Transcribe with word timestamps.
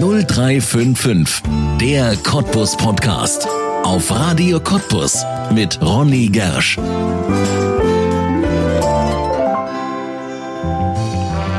0355, 0.00 1.42
der 1.80 2.16
Cottbus 2.16 2.76
Podcast. 2.76 3.46
Auf 3.84 4.10
Radio 4.10 4.58
Cottbus 4.58 5.24
mit 5.52 5.80
Ronny 5.80 6.28
Gersch. 6.28 6.78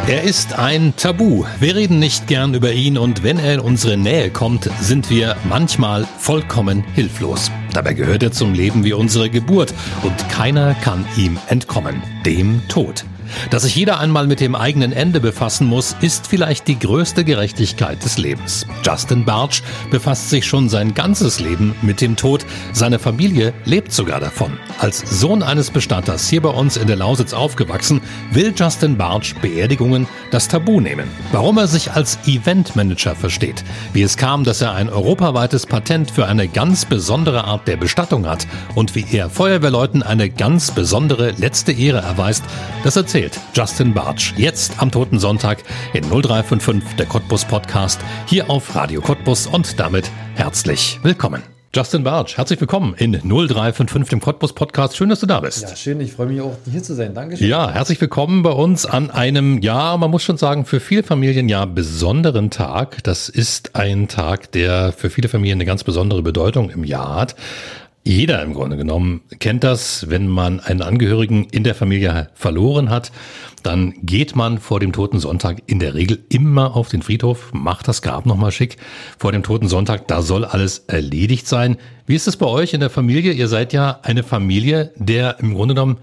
Er 0.08 0.24
ist 0.24 0.60
ein 0.60 0.94
Tabu. 0.98 1.46
Wir 1.62 1.76
reden 1.76 2.00
nicht 2.00 2.28
gern 2.28 2.54
über 2.54 2.74
ihn 2.74 2.98
und 2.98 3.24
wenn 3.24 3.40
er 3.40 3.54
in 3.54 3.60
unsere 3.62 3.96
Nähe 3.96 4.30
kommt, 4.30 4.70
sind 4.82 5.10
wir 5.10 5.38
manchmal 5.48 6.06
vollkommen 6.18 6.84
hilflos. 6.94 7.52
Dabei 7.74 7.94
gehört 7.94 8.22
er 8.22 8.32
zum 8.34 8.54
Leben 8.54 8.84
wie 8.84 8.94
unsere 8.94 9.30
Geburt 9.30 9.74
und 10.04 10.30
keiner 10.30 10.74
kann 10.76 11.06
ihm 11.16 11.38
entkommen, 11.48 12.04
dem 12.26 12.62
Tod. 12.68 13.06
Dass 13.50 13.64
sich 13.64 13.76
jeder 13.76 14.00
einmal 14.00 14.28
mit 14.28 14.40
dem 14.40 14.56
eigenen 14.56 14.92
Ende 14.92 15.20
befassen 15.20 15.68
muss, 15.68 15.96
ist 16.02 16.28
vielleicht 16.28 16.68
die 16.68 16.80
größte 16.80 17.24
Gerechtigkeit 17.24 18.04
des 18.04 18.18
Lebens. 18.18 18.66
Justin 18.84 19.26
Bartsch 19.26 19.62
befasst 19.90 20.30
sich 20.30 20.46
schon 20.46 20.70
sein 20.70 20.94
ganzes 20.94 21.40
Leben 21.40 21.76
mit 21.82 22.02
dem 22.02 22.16
Tod. 22.16 22.46
Seine 22.74 23.00
Familie 23.00 23.54
lebt 23.66 23.92
sogar 23.92 24.20
davon. 24.20 24.58
Als 24.80 25.00
Sohn 25.20 25.44
eines 25.44 25.72
Bestatters 25.72 26.30
hier 26.30 26.42
bei 26.42 26.50
uns 26.50 26.78
in 26.78 26.88
der 26.88 26.96
Lausitz 26.96 27.34
aufgewachsen, 27.34 28.02
will 28.32 28.54
Justin 28.56 28.98
Bartsch 28.98 29.36
Beerdigungen 29.42 30.08
das 30.32 30.48
Tabu 30.48 30.80
nehmen. 30.80 31.08
Warum 31.32 31.58
er 31.58 31.68
sich 31.68 31.92
als 31.92 32.20
Eventmanager 32.26 33.16
versteht, 33.16 33.64
wie 33.94 34.04
es 34.04 34.18
kam, 34.18 34.44
dass 34.44 34.62
er 34.62 34.74
ein 34.74 34.90
europaweites 34.90 35.66
Patent 35.66 36.12
für 36.12 36.28
eine 36.28 36.48
ganz 36.48 36.86
besondere 36.86 37.46
Art 37.46 37.68
der 37.68 37.78
Bestattung 37.78 38.28
hat 38.28 38.46
und 38.76 38.96
wie 38.96 39.06
er 39.12 39.30
Feuerwehrleuten 39.30 40.04
eine 40.04 40.30
ganz 40.30 40.72
besondere 40.72 41.32
letzte 41.32 41.72
Ehre 41.72 42.00
erweist, 42.00 42.44
das 42.84 42.96
erzählt 42.96 43.15
erzählt 43.16 43.40
Justin 43.54 43.94
Bartsch. 43.94 44.34
Jetzt 44.36 44.82
am 44.82 44.92
Toten 44.92 45.20
Sonntag 45.20 45.64
in 45.94 46.04
0355 46.04 46.98
der 46.98 47.06
Cottbus 47.06 47.46
Podcast 47.46 48.02
hier 48.28 48.50
auf 48.50 48.76
Radio 48.76 49.00
Cottbus 49.00 49.48
und 49.48 49.80
damit 49.80 50.12
herzlich 50.34 51.00
willkommen. 51.02 51.42
Justin 51.74 52.04
Bartsch, 52.04 52.36
herzlich 52.36 52.60
willkommen 52.60 52.94
in 52.98 53.14
0355 53.14 54.10
dem 54.10 54.20
Cottbus 54.20 54.52
Podcast. 54.52 54.98
Schön, 54.98 55.08
dass 55.08 55.22
du 55.22 55.28
da 55.28 55.40
bist. 55.40 55.62
Ja, 55.62 55.76
schön. 55.78 56.02
Ich 56.02 56.12
freue 56.12 56.28
mich 56.28 56.42
auch, 56.42 56.58
hier 56.70 56.84
zu 56.84 56.94
sein. 56.94 57.14
Dankeschön. 57.14 57.48
Ja, 57.48 57.72
herzlich 57.72 58.02
willkommen 58.02 58.44
bei 58.44 58.52
uns 58.52 58.86
an 58.86 59.12
einem, 59.12 59.62
ja, 59.62 59.96
man 59.96 60.12
muss 60.12 60.24
schon 60.24 60.38
sagen, 60.38 60.66
für 60.66 60.82
viele 60.82 61.04
Familien 61.04 61.48
ja 61.48 61.64
besonderen 61.64 62.50
Tag. 62.50 63.02
Das 63.04 63.30
ist 63.30 63.78
ein 63.78 64.10
Tag, 64.10 64.52
der 64.52 64.92
für 64.92 65.10
viele 65.10 65.30
Familien 65.30 65.58
eine 65.58 65.66
ganz 65.66 65.86
besondere 65.86 66.22
Bedeutung 66.22 66.70
im 66.70 66.84
Jahr 66.84 67.16
hat. 67.16 67.36
Jeder 68.08 68.44
im 68.44 68.54
Grunde 68.54 68.78
genommen 68.78 69.22
kennt 69.40 69.64
das, 69.64 70.12
wenn 70.12 70.28
man 70.28 70.60
einen 70.60 70.84
Angehörigen 70.84 71.46
in 71.46 71.64
der 71.64 71.74
Familie 71.74 72.30
verloren 72.36 72.92
hat, 72.92 73.12
dann 73.64 73.96
geht 74.04 74.36
man 74.36 74.60
vor 74.60 74.80
dem 74.80 74.94
Toten 74.94 75.18
Sonntag 75.18 75.64
in 75.66 75.80
der 75.80 75.96
Regel 75.96 76.24
immer 76.30 76.76
auf 76.76 76.88
den 76.88 77.02
Friedhof, 77.02 77.52
macht 77.52 77.88
das 77.88 78.04
Grab 78.04 78.28
nochmal 78.28 78.52
schick 78.52 78.78
vor 79.18 79.32
dem 79.32 79.42
Toten 79.42 79.68
Sonntag, 79.68 80.08
da 80.08 80.22
soll 80.22 80.46
alles 80.46 80.86
erledigt 80.86 81.48
sein. 81.48 81.78
Wie 82.06 82.14
ist 82.14 82.28
es 82.28 82.38
bei 82.38 82.46
euch 82.46 82.76
in 82.76 82.80
der 82.80 82.92
Familie? 82.92 83.32
Ihr 83.32 83.48
seid 83.48 83.74
ja 83.74 84.00
eine 84.04 84.22
Familie, 84.22 84.92
der 84.98 85.40
im 85.40 85.56
Grunde 85.56 85.74
genommen 85.74 85.98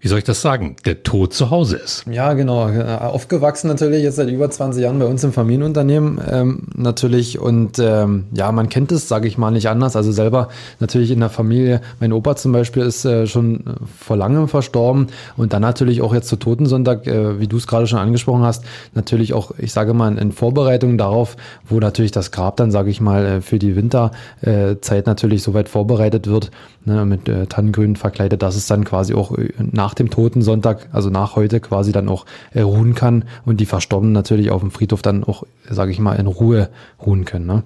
wie 0.00 0.06
soll 0.06 0.18
ich 0.18 0.24
das 0.24 0.40
sagen, 0.40 0.76
der 0.84 1.02
Tod 1.02 1.34
zu 1.34 1.50
Hause 1.50 1.76
ist. 1.76 2.04
Ja, 2.06 2.32
genau. 2.34 2.68
Aufgewachsen 2.68 3.66
natürlich 3.66 4.04
jetzt 4.04 4.14
seit 4.14 4.28
über 4.28 4.48
20 4.48 4.80
Jahren 4.80 5.00
bei 5.00 5.06
uns 5.06 5.24
im 5.24 5.32
Familienunternehmen 5.32 6.20
ähm, 6.30 6.62
natürlich. 6.76 7.40
Und 7.40 7.80
ähm, 7.80 8.26
ja, 8.32 8.52
man 8.52 8.68
kennt 8.68 8.92
es, 8.92 9.08
sage 9.08 9.26
ich 9.26 9.38
mal, 9.38 9.50
nicht 9.50 9.68
anders. 9.68 9.96
Also 9.96 10.12
selber 10.12 10.50
natürlich 10.78 11.10
in 11.10 11.18
der 11.18 11.30
Familie. 11.30 11.80
Mein 11.98 12.12
Opa 12.12 12.36
zum 12.36 12.52
Beispiel 12.52 12.84
ist 12.84 13.04
äh, 13.04 13.26
schon 13.26 13.64
vor 13.98 14.16
langem 14.16 14.46
verstorben. 14.46 15.08
Und 15.36 15.52
dann 15.52 15.62
natürlich 15.62 16.00
auch 16.00 16.14
jetzt 16.14 16.28
zu 16.28 16.36
Totensonntag, 16.36 17.08
äh, 17.08 17.40
wie 17.40 17.48
du 17.48 17.56
es 17.56 17.66
gerade 17.66 17.88
schon 17.88 17.98
angesprochen 17.98 18.42
hast, 18.42 18.64
natürlich 18.94 19.34
auch, 19.34 19.50
ich 19.58 19.72
sage 19.72 19.94
mal, 19.94 20.16
in 20.16 20.30
Vorbereitung 20.30 20.96
darauf, 20.96 21.36
wo 21.68 21.80
natürlich 21.80 22.12
das 22.12 22.30
Grab 22.30 22.56
dann, 22.58 22.70
sage 22.70 22.90
ich 22.90 23.00
mal, 23.00 23.26
äh, 23.26 23.40
für 23.40 23.58
die 23.58 23.74
Winterzeit 23.74 25.06
natürlich 25.06 25.42
soweit 25.42 25.68
vorbereitet 25.68 26.28
wird, 26.28 26.52
ne, 26.88 27.04
mit 27.04 27.28
äh, 27.28 27.46
Tannengrün 27.46 27.94
verkleidet, 27.94 28.42
dass 28.42 28.56
es 28.56 28.66
dann 28.66 28.84
quasi 28.84 29.14
auch 29.14 29.36
äh, 29.38 29.50
nach 29.58 29.87
nach 29.88 29.94
dem 29.94 30.10
Toten 30.10 30.42
Sonntag, 30.42 30.90
also 30.92 31.08
nach 31.08 31.34
heute 31.34 31.60
quasi 31.60 31.92
dann 31.92 32.10
auch 32.10 32.26
äh, 32.52 32.60
ruhen 32.60 32.94
kann 32.94 33.24
und 33.46 33.58
die 33.58 33.64
Verstorbenen 33.64 34.12
natürlich 34.12 34.50
auf 34.50 34.60
dem 34.60 34.70
Friedhof 34.70 35.00
dann 35.00 35.24
auch, 35.24 35.44
sage 35.66 35.92
ich 35.92 35.98
mal, 35.98 36.16
in 36.16 36.26
Ruhe 36.26 36.68
ruhen 37.04 37.24
können. 37.24 37.46
Ne? 37.46 37.62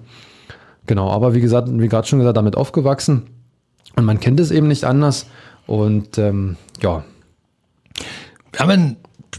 Genau, 0.87 1.09
aber 1.09 1.33
wie 1.33 1.41
gesagt, 1.41 1.67
wie 1.69 1.89
gerade 1.89 2.07
schon 2.07 2.19
gesagt, 2.19 2.37
damit 2.37 2.55
aufgewachsen 2.55 3.23
und 3.97 4.05
man 4.05 4.21
kennt 4.21 4.39
es 4.39 4.51
eben 4.51 4.69
nicht 4.69 4.85
anders 4.85 5.25
und 5.67 6.17
ähm, 6.17 6.55
ja. 6.81 7.03
Wir 8.53 8.59
haben 8.59 8.95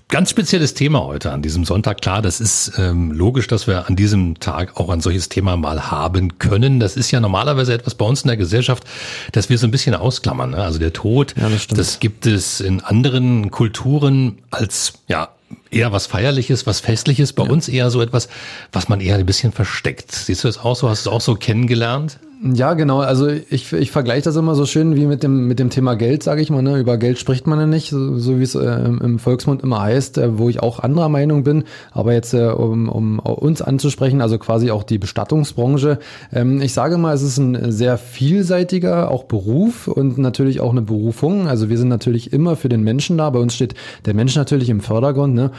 ganz 0.08 0.30
spezielles 0.30 0.74
Thema 0.74 1.04
heute 1.04 1.32
an 1.32 1.42
diesem 1.42 1.64
Sonntag. 1.64 2.00
Klar, 2.00 2.22
das 2.22 2.40
ist 2.40 2.72
ähm, 2.78 3.12
logisch, 3.12 3.46
dass 3.46 3.66
wir 3.66 3.88
an 3.88 3.96
diesem 3.96 4.38
Tag 4.38 4.76
auch 4.76 4.90
ein 4.90 5.00
solches 5.00 5.28
Thema 5.28 5.56
mal 5.56 5.90
haben 5.90 6.38
können. 6.38 6.80
Das 6.80 6.96
ist 6.96 7.10
ja 7.10 7.20
normalerweise 7.20 7.72
etwas 7.74 7.94
bei 7.94 8.04
uns 8.04 8.22
in 8.22 8.28
der 8.28 8.36
Gesellschaft, 8.36 8.84
dass 9.32 9.48
wir 9.48 9.58
so 9.58 9.66
ein 9.66 9.70
bisschen 9.70 9.94
ausklammern. 9.94 10.50
Ne? 10.50 10.58
Also 10.58 10.78
der 10.78 10.92
Tod, 10.92 11.34
ja, 11.36 11.48
das, 11.48 11.66
das 11.66 12.00
gibt 12.00 12.26
es 12.26 12.60
in 12.60 12.80
anderen 12.80 13.50
Kulturen 13.50 14.38
als 14.50 14.94
ja 15.08 15.30
eher 15.74 15.92
was 15.92 16.06
Feierliches, 16.06 16.66
was 16.66 16.80
Festliches. 16.80 17.32
Bei 17.32 17.44
ja. 17.44 17.50
uns 17.50 17.68
eher 17.68 17.90
so 17.90 18.00
etwas, 18.00 18.28
was 18.72 18.88
man 18.88 19.00
eher 19.00 19.16
ein 19.16 19.26
bisschen 19.26 19.52
versteckt. 19.52 20.12
Siehst 20.12 20.44
du 20.44 20.48
das 20.48 20.58
auch 20.58 20.76
so? 20.76 20.88
Hast 20.88 21.06
du 21.06 21.10
es 21.10 21.14
auch 21.14 21.20
so 21.20 21.34
kennengelernt? 21.34 22.18
Ja, 22.52 22.74
genau. 22.74 23.00
Also 23.00 23.28
ich, 23.28 23.72
ich 23.72 23.90
vergleiche 23.90 24.22
das 24.22 24.36
immer 24.36 24.54
so 24.54 24.66
schön 24.66 24.96
wie 24.96 25.06
mit 25.06 25.22
dem, 25.22 25.48
mit 25.48 25.58
dem 25.58 25.70
Thema 25.70 25.94
Geld, 25.94 26.22
sage 26.22 26.42
ich 26.42 26.50
mal. 26.50 26.60
Ne? 26.60 26.78
Über 26.78 26.98
Geld 26.98 27.18
spricht 27.18 27.46
man 27.46 27.58
ja 27.58 27.66
nicht, 27.66 27.88
so, 27.88 28.18
so 28.18 28.38
wie 28.38 28.42
es 28.42 28.54
äh, 28.54 28.84
im 28.84 29.18
Volksmund 29.18 29.62
immer 29.62 29.80
heißt, 29.80 30.18
äh, 30.18 30.38
wo 30.38 30.50
ich 30.50 30.62
auch 30.62 30.78
anderer 30.80 31.08
Meinung 31.08 31.42
bin. 31.42 31.64
Aber 31.92 32.12
jetzt, 32.12 32.34
äh, 32.34 32.48
um, 32.48 32.90
um 32.90 33.18
uns 33.18 33.62
anzusprechen, 33.62 34.20
also 34.20 34.36
quasi 34.36 34.70
auch 34.70 34.82
die 34.82 34.98
Bestattungsbranche. 34.98 35.98
Ähm, 36.34 36.60
ich 36.60 36.74
sage 36.74 36.98
mal, 36.98 37.14
es 37.14 37.22
ist 37.22 37.38
ein 37.38 37.72
sehr 37.72 37.96
vielseitiger 37.96 39.10
auch 39.10 39.24
Beruf 39.24 39.88
und 39.88 40.18
natürlich 40.18 40.60
auch 40.60 40.72
eine 40.72 40.82
Berufung. 40.82 41.48
Also 41.48 41.70
wir 41.70 41.78
sind 41.78 41.88
natürlich 41.88 42.34
immer 42.34 42.56
für 42.56 42.68
den 42.68 42.82
Menschen 42.82 43.16
da. 43.16 43.30
Bei 43.30 43.38
uns 43.38 43.54
steht 43.54 43.74
der 44.04 44.12
Mensch 44.12 44.36
natürlich 44.36 44.68
im 44.68 44.80
Vordergrund. 44.80 45.34
Ne? 45.34 45.50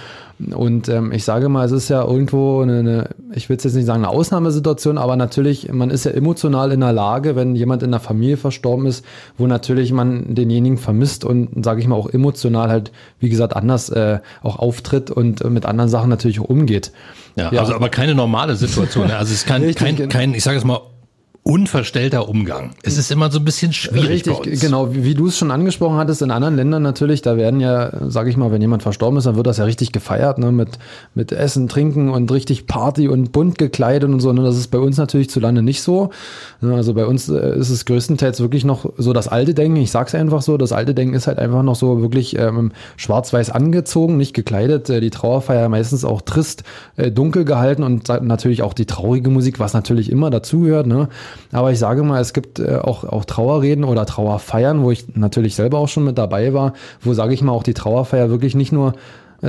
Und 0.53 0.89
ähm, 0.89 1.13
ich 1.13 1.23
sage 1.23 1.47
mal, 1.47 1.65
es 1.65 1.71
ist 1.71 1.87
ja 1.87 2.03
irgendwo 2.03 2.61
eine, 2.61 2.79
eine 2.79 3.09
ich 3.33 3.47
will 3.47 3.55
jetzt 3.55 3.73
nicht 3.73 3.85
sagen 3.85 4.03
eine 4.03 4.13
Ausnahmesituation, 4.13 4.97
aber 4.97 5.15
natürlich, 5.15 5.71
man 5.71 5.89
ist 5.89 6.03
ja 6.03 6.11
emotional 6.11 6.73
in 6.73 6.81
der 6.81 6.91
Lage, 6.91 7.37
wenn 7.37 7.55
jemand 7.55 7.83
in 7.83 7.91
der 7.91 8.01
Familie 8.01 8.35
verstorben 8.35 8.85
ist, 8.85 9.05
wo 9.37 9.47
natürlich 9.47 9.93
man 9.93 10.35
denjenigen 10.35 10.77
vermisst 10.77 11.23
und, 11.23 11.63
sage 11.63 11.79
ich 11.79 11.87
mal, 11.87 11.95
auch 11.95 12.09
emotional 12.09 12.69
halt, 12.69 12.91
wie 13.19 13.29
gesagt, 13.29 13.55
anders 13.55 13.89
äh, 13.89 14.19
auch 14.43 14.59
auftritt 14.59 15.09
und 15.09 15.41
äh, 15.41 15.49
mit 15.49 15.65
anderen 15.65 15.89
Sachen 15.89 16.09
natürlich 16.09 16.41
auch 16.41 16.49
umgeht. 16.49 16.91
Ja, 17.37 17.51
ja, 17.51 17.61
also 17.61 17.73
aber 17.73 17.89
keine 17.89 18.13
normale 18.13 18.55
Situation. 18.55 19.07
Ne? 19.07 19.15
Also 19.15 19.31
es 19.31 19.39
ist 19.39 19.47
kein, 19.47 19.73
kein, 19.75 19.95
genau. 19.95 20.09
kein, 20.09 20.33
ich 20.33 20.43
sage 20.43 20.57
es 20.57 20.65
mal, 20.65 20.81
unverstellter 21.47 22.27
Umgang. 22.27 22.71
Es 22.81 22.97
ist 22.97 23.11
immer 23.11 23.29
so 23.29 23.37
ein 23.37 23.45
bisschen 23.45 23.71
schwierig. 23.71 24.27
Richtig, 24.27 24.59
genau. 24.59 24.95
Wie, 24.95 25.03
wie 25.03 25.13
du 25.13 25.27
es 25.27 25.37
schon 25.37 25.51
angesprochen 25.51 25.97
hattest, 25.97 26.23
in 26.23 26.31
anderen 26.31 26.55
Ländern 26.55 26.81
natürlich, 26.81 27.21
da 27.21 27.37
werden 27.37 27.59
ja, 27.59 27.91
sage 28.09 28.31
ich 28.31 28.35
mal, 28.35 28.51
wenn 28.51 28.61
jemand 28.61 28.81
verstorben 28.81 29.19
ist, 29.19 29.25
dann 29.25 29.35
wird 29.35 29.45
das 29.45 29.57
ja 29.57 29.65
richtig 29.65 29.91
gefeiert, 29.91 30.39
ne, 30.39 30.51
mit, 30.51 30.79
mit 31.13 31.31
Essen, 31.31 31.67
Trinken 31.67 32.09
und 32.09 32.31
richtig 32.31 32.65
Party 32.65 33.07
und 33.07 33.31
bunt 33.31 33.59
gekleidet 33.59 34.09
und 34.09 34.21
so. 34.21 34.33
Ne? 34.33 34.41
Das 34.41 34.57
ist 34.57 34.69
bei 34.69 34.79
uns 34.79 34.97
natürlich 34.97 35.29
zu 35.29 35.39
lange 35.39 35.61
nicht 35.61 35.83
so. 35.83 36.09
Also 36.61 36.95
bei 36.95 37.05
uns 37.05 37.29
äh, 37.29 37.59
ist 37.59 37.69
es 37.69 37.85
größtenteils 37.85 38.39
wirklich 38.39 38.65
noch 38.65 38.91
so 38.97 39.13
das 39.13 39.27
alte 39.27 39.53
Denken. 39.53 39.77
Ich 39.77 39.91
sag's 39.91 40.15
einfach 40.15 40.41
so, 40.41 40.57
das 40.57 40.71
alte 40.71 40.95
Denken 40.95 41.13
ist 41.13 41.27
halt 41.27 41.37
einfach 41.37 41.61
noch 41.61 41.75
so 41.75 42.01
wirklich 42.01 42.39
ähm, 42.39 42.71
schwarz-weiß 42.97 43.51
angezogen, 43.51 44.17
nicht 44.17 44.33
gekleidet. 44.33 44.89
Äh, 44.89 44.99
die 44.99 45.11
Trauerfeier 45.11 45.69
meistens 45.69 46.05
auch 46.05 46.23
trist, 46.23 46.63
äh, 46.95 47.11
dunkel 47.11 47.45
gehalten 47.45 47.83
und 47.83 48.07
natürlich 48.23 48.63
auch 48.63 48.73
die 48.73 48.87
traurige 48.87 49.29
Musik, 49.29 49.59
was 49.59 49.75
natürlich 49.75 50.11
immer 50.11 50.31
dazugehört. 50.31 50.87
Ne? 50.87 51.07
Aber 51.51 51.71
ich 51.71 51.79
sage 51.79 52.03
mal, 52.03 52.21
es 52.21 52.33
gibt 52.33 52.59
äh, 52.59 52.77
auch, 52.77 53.03
auch 53.03 53.25
Trauerreden 53.25 53.83
oder 53.83 54.05
Trauerfeiern, 54.05 54.83
wo 54.83 54.91
ich 54.91 55.15
natürlich 55.15 55.55
selber 55.55 55.79
auch 55.79 55.87
schon 55.87 56.03
mit 56.03 56.17
dabei 56.17 56.53
war, 56.53 56.73
wo, 57.01 57.13
sage 57.13 57.33
ich 57.33 57.41
mal, 57.41 57.51
auch 57.51 57.63
die 57.63 57.73
Trauerfeier 57.73 58.29
wirklich 58.29 58.55
nicht 58.55 58.71
nur 58.71 58.93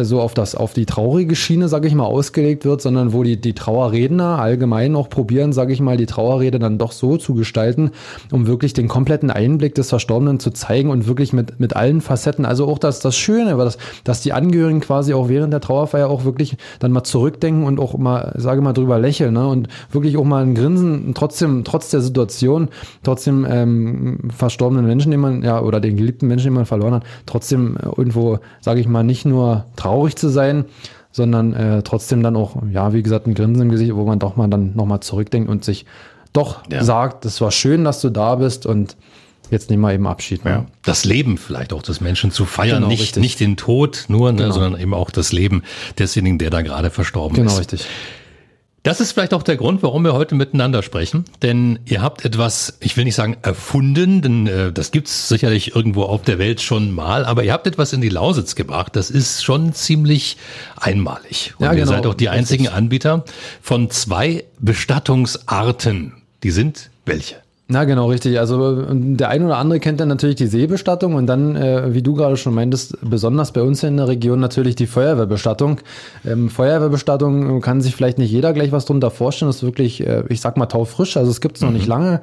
so 0.05 0.21
auf 0.21 0.34
das 0.34 0.55
auf 0.55 0.73
die 0.73 0.87
traurige 0.87 1.37
Schiene, 1.37 1.69
sage 1.69 1.89
ich 1.89 1.95
mal, 1.95 2.05
ausgelegt 2.05 2.65
wird, 2.65 2.81
sondern 2.81 3.12
wo 3.12 3.23
die 3.23 3.41
die 3.41 3.55
Trauerredner 3.55 4.38
allgemein 4.38 4.97
auch 4.97 5.09
probieren, 5.09 5.53
sage 5.53 5.73
ich 5.73 5.81
mal, 5.81 5.97
die 5.97 6.06
Trauerrede 6.06 6.59
dann 6.59 6.79
doch 6.79 6.93
so 6.93 7.17
zu 7.17 7.35
gestalten, 7.35 7.91
um 8.32 8.47
wirklich 8.47 8.73
den 8.73 8.88
kompletten 8.88 9.31
Einblick 9.31 9.75
des 9.75 9.88
Verstorbenen 9.88 10.41
zu 10.41 10.50
zeigen 10.50 10.91
und 10.91 11.06
wirklich 11.06 11.32
mit 11.32 11.61
mit 11.61 11.76
allen 11.76 12.00
Facetten, 12.00 12.44
also 12.44 12.67
auch 12.67 12.79
das 12.79 13.00
das 13.00 13.17
Schöne, 13.17 13.56
dass 13.56 13.79
dass 14.05 14.20
die 14.20 14.32
Angehörigen 14.32 14.81
quasi 14.81 15.15
auch 15.15 15.29
während 15.29 15.53
der 15.53 15.61
Trauerfeier 15.61 16.09
auch 16.09 16.25
wirklich 16.25 16.56
dann 16.79 16.93
mal 16.93 17.05
zurückdenken 17.05 17.65
und 17.65 17.81
auch 17.81 17.97
mal 17.99 18.35
sage 18.37 18.61
mal 18.61 18.73
drüber 18.73 18.99
lächeln, 18.99 19.35
ne? 19.35 19.47
und 19.47 19.69
wirklich 19.91 20.17
auch 20.17 20.25
mal 20.25 20.43
ein 20.43 20.55
Grinsen 20.55 21.15
trotzdem 21.15 21.65
trotz 21.65 21.91
der 21.91 22.00
Situation, 22.00 22.69
trotzdem 23.03 23.47
ähm, 23.49 24.19
verstorbenen 24.37 24.87
Menschen, 24.87 25.11
den 25.11 25.20
man 25.20 25.43
ja 25.43 25.61
oder 25.61 25.81
den 25.81 25.97
geliebten 25.97 26.26
Menschen, 26.26 26.47
den 26.47 26.55
man 26.55 26.67
verloren 26.67 26.94
hat, 26.94 27.05
trotzdem 27.26 27.76
irgendwo, 27.97 28.38
sage 28.61 28.81
ich 28.81 28.88
mal, 28.88 29.03
nicht 29.03 29.25
nur 29.25 29.67
traurig 29.87 30.17
zu 30.17 30.29
sein, 30.29 30.65
sondern 31.12 31.55
äh, 31.55 31.83
trotzdem 31.83 32.23
dann 32.23 32.37
auch, 32.37 32.56
ja, 32.71 32.93
wie 32.93 33.03
gesagt, 33.03 33.27
ein 33.27 33.35
Grinsen 33.35 33.62
im 33.62 33.71
Gesicht, 33.71 33.94
wo 33.94 34.05
man 34.05 34.19
doch 34.19 34.37
mal 34.37 34.49
dann 34.49 34.75
nochmal 34.75 35.00
zurückdenkt 35.00 35.49
und 35.49 35.65
sich 35.65 35.87
doch 36.33 36.61
ja. 36.71 36.85
sagt, 36.85 37.25
es 37.25 37.41
war 37.41 37.50
schön, 37.50 37.85
dass 37.85 38.00
du 38.00 38.11
da 38.11 38.35
bist 38.35 38.67
und 38.67 38.97
jetzt 39.50 39.71
nehmen 39.71 39.83
wir 39.83 39.94
eben 39.94 40.06
Abschied. 40.06 40.44
Ne? 40.44 40.50
Ja. 40.50 40.67
Das 40.83 41.05
Leben 41.05 41.38
vielleicht 41.38 41.73
auch 41.73 41.83
des 41.83 42.00
Menschen 42.00 42.31
zu 42.31 42.44
feiern, 42.44 42.83
genau, 42.83 42.88
nicht, 42.88 43.17
nicht 43.17 43.41
den 43.41 43.56
Tod 43.56 44.05
nur, 44.09 44.33
ne, 44.33 44.43
genau. 44.43 44.53
sondern 44.53 44.81
eben 44.81 44.93
auch 44.93 45.11
das 45.11 45.33
Leben 45.33 45.62
desjenigen, 45.99 46.39
der 46.39 46.50
da 46.50 46.61
gerade 46.61 46.91
verstorben 46.91 47.37
genau, 47.37 47.47
ist. 47.47 47.71
Genau, 47.71 47.81
richtig. 47.81 47.87
Das 48.87 49.00
ist 49.00 49.11
vielleicht 49.11 49.35
auch 49.35 49.43
der 49.43 49.56
Grund, 49.56 49.83
warum 49.83 50.05
wir 50.05 50.12
heute 50.12 50.37
miteinander 50.37 50.81
sprechen. 50.81 51.25
Denn 51.43 51.81
ihr 51.87 52.03
habt 52.03 52.25
etwas, 52.25 52.79
ich 52.79 52.97
will 52.97 53.03
nicht 53.03 53.17
sagen 53.17 53.37
erfunden, 53.43 54.23
denn 54.23 54.47
äh, 54.47 54.71
das 54.71 54.93
gibt's 54.93 55.29
sicherlich 55.29 55.75
irgendwo 55.75 56.05
auf 56.05 56.23
der 56.23 56.38
Welt 56.38 56.61
schon 56.61 56.93
mal, 56.93 57.25
aber 57.25 57.43
ihr 57.43 57.53
habt 57.53 57.67
etwas 57.67 57.93
in 57.93 58.00
die 58.00 58.11
Lausitz 58.11 58.55
gebracht. 58.55 58.94
Das 58.94 59.11
ist 59.11 59.43
schon 59.43 59.73
ziemlich 59.73 60.37
einmalig. 60.77 61.55
Und 61.59 61.65
Ja, 61.65 61.73
ihr 61.73 61.81
genau. 61.81 61.97
seid 61.97 62.06
auch 62.06 62.15
die 62.15 62.29
einzigen 62.29 62.69
Anbieter 62.69 63.25
von 63.61 63.91
zwei 63.91 64.44
Bestattungsarten. 64.61 66.12
Die 66.44 66.53
sind 66.53 66.91
welche? 67.06 67.45
Na 67.69 67.85
genau, 67.85 68.07
richtig. 68.07 68.39
Also 68.39 68.85
der 68.93 69.29
ein 69.29 69.43
oder 69.43 69.57
andere 69.59 69.81
kennt 69.81 69.99
dann 69.99 70.07
natürlich 70.09 70.37
die 70.37 70.47
Seebestattung 70.47 71.15
und 71.15 71.27
dann, 71.27 71.57
äh, 71.57 71.93
wie 71.93 72.03
du 72.03 72.15
gerade 72.15 72.37
schon 72.37 72.55
meintest, 72.55 72.97
besonders 73.03 73.51
bei 73.51 73.63
uns 73.63 73.81
hier 73.81 73.89
in 73.89 73.97
der 73.97 74.07
Region 74.07 74.39
natürlich 74.39 74.77
die 74.77 74.87
Feuerwehrbestattung. 74.87 75.81
Ähm, 76.25 76.49
Feuerwehrbestattung 76.49 77.59
äh, 77.59 77.61
kann 77.61 77.81
sich 77.81 77.97
vielleicht 77.97 78.19
nicht 78.19 78.31
jeder 78.31 78.53
gleich 78.53 78.71
was 78.71 78.85
drunter 78.85 79.11
vorstellen. 79.11 79.49
Das 79.49 79.57
ist 79.57 79.63
wirklich, 79.65 80.07
äh, 80.07 80.23
ich 80.29 80.41
sag 80.41 80.57
mal, 80.57 80.67
taufrisch. 80.67 81.17
Also 81.17 81.33
es 81.33 81.41
gibt 81.41 81.57
es 81.57 81.63
noch 81.63 81.73
nicht 81.73 81.89
lange. 81.89 82.21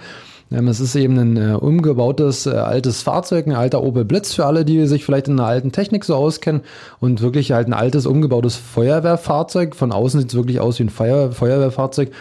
Ähm, 0.49 0.69
es 0.69 0.79
ist 0.79 0.95
eben 0.95 1.17
ein 1.17 1.35
äh, 1.35 1.55
umgebautes 1.55 2.45
äh, 2.45 2.51
altes 2.51 3.01
Fahrzeug, 3.01 3.45
ein 3.45 3.53
alter 3.53 3.83
Opel 3.83 4.05
Blitz 4.05 4.33
für 4.33 4.45
alle, 4.45 4.63
die 4.63 4.85
sich 4.87 5.03
vielleicht 5.03 5.27
in 5.27 5.37
der 5.37 5.47
alten 5.47 5.73
Technik 5.73 6.05
so 6.05 6.15
auskennen 6.15 6.61
und 7.01 7.21
wirklich 7.21 7.51
halt 7.51 7.67
ein 7.67 7.73
altes 7.73 8.05
umgebautes 8.05 8.55
Feuerwehrfahrzeug. 8.55 9.75
Von 9.75 9.91
außen 9.91 10.21
sieht 10.21 10.29
es 10.29 10.35
wirklich 10.35 10.61
aus 10.61 10.79
wie 10.79 10.83
ein 10.83 10.89
Feuer 10.89 11.33
Feuerwehrfahrzeug. 11.33 12.11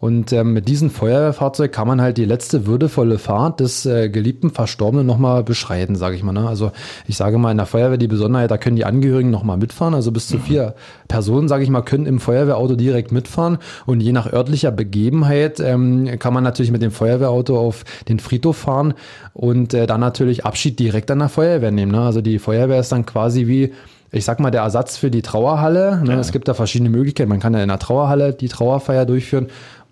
Und 0.00 0.32
ähm, 0.32 0.54
mit 0.54 0.66
diesem 0.66 0.88
Feuerwehrfahrzeug 0.88 1.72
kann 1.72 1.86
man 1.86 2.00
halt 2.00 2.16
die 2.16 2.24
letzte 2.24 2.66
würdevolle 2.66 3.18
Fahrt 3.18 3.60
des 3.60 3.84
äh, 3.84 4.08
geliebten 4.08 4.48
Verstorbenen 4.48 5.06
nochmal 5.06 5.44
beschreiten, 5.44 5.94
sage 5.94 6.16
ich 6.16 6.22
mal. 6.22 6.32
Ne? 6.32 6.48
Also 6.48 6.72
ich 7.06 7.18
sage 7.18 7.36
mal, 7.36 7.50
in 7.50 7.58
der 7.58 7.66
Feuerwehr 7.66 7.98
die 7.98 8.08
Besonderheit, 8.08 8.50
da 8.50 8.56
können 8.56 8.76
die 8.76 8.86
Angehörigen 8.86 9.30
nochmal 9.30 9.58
mitfahren. 9.58 9.92
Also 9.92 10.10
bis 10.10 10.26
zu 10.26 10.38
vier 10.38 10.74
Personen, 11.08 11.48
sage 11.48 11.64
ich 11.64 11.68
mal, 11.68 11.82
können 11.82 12.06
im 12.06 12.18
Feuerwehrauto 12.18 12.76
direkt 12.76 13.12
mitfahren. 13.12 13.58
Und 13.84 14.00
je 14.00 14.12
nach 14.12 14.32
örtlicher 14.32 14.70
Begebenheit 14.70 15.60
ähm, 15.60 16.18
kann 16.18 16.32
man 16.32 16.44
natürlich 16.44 16.72
mit 16.72 16.80
dem 16.80 16.92
Feuerwehrauto 16.92 17.58
auf 17.58 17.84
den 18.08 18.20
Friedhof 18.20 18.56
fahren 18.56 18.94
und 19.34 19.74
äh, 19.74 19.86
dann 19.86 20.00
natürlich 20.00 20.46
Abschied 20.46 20.78
direkt 20.78 21.10
an 21.10 21.18
der 21.18 21.28
Feuerwehr 21.28 21.72
nehmen. 21.72 21.92
Ne? 21.92 22.00
Also 22.00 22.22
die 22.22 22.38
Feuerwehr 22.38 22.80
ist 22.80 22.90
dann 22.90 23.04
quasi 23.04 23.46
wie 23.46 23.74
ich 24.12 24.24
sag 24.24 24.40
mal, 24.40 24.50
der 24.50 24.62
Ersatz 24.62 24.96
für 24.96 25.08
die 25.08 25.22
Trauerhalle. 25.22 26.02
Ne? 26.04 26.14
Es 26.14 26.32
gibt 26.32 26.48
da 26.48 26.54
verschiedene 26.54 26.90
Möglichkeiten. 26.90 27.28
Man 27.28 27.38
kann 27.38 27.54
ja 27.54 27.62
in 27.62 27.68
der 27.68 27.78
Trauerhalle 27.78 28.32
die 28.32 28.48
Trauerfeier 28.48 29.06
durchführen 29.06 29.46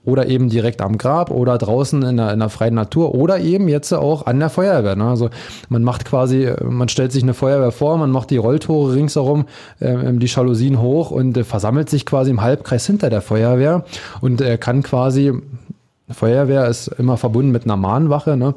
oder 0.08 0.26
eben 0.26 0.49
direkt 0.49 0.81
am 0.81 0.96
Grab 0.96 1.31
oder 1.31 1.58
draußen 1.58 2.02
in 2.02 2.16
der, 2.16 2.32
in 2.32 2.38
der 2.38 2.49
freien 2.49 2.75
Natur 2.75 3.14
oder 3.14 3.38
eben 3.38 3.69
jetzt 3.69 3.93
auch 3.93 4.26
an 4.26 4.38
der 4.38 4.49
Feuerwehr. 4.49 4.96
Ne? 4.96 5.05
Also 5.05 5.28
man 5.69 5.84
macht 5.84 6.06
quasi, 6.06 6.50
man 6.64 6.88
stellt 6.88 7.12
sich 7.12 7.22
eine 7.22 7.34
Feuerwehr 7.34 7.72
vor, 7.72 7.99
man 7.99 8.10
macht 8.10 8.31
die 8.31 8.38
Rolltore 8.38 8.94
ringsherum, 8.94 9.44
äh, 9.81 10.12
die 10.14 10.26
Jalousien 10.26 10.81
hoch 10.81 11.10
und 11.10 11.37
äh, 11.37 11.44
versammelt 11.44 11.90
sich 11.90 12.06
quasi 12.06 12.31
im 12.31 12.40
Halbkreis 12.40 12.87
hinter 12.87 13.10
der 13.10 13.20
Feuerwehr 13.20 13.84
und 14.22 14.40
äh, 14.40 14.56
kann 14.56 14.82
quasi, 14.82 15.32
Feuerwehr 16.11 16.66
ist 16.69 16.88
immer 16.88 17.19
verbunden 17.19 17.52
mit 17.52 17.64
einer 17.64 17.76
Mahnwache, 17.76 18.37
ne? 18.37 18.54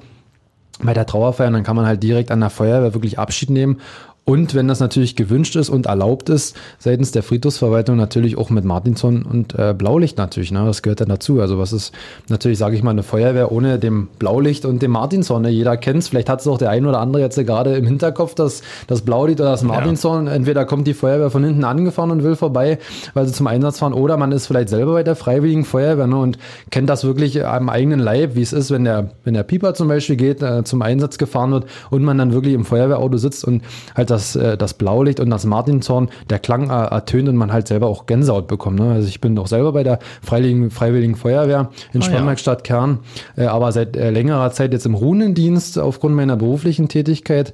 bei 0.84 0.94
der 0.94 1.06
Trauerfeier, 1.06 1.52
dann 1.52 1.64
kann 1.64 1.76
man 1.76 1.86
halt 1.86 2.02
direkt 2.02 2.32
an 2.32 2.40
der 2.40 2.50
Feuerwehr 2.50 2.94
wirklich 2.94 3.20
Abschied 3.20 3.50
nehmen. 3.50 3.82
Und 4.24 4.54
wenn 4.54 4.68
das 4.68 4.80
natürlich 4.80 5.16
gewünscht 5.16 5.56
ist 5.56 5.70
und 5.70 5.88
erlaubt 5.88 6.30
ist, 6.30 6.56
seitens 6.78 7.12
der 7.12 7.24
Friedhofsverwaltung 7.24 7.98
natürlich 7.98 8.38
auch 8.38 8.52
mit 8.52 8.64
Martinshorn 8.64 9.24
und 9.24 9.58
äh, 9.58 9.74
Blaulicht 9.76 10.20
natürlich. 10.20 10.52
Ne? 10.52 10.64
Das 10.64 10.84
gehört 10.84 11.02
dann 11.02 11.10
dazu. 11.10 11.42
Also 11.42 11.58
was 11.58 11.74
ist 11.74 11.92
natürlich, 12.30 12.60
sage 12.60 12.76
ich 12.76 12.84
mal, 12.84 12.92
eine 12.92 13.02
Feuerwehr 13.02 13.52
ohne 13.52 13.80
dem 13.80 14.10
Blaulicht 14.20 14.66
und 14.66 14.84
dem 14.84 14.92
Martinshorn. 14.92 15.42
Ne? 15.42 15.50
Jeder 15.50 15.76
kennt 15.76 16.00
es. 16.00 16.10
Vielleicht 16.10 16.30
hat 16.30 16.40
es 16.40 16.48
auch 16.48 16.60
der 16.60 16.70
ein 16.70 16.86
oder 16.86 17.00
andere 17.00 17.24
jetzt 17.24 17.36
gerade 17.44 17.76
im 17.76 17.88
Hinterkopf, 17.88 18.36
dass 18.36 18.62
das 18.86 19.02
Blaulicht 19.02 19.42
oder 19.42 19.50
das 19.50 19.64
Martinshorn. 19.64 20.28
Entweder 20.28 20.66
kommt 20.66 20.86
die 20.86 20.94
Feuerwehr 20.94 21.32
von 21.32 21.44
hinten 21.44 21.64
angefahren 21.64 22.12
und 22.12 22.24
will 22.24 22.36
vorbei, 22.36 22.78
weil 23.16 23.26
sie 23.26 23.34
zum 23.34 23.48
Einsatz 23.48 23.80
fahren, 23.80 23.94
oder 23.94 24.18
man 24.18 24.32
ist 24.32 24.46
vielleicht 24.46 24.70
selber 24.70 24.94
bei 24.94 25.04
der 25.04 25.16
Freiwilligen 25.16 25.66
Feuerwehr 25.66 26.06
ne? 26.06 26.18
und 26.18 26.38
kennt 26.70 26.92
das 26.92 27.04
wirklich 27.04 27.44
am 27.44 27.70
eigenen 27.70 28.00
Leib, 28.00 28.36
wie 28.36 28.44
es 28.44 28.54
ist, 28.54 28.70
wenn 28.70 28.84
der, 28.84 29.10
wenn 29.24 29.34
der 29.34 29.44
Pieper 29.44 29.74
zum 29.74 29.88
Beispiel 29.88 30.16
geht, 30.16 30.44
äh, 30.44 30.64
zum 30.64 30.84
Einsatz 30.84 31.18
gefahren 31.18 31.52
wird 31.52 31.66
und 31.90 32.04
man 32.04 32.20
dann 32.20 32.34
wirklich 32.34 32.54
im 32.54 32.66
Feuerwehrauto 32.66 33.18
sitzt 33.18 33.44
und 33.46 33.64
halt 33.96 34.11
das, 34.12 34.36
äh, 34.36 34.58
das 34.58 34.74
Blaulicht 34.76 35.20
und 35.20 35.30
das 35.30 35.46
Martinshorn, 35.46 36.10
der 36.30 36.40
Klang 36.40 36.70
äh, 36.70 36.74
ertönt 36.74 37.30
und 37.30 37.36
man 37.38 37.52
halt 37.52 37.68
selber 37.68 37.88
auch 37.88 38.06
Gänsehaut 38.06 38.48
bekommt. 38.48 38.80
Ne? 38.80 38.92
Also 38.92 39.08
ich 39.08 39.22
bin 39.22 39.38
auch 39.40 39.48
selber 39.48 39.72
bei 39.72 39.84
der 39.84 40.00
Freiwilligen, 40.22 40.70
Freiwilligen 40.70 41.16
Feuerwehr 41.16 41.70
in 41.94 42.02
Ah, 42.04 42.12
ja. 42.12 42.38
Stadt 42.38 42.64
Kern, 42.64 43.00
äh, 43.38 43.46
aber 43.46 43.72
seit 43.72 43.96
äh, 43.96 44.12
längerer 44.12 44.52
Zeit 44.52 44.74
jetzt 44.74 44.86
im 44.86 44.96
Runendienst 44.96 45.80
aufgrund 45.80 46.16
meiner 46.16 46.36
beruflichen 46.36 46.88
Tätigkeit. 46.88 47.54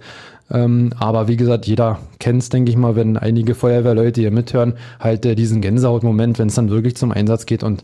Ähm, 0.50 0.92
aber 0.98 1.28
wie 1.28 1.36
gesagt, 1.36 1.68
jeder 1.68 2.00
kennt 2.20 2.42
es, 2.42 2.48
denke 2.50 2.72
ich 2.72 2.78
mal, 2.78 2.96
wenn 2.96 3.18
einige 3.18 3.54
Feuerwehrleute 3.54 4.22
hier 4.22 4.32
mithören, 4.32 4.76
halt 4.98 5.26
äh, 5.26 5.36
diesen 5.36 5.60
Gänsehautmoment, 5.60 6.40
wenn 6.40 6.48
es 6.48 6.56
dann 6.56 6.70
wirklich 6.70 6.96
zum 6.96 7.12
Einsatz 7.12 7.46
geht. 7.46 7.64
Und, 7.64 7.84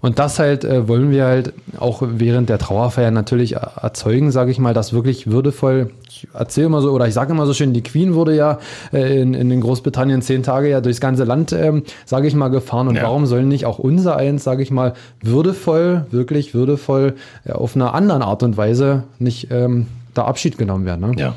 und 0.00 0.18
das 0.18 0.38
halt 0.38 0.64
äh, 0.64 0.88
wollen 0.88 1.10
wir 1.10 1.26
halt 1.26 1.52
auch 1.78 2.02
während 2.02 2.48
der 2.48 2.58
Trauerfeier 2.58 3.10
natürlich 3.10 3.56
er- 3.56 3.72
erzeugen, 3.82 4.30
sage 4.30 4.50
ich 4.50 4.58
mal, 4.58 4.72
das 4.72 4.94
wirklich 4.94 5.30
würdevoll. 5.30 5.90
Ich 6.22 6.28
erzähle 6.34 6.66
immer 6.66 6.82
so, 6.82 6.90
oder 6.90 7.06
ich 7.06 7.14
sage 7.14 7.32
immer 7.32 7.46
so 7.46 7.54
schön, 7.54 7.72
die 7.72 7.82
Queen 7.82 8.14
wurde 8.14 8.34
ja 8.34 8.58
äh, 8.92 9.20
in, 9.20 9.34
in 9.34 9.60
Großbritannien 9.60 10.20
zehn 10.22 10.42
Tage 10.42 10.68
ja 10.68 10.80
durchs 10.80 11.00
ganze 11.00 11.24
Land, 11.24 11.52
ähm, 11.52 11.84
sage 12.06 12.26
ich 12.26 12.34
mal, 12.34 12.48
gefahren. 12.48 12.88
Und 12.88 12.96
Ja. 12.96 13.04
warum 13.04 13.26
sollen 13.26 13.46
nicht 13.48 13.66
auch 13.66 13.78
unser 13.78 14.16
eins, 14.16 14.42
sage 14.42 14.62
ich 14.62 14.70
mal, 14.70 14.94
würdevoll, 15.22 16.06
wirklich 16.10 16.54
würdevoll 16.54 17.14
äh, 17.44 17.52
auf 17.52 17.76
einer 17.76 17.94
anderen 17.94 18.22
Art 18.22 18.42
und 18.42 18.56
Weise 18.56 19.04
nicht 19.18 19.48
ähm, 19.50 19.86
da 20.14 20.24
Abschied 20.24 20.58
genommen 20.58 20.84
werden? 20.84 21.10
Ne? 21.12 21.20
Ja. 21.20 21.34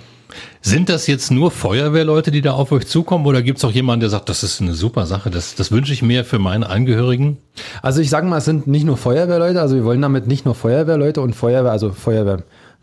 Sind 0.62 0.90
das 0.90 1.08
jetzt 1.08 1.30
nur 1.32 1.52
Feuerwehrleute, 1.52 2.32
die 2.32 2.42
da 2.42 2.54
auf 2.54 2.72
euch 2.72 2.88
zukommen 2.88 3.26
oder 3.26 3.42
gibt 3.42 3.58
es 3.58 3.66
auch 3.66 3.72
jemanden, 3.72 4.00
der 4.02 4.10
sagt, 4.10 4.30
das 4.30 4.44
ist 4.44 4.62
eine 4.62 4.74
super 4.74 5.06
Sache, 5.06 5.30
das, 5.30 5.56
das 5.56 5.72
wünsche 5.72 5.92
ich 5.92 6.02
mir 6.02 6.24
für 6.24 6.40
meine 6.40 6.70
Angehörigen? 6.70 7.38
Also 7.82 8.00
ich 8.00 8.10
sage 8.10 8.28
mal, 8.28 8.38
es 8.38 8.46
sind 8.46 8.66
nicht 8.66 8.86
nur 8.86 8.96
Feuerwehrleute, 8.96 9.60
also 9.60 9.76
wir 9.76 9.84
wollen 9.84 10.02
damit 10.02 10.28
nicht 10.28 10.46
nur 10.46 10.56
Feuerwehrleute 10.56 11.20
und 11.20 11.36
Feuerwehr, 11.36 11.72
also 11.72 11.92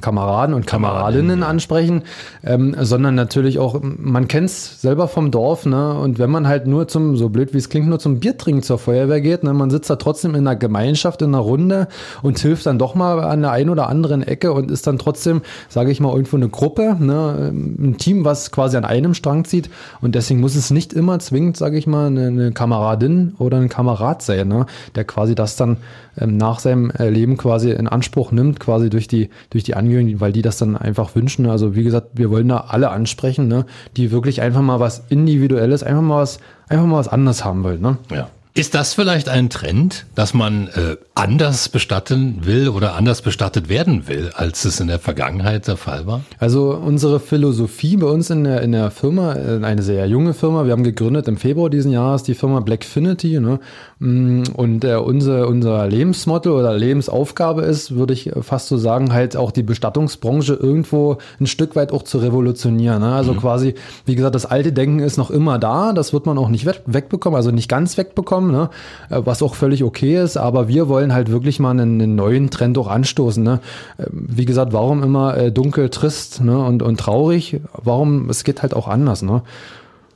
Feuerwehrkameraden 0.00 0.54
und 0.54 0.66
Kameradinnen 0.66 1.42
ansprechen, 1.42 2.02
ähm, 2.44 2.74
sondern 2.78 3.14
natürlich 3.14 3.58
auch, 3.58 3.80
man 3.82 4.28
kennt 4.28 4.46
es 4.46 4.80
selber 4.80 5.08
vom 5.08 5.30
Dorf, 5.30 5.66
ne? 5.66 5.94
Und 5.94 6.18
wenn 6.18 6.30
man 6.30 6.46
halt 6.46 6.66
nur 6.66 6.88
zum, 6.88 7.16
so 7.16 7.28
blöd 7.28 7.52
wie 7.52 7.58
es 7.58 7.68
klingt, 7.68 7.88
nur 7.88 7.98
zum 7.98 8.20
Biertrinken 8.20 8.62
zur 8.62 8.78
Feuerwehr 8.78 9.20
geht, 9.20 9.42
ne? 9.42 9.52
man 9.52 9.70
sitzt 9.70 9.90
da 9.90 9.96
trotzdem 9.96 10.34
in 10.34 10.46
einer 10.46 10.56
Gemeinschaft, 10.56 11.22
in 11.22 11.28
einer 11.28 11.38
Runde 11.38 11.88
und 12.22 12.38
hilft 12.38 12.66
dann 12.66 12.78
doch 12.78 12.94
mal 12.94 13.20
an 13.20 13.42
der 13.42 13.50
einen 13.50 13.70
oder 13.70 13.88
anderen 13.88 14.22
Ecke 14.22 14.52
und 14.52 14.70
ist 14.70 14.86
dann 14.86 14.98
trotzdem, 14.98 15.42
sage 15.68 15.90
ich 15.90 16.00
mal, 16.00 16.12
irgendwo 16.12 16.36
eine 16.36 16.48
Gruppe, 16.48 16.96
ne? 16.98 17.52
ein 17.52 17.96
Team, 17.98 18.24
was 18.24 18.50
quasi 18.50 18.76
an 18.76 18.84
einem 18.84 19.14
Strang 19.14 19.44
zieht. 19.44 19.68
Und 20.00 20.14
deswegen 20.14 20.40
muss 20.40 20.54
es 20.54 20.70
nicht 20.70 20.92
immer 20.92 21.18
zwingend, 21.18 21.56
sage 21.56 21.76
ich 21.76 21.86
mal, 21.86 22.06
eine, 22.06 22.28
eine 22.28 22.52
Kameradin 22.52 23.34
oder 23.38 23.58
ein 23.58 23.68
Kamerad 23.68 24.22
sein, 24.22 24.48
ne? 24.48 24.66
der 24.94 25.04
quasi 25.04 25.34
das 25.34 25.56
dann 25.56 25.78
ähm, 26.20 26.36
nach 26.36 26.58
seinem 26.58 26.90
äh, 26.90 27.08
Leben 27.08 27.36
quasi 27.36 27.70
in 27.70 27.88
Anspruch 27.88 28.32
nimmt, 28.32 28.60
quasi 28.60 28.90
durch 28.90 29.08
die, 29.08 29.30
durch 29.50 29.64
die 29.64 29.74
Angehörigen, 29.74 29.87
weil 30.20 30.32
die 30.32 30.42
das 30.42 30.58
dann 30.58 30.76
einfach 30.76 31.14
wünschen. 31.14 31.46
Also 31.46 31.74
wie 31.74 31.84
gesagt, 31.84 32.08
wir 32.14 32.30
wollen 32.30 32.48
da 32.48 32.66
alle 32.68 32.90
ansprechen, 32.90 33.48
ne? 33.48 33.66
die 33.96 34.10
wirklich 34.10 34.40
einfach 34.40 34.62
mal 34.62 34.80
was 34.80 35.04
Individuelles, 35.08 35.82
einfach 35.82 36.02
mal 36.02 36.22
was, 36.22 36.38
einfach 36.68 36.86
mal 36.86 36.98
was 36.98 37.08
anderes 37.08 37.44
haben 37.44 37.64
wollen. 37.64 37.80
Ne? 37.80 37.98
Ja. 38.10 38.28
Ist 38.54 38.74
das 38.74 38.94
vielleicht 38.94 39.28
ein 39.28 39.50
Trend, 39.50 40.06
dass 40.14 40.34
man 40.34 40.68
äh, 40.68 40.96
anders 41.18 41.68
bestatten 41.68 42.46
will 42.46 42.68
oder 42.68 42.94
anders 42.94 43.22
bestattet 43.22 43.68
werden 43.68 44.06
will, 44.06 44.30
als 44.34 44.64
es 44.64 44.78
in 44.78 44.86
der 44.86 45.00
Vergangenheit 45.00 45.66
der 45.66 45.76
Fall 45.76 46.06
war? 46.06 46.20
Also 46.38 46.70
unsere 46.74 47.18
Philosophie 47.18 47.96
bei 47.96 48.06
uns 48.06 48.30
in 48.30 48.44
der, 48.44 48.62
in 48.62 48.70
der 48.70 48.92
Firma, 48.92 49.34
äh, 49.34 49.64
eine 49.64 49.82
sehr 49.82 50.06
junge 50.06 50.32
Firma, 50.32 50.64
wir 50.64 50.72
haben 50.72 50.84
gegründet 50.84 51.26
im 51.26 51.36
Februar 51.36 51.70
diesen 51.70 51.90
Jahres, 51.90 52.22
die 52.22 52.34
Firma 52.34 52.60
Blackfinity. 52.60 53.40
Ne? 53.40 53.58
Mm, 53.98 54.44
Und 54.54 54.84
äh, 54.84 54.94
unser, 54.94 55.48
unser 55.48 55.88
Lebensmotto 55.88 56.56
oder 56.56 56.76
Lebensaufgabe 56.76 57.62
ist, 57.62 57.96
würde 57.96 58.14
ich 58.14 58.30
fast 58.40 58.68
so 58.68 58.78
sagen, 58.78 59.12
halt 59.12 59.36
auch 59.36 59.50
die 59.50 59.64
Bestattungsbranche 59.64 60.54
irgendwo 60.54 61.18
ein 61.40 61.46
Stück 61.46 61.74
weit 61.74 61.92
auch 61.92 62.04
zu 62.04 62.18
revolutionieren. 62.18 63.00
Ne? 63.00 63.12
Also 63.12 63.34
quasi, 63.34 63.74
wie 64.06 64.14
gesagt, 64.14 64.36
das 64.36 64.46
alte 64.46 64.72
Denken 64.72 65.00
ist 65.00 65.16
noch 65.18 65.30
immer 65.30 65.58
da, 65.58 65.92
das 65.92 66.12
wird 66.12 66.26
man 66.26 66.38
auch 66.38 66.48
nicht 66.48 66.64
weg, 66.64 66.82
wegbekommen, 66.86 67.36
also 67.36 67.50
nicht 67.50 67.68
ganz 67.68 67.98
wegbekommen, 67.98 68.52
ne? 68.52 68.70
Äh, 69.10 69.22
was 69.24 69.42
auch 69.42 69.56
völlig 69.56 69.82
okay 69.82 70.22
ist, 70.22 70.36
aber 70.36 70.68
wir 70.68 70.88
wollen 70.88 71.07
halt 71.12 71.30
wirklich 71.30 71.60
mal 71.60 71.70
einen, 71.70 72.00
einen 72.00 72.14
neuen 72.14 72.50
Trend 72.50 72.78
auch 72.78 72.88
anstoßen. 72.88 73.42
Ne? 73.42 73.60
Äh, 73.98 74.06
Wie 74.10 74.44
gesagt, 74.44 74.72
warum 74.72 75.02
immer 75.02 75.36
äh, 75.36 75.52
dunkel, 75.52 75.90
trist 75.90 76.42
ne? 76.42 76.58
und, 76.58 76.82
und 76.82 76.98
traurig? 76.98 77.60
Warum? 77.72 78.28
Es 78.30 78.44
geht 78.44 78.62
halt 78.62 78.74
auch 78.74 78.88
anders. 78.88 79.22
Ne? 79.22 79.42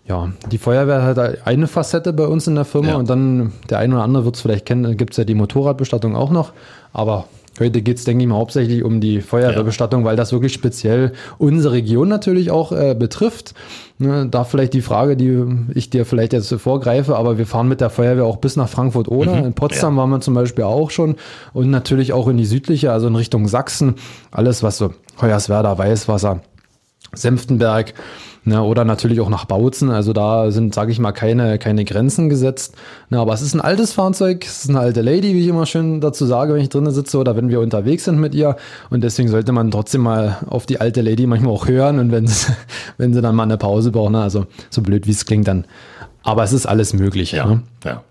Ja, 0.07 0.33
die 0.51 0.59
Feuerwehr 0.59 1.03
hat 1.03 1.47
eine 1.47 1.67
Facette 1.69 2.13
bei 2.13 2.27
uns 2.27 2.47
in 2.47 2.57
der 2.57 2.65
Firma 2.65 2.89
Ja. 2.91 2.97
und 2.97 3.09
dann 3.09 3.53
der 3.71 3.79
eine 3.79 3.95
oder 3.95 4.05
andere 4.05 4.25
wird 4.25 4.35
es 4.35 4.43
vielleicht 4.43 4.67
kennen, 4.67 4.97
gibt 4.97 5.13
es 5.13 5.17
ja 5.17 5.25
die 5.25 5.35
Motorradbestattung 5.35 6.17
auch 6.17 6.31
noch. 6.31 6.53
Aber 6.93 7.27
heute 7.61 7.83
geht 7.83 7.99
es, 7.99 8.05
denke 8.05 8.23
ich 8.23 8.29
mal, 8.29 8.37
hauptsächlich 8.37 8.83
um 8.83 9.01
die 9.01 9.21
Feuerwehrbestattung, 9.21 10.05
weil 10.05 10.17
das 10.17 10.33
wirklich 10.33 10.53
speziell 10.53 11.13
unsere 11.39 11.75
Region 11.75 12.09
natürlich 12.09 12.51
auch 12.51 12.73
äh, 12.73 12.95
betrifft. 12.95 13.55
Ne, 13.99 14.27
da 14.29 14.43
vielleicht 14.45 14.75
die 14.75 14.83
Frage, 14.83 15.17
die 15.17 15.45
ich 15.75 15.91
dir 15.91 16.05
vielleicht 16.05 16.33
jetzt 16.33 16.53
vorgreife, 16.53 17.17
aber 17.17 17.39
wir 17.39 17.47
fahren 17.47 17.69
mit 17.69 17.81
der 17.81 17.91
Feuerwehr 17.91 18.25
auch 18.25 18.39
bis 18.39 18.57
nach 18.57 18.69
Frankfurt 18.69 19.07
oder. 19.07 19.45
In 19.45 19.53
Potsdam 19.53 19.97
waren 19.97 20.11
wir 20.11 20.21
zum 20.21 20.35
Beispiel 20.35 20.65
auch 20.65 20.91
schon 20.91 21.17
und 21.53 21.71
natürlich 21.71 22.13
auch 22.13 22.27
in 22.27 22.37
die 22.37 22.45
südliche, 22.45 22.91
also 22.91 23.07
in 23.07 23.15
Richtung 23.15 23.47
Sachsen. 23.47 23.95
Alles, 24.31 24.63
was 24.63 24.79
so 24.79 24.93
Hoyerswerda, 25.21 25.79
Weißwasser, 25.79 26.41
Senftenberg 27.15 27.95
Ne, 28.45 28.61
oder 28.61 28.85
natürlich 28.85 29.21
auch 29.21 29.29
nach 29.29 29.45
Bautzen. 29.45 29.91
Also 29.91 30.13
da 30.13 30.51
sind, 30.51 30.75
sage 30.75 30.91
ich 30.91 30.99
mal, 30.99 31.13
keine, 31.13 31.59
keine 31.59 31.85
Grenzen 31.85 32.29
gesetzt. 32.29 32.75
Ne, 33.09 33.21
aber 33.21 33.33
es 33.35 33.41
ist 33.41 33.55
ein 33.55 33.61
altes 33.61 33.93
Fahrzeug, 33.93 34.45
es 34.45 34.65
ist 34.65 34.71
eine 34.71 34.81
alte 34.81 35.01
Lady, 35.01 35.35
wie 35.35 35.43
ich 35.43 35.47
immer 35.47 35.65
schön 35.65 36.01
dazu 36.01 36.27
sage, 36.27 36.55
wenn 36.55 36.61
ich 36.61 36.69
drinnen 36.69 36.91
sitze 36.91 37.19
oder 37.19 37.37
wenn 37.37 37.51
wir 37.51 37.61
unterwegs 37.61 38.05
sind 38.05 38.19
mit 38.19 38.35
ihr. 38.35 38.57
Und 38.91 39.05
deswegen 39.05 39.29
sollte 39.29 39.53
man 39.53 39.71
trotzdem 39.71 40.01
mal 40.01 40.39
auf 40.49 40.67
die 40.67 40.81
alte 40.81 41.03
Lady 41.03 41.29
manchmal 41.29 41.53
auch 41.53 41.69
hören 41.69 42.01
und 42.01 42.11
wenn 42.11 42.27
sie, 42.27 42.53
wenn 42.99 43.15
sie 43.15 43.23
dann 43.23 43.37
mal 43.37 43.45
eine 43.45 43.59
Pause 43.59 43.93
braucht, 43.93 44.11
ne, 44.11 44.23
also 44.23 44.47
so 44.71 44.83
blöd 44.83 45.07
wie 45.07 45.13
es 45.13 45.25
klingt, 45.25 45.47
dann. 45.47 45.65
Aber 46.25 46.43
es 46.43 46.53
ist 46.53 46.67
alles 46.67 46.95
möglich. 46.95 47.33
Ja, 47.33 47.47
ne? 47.47 47.63
ja. 47.85 48.03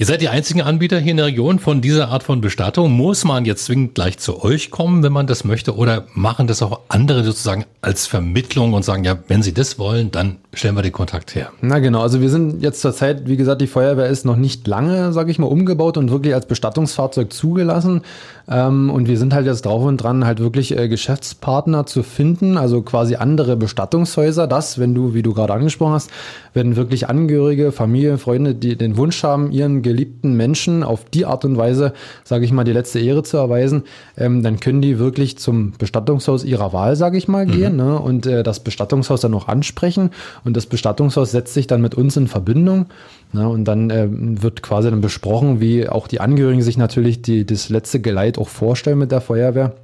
Ihr 0.00 0.06
seid 0.06 0.20
die 0.20 0.28
einzigen 0.28 0.62
Anbieter 0.62 1.00
hier 1.00 1.10
in 1.10 1.16
der 1.16 1.26
Region 1.26 1.58
von 1.58 1.80
dieser 1.80 2.10
Art 2.10 2.22
von 2.22 2.40
Bestattung. 2.40 2.92
Muss 2.92 3.24
man 3.24 3.44
jetzt 3.44 3.64
zwingend 3.64 3.96
gleich 3.96 4.16
zu 4.18 4.44
euch 4.44 4.70
kommen, 4.70 5.02
wenn 5.02 5.12
man 5.12 5.26
das 5.26 5.42
möchte, 5.42 5.74
oder 5.74 6.06
machen 6.14 6.46
das 6.46 6.62
auch 6.62 6.82
andere 6.86 7.24
sozusagen 7.24 7.64
als 7.80 8.06
Vermittlung 8.06 8.74
und 8.74 8.84
sagen, 8.84 9.02
ja, 9.02 9.18
wenn 9.26 9.42
sie 9.42 9.52
das 9.52 9.76
wollen, 9.76 10.12
dann 10.12 10.36
stellen 10.54 10.74
wir 10.74 10.82
den 10.82 10.92
Kontakt 10.92 11.34
her. 11.34 11.50
Na 11.60 11.78
genau, 11.78 12.00
also 12.00 12.20
wir 12.20 12.30
sind 12.30 12.62
jetzt 12.62 12.80
zurzeit, 12.80 13.28
wie 13.28 13.36
gesagt, 13.36 13.60
die 13.60 13.66
Feuerwehr 13.66 14.06
ist 14.06 14.24
noch 14.24 14.36
nicht 14.36 14.66
lange, 14.66 15.12
sage 15.12 15.30
ich 15.30 15.38
mal, 15.38 15.46
umgebaut 15.46 15.96
und 15.98 16.10
wirklich 16.10 16.34
als 16.34 16.46
Bestattungsfahrzeug 16.46 17.32
zugelassen. 17.32 18.02
Ähm, 18.50 18.88
und 18.88 19.08
wir 19.08 19.18
sind 19.18 19.34
halt 19.34 19.46
jetzt 19.46 19.66
drauf 19.66 19.84
und 19.84 19.98
dran, 19.98 20.24
halt 20.24 20.40
wirklich 20.40 20.76
äh, 20.76 20.88
Geschäftspartner 20.88 21.84
zu 21.84 22.02
finden, 22.02 22.56
also 22.56 22.80
quasi 22.80 23.16
andere 23.16 23.56
Bestattungshäuser. 23.56 24.46
Das, 24.46 24.78
wenn 24.78 24.94
du, 24.94 25.12
wie 25.12 25.22
du 25.22 25.34
gerade 25.34 25.52
angesprochen 25.52 25.92
hast, 25.92 26.10
wenn 26.54 26.76
wirklich 26.76 27.08
Angehörige, 27.08 27.70
Familie, 27.70 28.16
Freunde, 28.16 28.54
die 28.54 28.76
den 28.76 28.96
Wunsch 28.96 29.22
haben, 29.22 29.52
ihren 29.52 29.82
geliebten 29.82 30.34
Menschen 30.34 30.82
auf 30.82 31.04
die 31.04 31.26
Art 31.26 31.44
und 31.44 31.58
Weise, 31.58 31.92
sage 32.24 32.46
ich 32.46 32.52
mal, 32.52 32.64
die 32.64 32.72
letzte 32.72 33.00
Ehre 33.00 33.22
zu 33.22 33.36
erweisen, 33.36 33.82
ähm, 34.16 34.42
dann 34.42 34.60
können 34.60 34.80
die 34.80 34.98
wirklich 34.98 35.38
zum 35.38 35.72
Bestattungshaus 35.72 36.42
ihrer 36.44 36.72
Wahl, 36.72 36.96
sage 36.96 37.18
ich 37.18 37.28
mal, 37.28 37.44
mhm. 37.44 37.50
gehen 37.50 37.76
ne? 37.76 37.98
und 37.98 38.26
äh, 38.26 38.42
das 38.42 38.60
Bestattungshaus 38.60 39.20
dann 39.20 39.32
noch 39.32 39.46
ansprechen. 39.48 40.10
Und 40.44 40.56
das 40.56 40.66
Bestattungshaus 40.66 41.30
setzt 41.30 41.54
sich 41.54 41.66
dann 41.66 41.82
mit 41.82 41.94
uns 41.94 42.16
in 42.16 42.28
Verbindung. 42.28 42.86
Ne? 43.32 43.48
Und 43.48 43.64
dann 43.64 43.90
äh, 43.90 44.08
wird 44.10 44.62
quasi 44.62 44.90
dann 44.90 45.00
besprochen, 45.00 45.60
wie 45.60 45.88
auch 45.88 46.08
die 46.08 46.20
Angehörigen 46.20 46.62
sich 46.62 46.78
natürlich 46.78 47.22
die, 47.22 47.44
das 47.44 47.68
letzte 47.68 48.00
Geleit 48.00 48.38
auch 48.38 48.48
vorstellen 48.48 48.98
mit 48.98 49.12
der 49.12 49.20
Feuerwehr. 49.20 49.74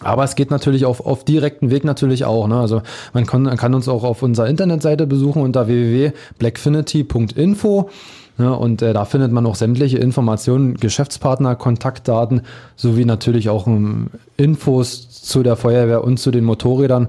Aber 0.00 0.24
es 0.24 0.36
geht 0.36 0.50
natürlich 0.50 0.84
auf, 0.84 1.04
auf 1.04 1.24
direkten 1.24 1.70
Weg 1.70 1.84
natürlich 1.84 2.24
auch. 2.24 2.46
Ne? 2.46 2.58
Also 2.58 2.82
man 3.12 3.26
kann, 3.26 3.44
kann 3.56 3.74
uns 3.74 3.88
auch 3.88 4.04
auf 4.04 4.22
unserer 4.22 4.48
Internetseite 4.48 5.06
besuchen 5.06 5.42
unter 5.42 5.66
www.blackfinity.info. 5.66 7.90
Ne? 8.38 8.56
Und 8.56 8.82
äh, 8.82 8.92
da 8.92 9.04
findet 9.04 9.32
man 9.32 9.46
auch 9.46 9.56
sämtliche 9.56 9.98
Informationen, 9.98 10.74
Geschäftspartner, 10.74 11.56
Kontaktdaten 11.56 12.42
sowie 12.76 13.04
natürlich 13.04 13.48
auch 13.48 13.66
ähm, 13.66 14.10
Infos 14.36 15.10
zu 15.10 15.42
der 15.42 15.56
Feuerwehr 15.56 16.04
und 16.04 16.18
zu 16.18 16.30
den 16.30 16.44
Motorrädern. 16.44 17.08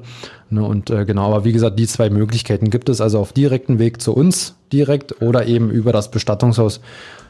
Ne? 0.52 0.64
Und 0.64 0.90
äh, 0.90 1.06
genau, 1.06 1.28
aber 1.28 1.46
wie 1.46 1.52
gesagt, 1.52 1.80
die 1.80 1.88
zwei 1.88 2.10
Möglichkeiten 2.10 2.70
gibt 2.70 2.90
es 2.90 3.02
also 3.02 3.20
auf 3.20 3.34
direkten 3.34 3.80
Weg 3.80 4.02
zu 4.02 4.14
uns 4.14 4.56
direkt 4.72 5.22
oder 5.22 5.46
eben 5.46 5.70
über 5.70 5.92
das 5.92 6.12
Bestattungshaus 6.12 6.82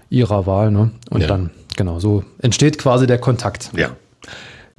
ihrer 0.09 0.45
Wahl. 0.45 0.71
Ne? 0.71 0.91
Und 1.09 1.21
ja. 1.21 1.27
dann, 1.27 1.51
genau, 1.75 1.99
so 1.99 2.23
entsteht 2.41 2.77
quasi 2.77 3.07
der 3.07 3.19
Kontakt. 3.19 3.71
Ja. 3.75 3.91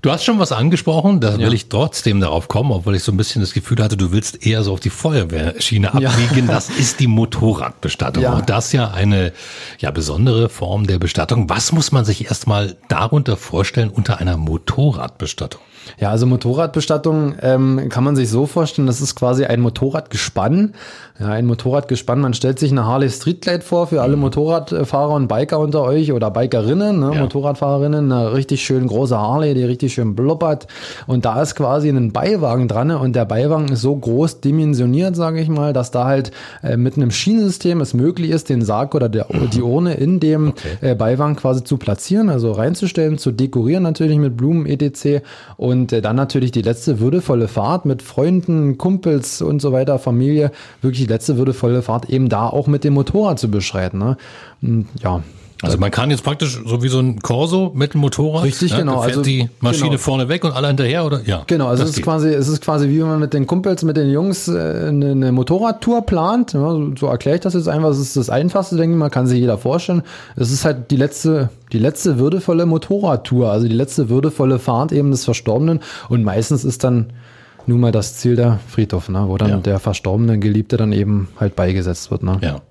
Du 0.03 0.11
hast 0.11 0.25
schon 0.25 0.39
was 0.39 0.51
angesprochen, 0.51 1.21
da 1.21 1.33
ja. 1.33 1.39
will 1.39 1.53
ich 1.53 1.69
trotzdem 1.69 2.21
darauf 2.21 2.49
kommen, 2.49 2.73
obwohl 2.73 2.97
ich 2.97 3.03
so 3.03 3.13
ein 3.13 3.19
bisschen 3.19 3.43
das 3.43 3.53
Gefühl 3.53 3.83
hatte, 3.83 3.99
du 3.99 4.13
willst 4.13 4.47
eher 4.47 4.63
so 4.63 4.73
auf 4.73 4.81
die 4.81 4.89
Feuerwehrschiene 4.89 5.93
abbiegen. 5.93 6.47
Ja. 6.47 6.55
Das 6.55 6.71
ist 6.71 7.01
die 7.01 7.07
Motorradbestattung. 7.07 8.23
Ja. 8.23 8.33
Und 8.33 8.49
das 8.49 8.73
ja 8.73 8.91
eine 8.91 9.33
ja 9.79 9.91
besondere 9.91 10.49
Form 10.49 10.87
der 10.87 10.99
Bestattung. 10.99 11.51
Was 11.51 11.73
muss 11.73 11.93
man 11.93 12.07
sich 12.07 12.25
erstmal 12.25 12.77
darunter 12.89 13.37
vorstellen 13.37 13.91
unter 13.91 14.19
einer 14.19 14.39
Motorradbestattung? 14.39 15.61
Ja, 15.99 16.11
also 16.11 16.27
Motorradbestattung 16.27 17.35
ähm, 17.43 17.89
kann 17.89 18.05
man 18.05 18.17
sich 18.17 18.29
so 18.31 18.47
vorstellen, 18.47 18.87
das 18.87 19.01
ist 19.01 19.15
quasi 19.15 19.45
ein 19.45 19.61
Motorradgespann. 19.61 20.75
Ja, 21.19 21.29
ein 21.29 21.45
Motorradgespann, 21.45 22.19
man 22.21 22.33
stellt 22.33 22.59
sich 22.59 22.71
eine 22.71 22.87
Harley 22.87 23.11
Street 23.11 23.43
Glide 23.43 23.61
vor 23.61 23.87
für 23.89 24.01
alle 24.01 24.17
Motorradfahrer 24.17 25.13
und 25.13 25.29
Biker 25.29 25.59
unter 25.59 25.83
euch 25.83 26.13
oder 26.13 26.31
Bikerinnen, 26.31 26.99
ne, 26.99 27.13
ja. 27.15 27.21
Motorradfahrerinnen, 27.21 28.11
eine 28.11 28.33
richtig 28.33 28.65
schön 28.65 28.87
große 28.87 29.19
Harley, 29.19 29.53
die 29.53 29.65
richtig 29.65 29.93
schön 29.93 30.15
blubbert. 30.15 30.67
Und 31.07 31.27
da 31.27 31.43
ist 31.43 31.57
quasi 31.57 31.91
ein 31.91 32.13
Beiwagen 32.13 32.69
dran 32.69 32.91
und 32.91 33.15
der 33.15 33.27
Beiwagen 33.27 33.69
ist 33.69 33.83
so 33.83 33.95
groß 33.95 34.41
dimensioniert, 34.41 35.15
sage 35.15 35.41
ich 35.41 35.49
mal, 35.51 35.75
dass 35.75 35.91
da 35.91 36.07
halt 36.07 36.31
äh, 36.63 36.79
mit 36.79 36.97
einem 36.97 37.11
Schienensystem 37.11 37.83
es 37.83 37.93
möglich 37.93 38.31
ist, 38.31 38.49
den 38.49 38.63
Sarg 38.63 38.95
oder 38.95 39.11
der, 39.11 39.27
die 39.53 39.63
Urne 39.63 39.95
in 39.95 40.21
dem 40.21 40.49
okay. 40.49 40.93
äh, 40.93 40.95
Beiwagen 40.95 41.37
quasi 41.37 41.65
zu 41.65 41.77
platzieren, 41.77 42.31
also 42.31 42.53
reinzustellen, 42.53 43.19
zu 43.19 43.31
dekorieren 43.31 43.83
natürlich 43.83 44.17
mit 44.17 44.39
Blumen 44.39 44.65
etc. 44.65 45.23
Und 45.59 45.80
und 45.81 45.93
äh, 45.93 46.03
dann 46.03 46.17
natürlich 46.17 46.53
die 46.53 46.63
letzte 46.63 47.01
würdevolle 47.01 47.49
Fahrt 47.49 47.87
mit 47.87 48.03
Freunden, 48.03 48.77
Kumpels 48.77 49.41
und 49.41 49.61
so 49.61 49.73
weiter, 49.73 49.99
Familie, 49.99 50.53
wirklich 50.83 51.07
die 51.07 51.13
letzte 51.13 51.39
würdevolle 51.39 51.83
Fahrt 51.83 52.11
eben 52.11 52.29
da 52.29 52.47
auch 52.47 52.67
mit 52.67 52.85
dem 52.85 52.95
Motorrad 52.95 53.39
zu 53.39 53.51
beschreiten. 53.51 53.99
Ne? 53.99 54.17
ja, 55.03 55.23
also 55.63 55.79
man 55.79 55.91
kann 55.91 56.11
jetzt 56.11 56.25
praktisch 56.25 56.59
so 56.65 56.83
wie 56.83 56.89
so 56.89 57.01
ein 57.01 57.21
Corso 57.21 57.73
mit 57.75 57.93
dem 57.95 58.01
Motorrad. 58.01 58.45
Richtig, 58.45 58.73
ne? 58.73 58.79
genau. 58.79 58.97
Da 58.97 59.03
fährt 59.03 59.19
also 59.19 59.23
die 59.23 59.49
Maschine 59.61 59.91
genau. 59.91 59.99
vorne 59.99 60.29
weg 60.29 60.45
und 60.45 60.53
alle 60.53 60.69
hinterher, 60.69 61.05
oder? 61.05 61.21
Ja. 61.27 61.43
Genau, 61.47 61.69
also 61.69 61.83
es 61.83 61.91
ist 61.91 62.03
quasi, 62.03 62.29
es 62.29 62.49
ist 62.49 62.63
quasi 62.63 62.89
wie 62.89 63.01
wenn 63.01 63.09
man 63.09 63.21
mit 63.21 63.35
den 63.35 63.47
Kumpels, 63.47 63.83
mit 63.83 63.97
den 63.97 64.11
Jungs 64.11 64.49
äh, 64.49 64.89
eine, 64.89 65.11
eine 65.11 65.33
Motorradtour 65.33 66.03
plant. 66.07 66.55
Ja, 66.55 66.79
so 66.99 67.07
erkläre 67.07 67.37
ich 67.37 67.43
das 67.43 67.55
jetzt 67.55 67.69
einfach. 67.69 67.91
Es 67.91 67.99
ist 67.99 68.17
das 68.17 68.31
Einfachste, 68.31 68.77
denke 68.77 68.95
ich 68.95 68.99
mal, 68.99 69.11
kann 69.11 69.27
sich 69.27 69.39
jeder 69.39 69.59
vorstellen. 69.59 70.03
Es 70.37 70.51
ist 70.51 70.65
halt 70.65 70.91
die 70.91 70.97
letzte, 70.97 71.51
die 71.73 71.79
letzte 71.79 72.19
würdevolle 72.19 72.65
Motorradtour, 72.65 73.51
also 73.51 73.69
die 73.69 73.75
letzte 73.75 74.09
würdevolle 74.09 74.59
Fahrt 74.59 74.93
eben 74.93 75.11
des 75.11 75.25
Verstorbenen. 75.25 75.81
Und 76.09 76.25
meistens 76.25 76.65
ist 76.65 76.85
dann 76.85 77.13
nun 77.67 77.81
mal 77.81 77.93
das 77.93 78.17
Ziel 78.17 78.37
der 78.37 78.59
Friedhof, 78.69 79.09
ne, 79.11 79.25
wo 79.27 79.37
dann 79.37 79.51
ja. 79.51 79.57
der 79.59 79.79
verstorbene 79.79 80.39
Geliebte 80.39 80.77
dann 80.77 80.93
eben 80.93 81.29
halt 81.39 81.55
beigesetzt 81.55 82.11
wird. 82.11 82.23
Ne? 82.23 82.39
Ja. 82.41 82.63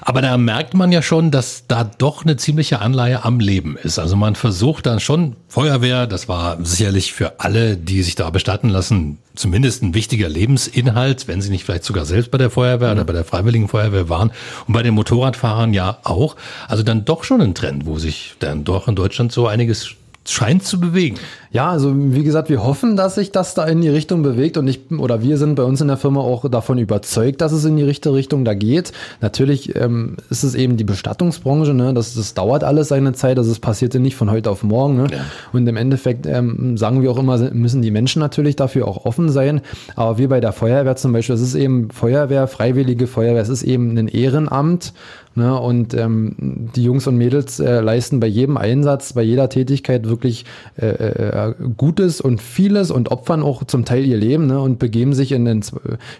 Aber 0.00 0.22
da 0.22 0.36
merkt 0.36 0.74
man 0.74 0.92
ja 0.92 1.02
schon, 1.02 1.30
dass 1.30 1.64
da 1.66 1.84
doch 1.84 2.24
eine 2.24 2.36
ziemliche 2.36 2.80
Anleihe 2.80 3.24
am 3.24 3.40
Leben 3.40 3.76
ist. 3.76 3.98
Also 3.98 4.16
man 4.16 4.34
versucht 4.34 4.86
dann 4.86 5.00
schon, 5.00 5.36
Feuerwehr, 5.48 6.06
das 6.06 6.28
war 6.28 6.58
sicherlich 6.64 7.12
für 7.12 7.40
alle, 7.40 7.76
die 7.76 8.02
sich 8.02 8.14
da 8.14 8.30
bestatten 8.30 8.68
lassen, 8.68 9.18
zumindest 9.34 9.82
ein 9.82 9.94
wichtiger 9.94 10.28
Lebensinhalt, 10.28 11.28
wenn 11.28 11.40
sie 11.40 11.50
nicht 11.50 11.64
vielleicht 11.64 11.84
sogar 11.84 12.04
selbst 12.04 12.30
bei 12.30 12.38
der 12.38 12.50
Feuerwehr 12.50 12.88
mhm. 12.88 12.94
oder 12.94 13.04
bei 13.04 13.12
der 13.12 13.24
Freiwilligen 13.24 13.68
Feuerwehr 13.68 14.08
waren. 14.08 14.30
Und 14.66 14.74
bei 14.74 14.82
den 14.82 14.94
Motorradfahrern 14.94 15.72
ja 15.72 15.98
auch. 16.04 16.36
Also 16.68 16.82
dann 16.82 17.04
doch 17.04 17.24
schon 17.24 17.40
ein 17.40 17.54
Trend, 17.54 17.86
wo 17.86 17.98
sich 17.98 18.34
dann 18.38 18.64
doch 18.64 18.88
in 18.88 18.94
Deutschland 18.94 19.32
so 19.32 19.46
einiges 19.46 19.94
scheint 20.26 20.64
zu 20.64 20.80
bewegen. 20.80 21.18
Ja, 21.54 21.70
also 21.70 21.94
wie 21.96 22.24
gesagt, 22.24 22.48
wir 22.48 22.64
hoffen, 22.64 22.96
dass 22.96 23.14
sich 23.14 23.30
das 23.30 23.54
da 23.54 23.64
in 23.64 23.80
die 23.80 23.88
Richtung 23.88 24.24
bewegt 24.24 24.56
und 24.56 24.66
ich 24.66 24.80
oder 24.90 25.22
wir 25.22 25.38
sind 25.38 25.54
bei 25.54 25.62
uns 25.62 25.80
in 25.80 25.86
der 25.86 25.96
Firma 25.96 26.20
auch 26.20 26.50
davon 26.50 26.78
überzeugt, 26.78 27.40
dass 27.40 27.52
es 27.52 27.64
in 27.64 27.76
die 27.76 27.84
richtige 27.84 28.12
Richtung 28.12 28.44
da 28.44 28.54
geht. 28.54 28.90
Natürlich 29.20 29.76
ähm, 29.76 30.16
ist 30.30 30.42
es 30.42 30.56
eben 30.56 30.76
die 30.76 30.82
Bestattungsbranche, 30.82 31.72
ne? 31.72 31.94
das, 31.94 32.16
das 32.16 32.34
dauert 32.34 32.64
alles 32.64 32.88
seine 32.88 33.12
Zeit, 33.12 33.38
also 33.38 33.52
es 33.52 33.60
passierte 33.60 34.00
nicht 34.00 34.16
von 34.16 34.32
heute 34.32 34.50
auf 34.50 34.64
morgen. 34.64 34.96
Ne? 34.96 35.06
Ja. 35.12 35.18
Und 35.52 35.64
im 35.68 35.76
Endeffekt 35.76 36.26
ähm, 36.26 36.76
sagen 36.76 37.02
wir 37.02 37.12
auch 37.12 37.18
immer, 37.18 37.38
müssen 37.52 37.82
die 37.82 37.92
Menschen 37.92 38.18
natürlich 38.18 38.56
dafür 38.56 38.88
auch 38.88 39.04
offen 39.04 39.28
sein. 39.28 39.60
Aber 39.94 40.18
wir 40.18 40.28
bei 40.30 40.40
der 40.40 40.52
Feuerwehr 40.52 40.96
zum 40.96 41.12
Beispiel, 41.12 41.36
es 41.36 41.40
ist 41.40 41.54
eben 41.54 41.88
Feuerwehr, 41.92 42.48
freiwillige 42.48 43.06
Feuerwehr, 43.06 43.42
es 43.42 43.48
ist 43.48 43.62
eben 43.62 43.96
ein 43.96 44.08
Ehrenamt. 44.08 44.92
Ne? 45.36 45.58
Und 45.58 45.94
ähm, 45.94 46.36
die 46.74 46.84
Jungs 46.84 47.06
und 47.06 47.16
Mädels 47.16 47.58
äh, 47.58 47.80
leisten 47.80 48.20
bei 48.20 48.28
jedem 48.28 48.56
Einsatz, 48.56 49.14
bei 49.14 49.22
jeder 49.22 49.48
Tätigkeit 49.48 50.08
wirklich 50.08 50.44
äh, 50.76 50.86
äh, 50.86 51.43
Gutes 51.52 52.20
und 52.20 52.40
vieles 52.40 52.90
und 52.90 53.10
opfern 53.10 53.42
auch 53.42 53.64
zum 53.64 53.84
Teil 53.84 54.04
ihr 54.04 54.16
Leben 54.16 54.46
ne? 54.46 54.60
und 54.60 54.78
begeben 54.78 55.12
sich 55.12 55.32
in, 55.32 55.46
in 55.46 55.62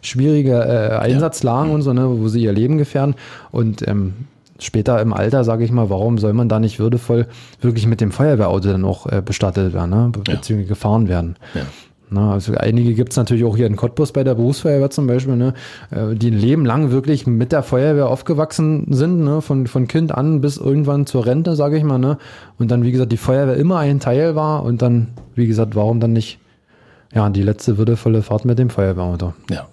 schwierige 0.02 0.52
äh, 0.52 0.96
Einsatzlagen 0.96 1.70
ja. 1.70 1.74
und 1.74 1.82
so, 1.82 1.92
ne? 1.92 2.08
wo 2.08 2.28
sie 2.28 2.42
ihr 2.42 2.52
Leben 2.52 2.78
gefährden. 2.78 3.14
Und 3.50 3.86
ähm, 3.86 4.14
später 4.58 5.00
im 5.00 5.12
Alter, 5.12 5.44
sage 5.44 5.64
ich 5.64 5.72
mal, 5.72 5.90
warum 5.90 6.18
soll 6.18 6.32
man 6.32 6.48
da 6.48 6.60
nicht 6.60 6.78
würdevoll 6.78 7.26
wirklich 7.60 7.86
mit 7.86 8.00
dem 8.00 8.12
Feuerwehrauto 8.12 8.70
dann 8.70 8.84
auch 8.84 9.06
äh, 9.06 9.22
bestattet 9.24 9.72
werden, 9.74 9.90
ne? 9.90 10.12
beziehungsweise 10.12 10.60
ja. 10.62 10.68
gefahren 10.68 11.08
werden? 11.08 11.36
Ja. 11.54 11.62
Na, 12.14 12.32
also 12.32 12.54
einige 12.54 12.94
gibt 12.94 13.12
es 13.12 13.16
natürlich 13.16 13.44
auch 13.44 13.56
hier 13.56 13.66
in 13.66 13.76
Cottbus 13.76 14.12
bei 14.12 14.24
der 14.24 14.34
Berufsfeuerwehr 14.34 14.90
zum 14.90 15.06
Beispiel, 15.06 15.36
ne, 15.36 15.54
äh, 15.90 16.14
die 16.14 16.30
ein 16.30 16.38
Leben 16.38 16.64
lang 16.64 16.90
wirklich 16.92 17.26
mit 17.26 17.52
der 17.52 17.62
Feuerwehr 17.62 18.08
aufgewachsen 18.08 18.86
sind, 18.90 19.24
ne, 19.24 19.42
von, 19.42 19.66
von 19.66 19.88
Kind 19.88 20.12
an 20.12 20.40
bis 20.40 20.56
irgendwann 20.56 21.06
zur 21.06 21.26
Rente, 21.26 21.56
sage 21.56 21.76
ich 21.76 21.84
mal. 21.84 21.98
Ne, 21.98 22.18
und 22.58 22.70
dann, 22.70 22.84
wie 22.84 22.92
gesagt, 22.92 23.12
die 23.12 23.16
Feuerwehr 23.16 23.56
immer 23.56 23.78
ein 23.78 24.00
Teil 24.00 24.36
war 24.36 24.62
und 24.62 24.80
dann, 24.80 25.08
wie 25.34 25.46
gesagt, 25.46 25.74
warum 25.74 26.00
dann 26.00 26.12
nicht 26.12 26.38
ja, 27.12 27.28
die 27.30 27.42
letzte 27.42 27.78
würdevolle 27.78 28.22
Fahrt 28.22 28.44
mit 28.44 28.58
dem 28.58 28.70
Feuerwehrauto. 28.70 29.34
Ja. 29.50 29.66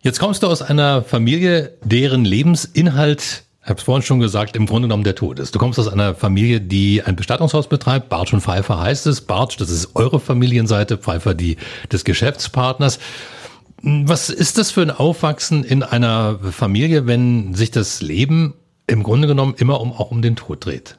Jetzt 0.00 0.20
kommst 0.20 0.42
du 0.42 0.48
aus 0.48 0.60
einer 0.60 1.02
Familie, 1.02 1.72
deren 1.82 2.24
Lebensinhalt 2.24 3.44
ich 3.64 3.70
habe 3.70 3.78
es 3.78 3.84
vorhin 3.84 4.02
schon 4.02 4.20
gesagt, 4.20 4.56
im 4.56 4.66
Grunde 4.66 4.88
genommen 4.88 5.04
der 5.04 5.14
Tod 5.14 5.38
ist. 5.38 5.54
Du 5.54 5.58
kommst 5.58 5.78
aus 5.78 5.88
einer 5.88 6.14
Familie, 6.14 6.60
die 6.60 7.02
ein 7.02 7.16
Bestattungshaus 7.16 7.66
betreibt. 7.66 8.10
Bartsch 8.10 8.34
und 8.34 8.42
Pfeiffer 8.42 8.78
heißt 8.78 9.06
es. 9.06 9.22
Bartsch, 9.22 9.58
das 9.58 9.70
ist 9.70 9.96
eure 9.96 10.20
Familienseite, 10.20 10.98
Pfeiffer 10.98 11.32
die 11.32 11.56
des 11.90 12.04
Geschäftspartners. 12.04 12.98
Was 13.80 14.28
ist 14.28 14.58
das 14.58 14.70
für 14.70 14.82
ein 14.82 14.90
Aufwachsen 14.90 15.64
in 15.64 15.82
einer 15.82 16.38
Familie, 16.40 17.06
wenn 17.06 17.54
sich 17.54 17.70
das 17.70 18.02
Leben 18.02 18.52
im 18.86 19.02
Grunde 19.02 19.28
genommen 19.28 19.54
immer 19.56 19.80
um, 19.80 19.92
auch 19.92 20.10
um 20.10 20.20
den 20.20 20.36
Tod 20.36 20.66
dreht? 20.66 20.98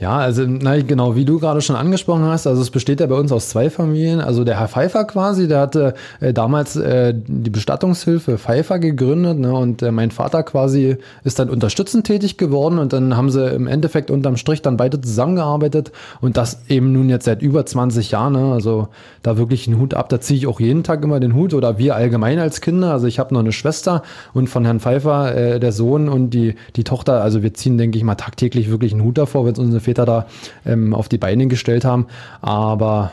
Ja, 0.00 0.16
also 0.16 0.44
na, 0.46 0.80
genau, 0.80 1.16
wie 1.16 1.24
du 1.24 1.40
gerade 1.40 1.60
schon 1.60 1.74
angesprochen 1.74 2.22
hast, 2.22 2.46
also 2.46 2.62
es 2.62 2.70
besteht 2.70 3.00
ja 3.00 3.06
bei 3.06 3.16
uns 3.16 3.32
aus 3.32 3.48
zwei 3.48 3.68
Familien. 3.68 4.20
Also 4.20 4.44
der 4.44 4.60
Herr 4.60 4.68
Pfeiffer 4.68 5.04
quasi, 5.04 5.48
der 5.48 5.58
hatte 5.58 5.94
äh, 6.20 6.32
damals 6.32 6.76
äh, 6.76 7.12
die 7.16 7.50
Bestattungshilfe 7.50 8.38
Pfeiffer 8.38 8.78
gegründet 8.78 9.40
ne, 9.40 9.52
und 9.52 9.82
äh, 9.82 9.90
mein 9.90 10.12
Vater 10.12 10.44
quasi 10.44 10.98
ist 11.24 11.40
dann 11.40 11.50
unterstützend 11.50 12.06
tätig 12.06 12.36
geworden 12.38 12.78
und 12.78 12.92
dann 12.92 13.16
haben 13.16 13.28
sie 13.28 13.44
im 13.48 13.66
Endeffekt 13.66 14.12
unterm 14.12 14.36
Strich 14.36 14.62
dann 14.62 14.76
beide 14.76 15.00
zusammengearbeitet 15.00 15.90
und 16.20 16.36
das 16.36 16.60
eben 16.68 16.92
nun 16.92 17.08
jetzt 17.08 17.24
seit 17.24 17.42
über 17.42 17.66
20 17.66 18.12
Jahren. 18.12 18.34
Ne, 18.34 18.52
also 18.52 18.86
da 19.24 19.36
wirklich 19.36 19.66
einen 19.66 19.80
Hut 19.80 19.94
ab, 19.94 20.10
da 20.10 20.20
ziehe 20.20 20.38
ich 20.38 20.46
auch 20.46 20.60
jeden 20.60 20.84
Tag 20.84 21.02
immer 21.02 21.18
den 21.18 21.34
Hut 21.34 21.54
oder 21.54 21.76
wir 21.76 21.96
allgemein 21.96 22.38
als 22.38 22.60
Kinder. 22.60 22.92
Also 22.92 23.08
ich 23.08 23.18
habe 23.18 23.34
noch 23.34 23.40
eine 23.40 23.50
Schwester 23.50 24.02
und 24.32 24.48
von 24.48 24.64
Herrn 24.64 24.78
Pfeiffer 24.78 25.34
äh, 25.34 25.58
der 25.58 25.72
Sohn 25.72 26.08
und 26.08 26.30
die, 26.30 26.54
die 26.76 26.84
Tochter, 26.84 27.20
also 27.20 27.42
wir 27.42 27.52
ziehen, 27.52 27.78
denke 27.78 27.98
ich 27.98 28.04
mal, 28.04 28.14
tagtäglich 28.14 28.70
wirklich 28.70 28.92
einen 28.92 29.02
Hut 29.02 29.18
davor, 29.18 29.44
wenn 29.44 29.54
es 29.54 29.58
unsere 29.58 29.87
Väter 29.88 30.04
da 30.04 30.26
ähm, 30.66 30.94
auf 30.94 31.08
die 31.08 31.18
Beine 31.18 31.46
gestellt 31.46 31.84
haben. 31.84 32.06
Aber 32.40 33.12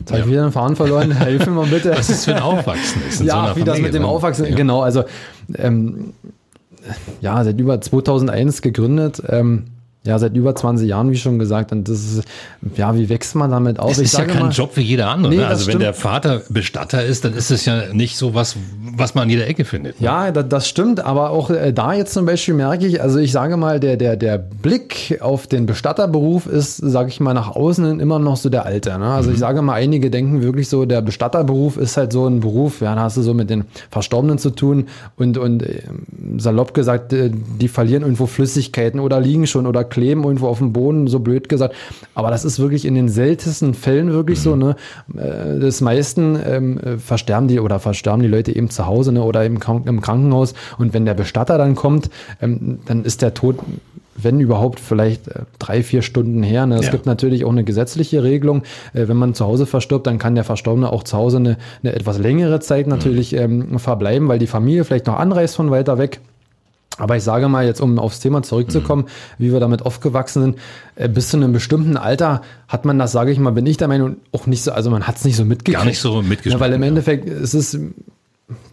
Jetzt 0.00 0.10
habe 0.10 0.22
ich 0.22 0.28
wieder 0.28 0.42
einen 0.42 0.52
Faden 0.52 0.76
verloren. 0.76 1.16
Hilf 1.24 1.46
mir 1.46 1.52
mal 1.52 1.66
bitte. 1.66 1.92
Was 1.92 2.10
ist 2.10 2.24
für 2.24 2.34
ein 2.34 2.42
Aufwachsen 2.42 3.02
ist. 3.08 3.22
Ja, 3.22 3.48
so 3.48 3.56
wie 3.56 3.60
Familie, 3.60 3.64
das 3.64 3.80
mit 3.80 3.94
dem? 3.94 4.04
Aufwachsen, 4.04 4.46
ja. 4.46 4.54
genau. 4.54 4.80
Also, 4.82 5.04
ähm, 5.56 6.14
ja, 7.20 7.42
seit 7.44 7.58
über 7.60 7.80
2001 7.80 8.62
gegründet. 8.62 9.22
Ähm, 9.28 9.66
ja, 10.06 10.18
seit 10.18 10.36
über 10.36 10.54
20 10.54 10.86
Jahren, 10.86 11.10
wie 11.10 11.16
schon 11.16 11.38
gesagt. 11.38 11.72
Und 11.72 11.88
das 11.88 11.98
ist, 12.00 12.24
ja, 12.76 12.94
wie 12.94 13.08
wächst 13.08 13.34
man 13.34 13.50
damit 13.50 13.78
auf? 13.78 13.88
Das 13.88 13.98
ist 13.98 14.12
ja 14.12 14.26
kein 14.26 14.46
mal, 14.46 14.52
Job 14.52 14.72
wie 14.74 14.82
jeder 14.82 15.08
andere. 15.08 15.32
Nee, 15.32 15.38
ne? 15.38 15.46
Also 15.46 15.66
wenn 15.66 15.78
der 15.78 15.94
Vater 15.94 16.42
Bestatter 16.50 17.02
ist, 17.02 17.24
dann 17.24 17.32
ist 17.32 17.50
es 17.50 17.64
ja 17.64 17.84
nicht 17.90 18.18
so 18.18 18.34
was, 18.34 18.56
was 18.96 19.14
man 19.14 19.22
an 19.22 19.30
jeder 19.30 19.46
Ecke 19.46 19.64
findet. 19.64 19.98
Ne? 20.00 20.04
Ja, 20.04 20.30
das, 20.30 20.46
das, 20.50 20.68
stimmt. 20.68 21.02
Aber 21.02 21.30
auch 21.30 21.48
äh, 21.48 21.72
da 21.72 21.94
jetzt 21.94 22.12
zum 22.12 22.26
Beispiel 22.26 22.52
merke 22.52 22.86
ich, 22.86 23.00
also 23.00 23.18
ich 23.18 23.32
sage 23.32 23.56
mal, 23.56 23.80
der, 23.80 23.96
der, 23.96 24.16
der 24.16 24.36
Blick 24.36 25.18
auf 25.22 25.46
den 25.46 25.64
Bestatterberuf 25.64 26.46
ist, 26.46 26.76
sage 26.76 27.08
ich 27.08 27.20
mal, 27.20 27.32
nach 27.32 27.56
außen 27.56 27.98
immer 27.98 28.18
noch 28.18 28.36
so 28.36 28.50
der 28.50 28.66
alte. 28.66 28.98
Ne? 28.98 29.06
Also 29.06 29.30
mhm. 29.30 29.36
ich 29.36 29.40
sage 29.40 29.62
mal, 29.62 29.72
einige 29.72 30.10
denken 30.10 30.42
wirklich 30.42 30.68
so, 30.68 30.84
der 30.84 31.00
Bestatterberuf 31.00 31.78
ist 31.78 31.96
halt 31.96 32.12
so 32.12 32.26
ein 32.26 32.40
Beruf, 32.40 32.82
ja, 32.82 32.94
da 32.94 33.02
hast 33.02 33.16
du 33.16 33.22
so 33.22 33.32
mit 33.32 33.48
den 33.48 33.64
Verstorbenen 33.90 34.36
zu 34.36 34.50
tun 34.50 34.88
und, 35.16 35.38
und 35.38 35.62
äh, 35.62 35.80
salopp 36.36 36.74
gesagt, 36.74 37.14
äh, 37.14 37.30
die 37.32 37.68
verlieren 37.68 38.02
irgendwo 38.02 38.26
Flüssigkeiten 38.26 39.00
oder 39.00 39.18
liegen 39.18 39.46
schon 39.46 39.66
oder 39.66 39.93
kleben 39.94 40.24
irgendwo 40.24 40.48
auf 40.48 40.58
dem 40.58 40.72
Boden, 40.72 41.06
so 41.06 41.20
blöd 41.20 41.48
gesagt. 41.48 41.74
Aber 42.14 42.30
das 42.30 42.44
ist 42.44 42.58
wirklich 42.58 42.84
in 42.84 42.94
den 42.94 43.08
seltensten 43.08 43.74
Fällen 43.74 44.12
wirklich 44.12 44.40
so, 44.40 44.56
ne? 44.56 44.76
Äh, 45.16 45.60
des 45.60 45.80
meisten 45.80 46.36
ähm, 46.44 46.80
versterben 46.98 47.48
die 47.48 47.60
oder 47.60 47.78
versterben 47.78 48.22
die 48.22 48.28
Leute 48.28 48.54
eben 48.54 48.70
zu 48.70 48.86
Hause 48.86 49.12
ne? 49.12 49.22
oder 49.22 49.44
im, 49.44 49.58
im 49.84 50.00
Krankenhaus. 50.00 50.54
Und 50.78 50.92
wenn 50.94 51.04
der 51.04 51.14
Bestatter 51.14 51.58
dann 51.58 51.74
kommt, 51.74 52.10
ähm, 52.42 52.80
dann 52.86 53.04
ist 53.04 53.22
der 53.22 53.34
Tod 53.34 53.56
wenn 54.16 54.40
überhaupt 54.40 54.80
vielleicht 54.80 55.28
äh, 55.28 55.40
drei, 55.58 55.82
vier 55.82 56.02
Stunden 56.02 56.42
her. 56.42 56.66
Ne? 56.66 56.76
Es 56.76 56.86
ja. 56.86 56.92
gibt 56.92 57.06
natürlich 57.06 57.44
auch 57.44 57.50
eine 57.50 57.64
gesetzliche 57.64 58.22
Regelung. 58.22 58.62
Äh, 58.92 59.08
wenn 59.08 59.16
man 59.16 59.34
zu 59.34 59.44
Hause 59.44 59.66
verstirbt, 59.66 60.06
dann 60.06 60.18
kann 60.18 60.34
der 60.34 60.44
Verstorbene 60.44 60.92
auch 60.92 61.02
zu 61.02 61.16
Hause 61.16 61.38
eine, 61.38 61.56
eine 61.82 61.94
etwas 61.94 62.18
längere 62.18 62.60
Zeit 62.60 62.86
natürlich 62.86 63.32
mhm. 63.32 63.38
ähm, 63.72 63.78
verbleiben, 63.78 64.28
weil 64.28 64.38
die 64.38 64.46
Familie 64.46 64.84
vielleicht 64.84 65.06
noch 65.06 65.18
anreist 65.18 65.56
von 65.56 65.70
weiter 65.70 65.98
weg. 65.98 66.20
Aber 66.98 67.16
ich 67.16 67.24
sage 67.24 67.48
mal 67.48 67.66
jetzt, 67.66 67.80
um 67.80 67.98
aufs 67.98 68.20
Thema 68.20 68.42
zurückzukommen, 68.42 69.02
mhm. 69.02 69.44
wie 69.44 69.52
wir 69.52 69.60
damit 69.60 69.82
aufgewachsen 69.82 70.42
sind, 70.42 70.58
äh, 70.94 71.08
bis 71.08 71.28
zu 71.28 71.36
einem 71.36 71.52
bestimmten 71.52 71.96
Alter 71.96 72.42
hat 72.68 72.84
man 72.84 72.98
das, 72.98 73.12
sage 73.12 73.32
ich 73.32 73.38
mal, 73.38 73.50
bin 73.50 73.66
ich 73.66 73.76
der 73.76 73.88
Meinung, 73.88 74.16
auch 74.32 74.46
nicht 74.46 74.62
so, 74.62 74.72
also 74.72 74.90
man 74.90 75.06
hat 75.06 75.16
es 75.16 75.24
nicht 75.24 75.36
so 75.36 75.44
mitgekriegt. 75.44 75.78
Gar 75.78 75.86
nicht 75.86 75.98
so 75.98 76.22
mitgekriegt. 76.22 76.54
Ja, 76.54 76.60
weil 76.60 76.72
im 76.72 76.82
Endeffekt, 76.82 77.28
es 77.28 77.54
ist, 77.54 77.78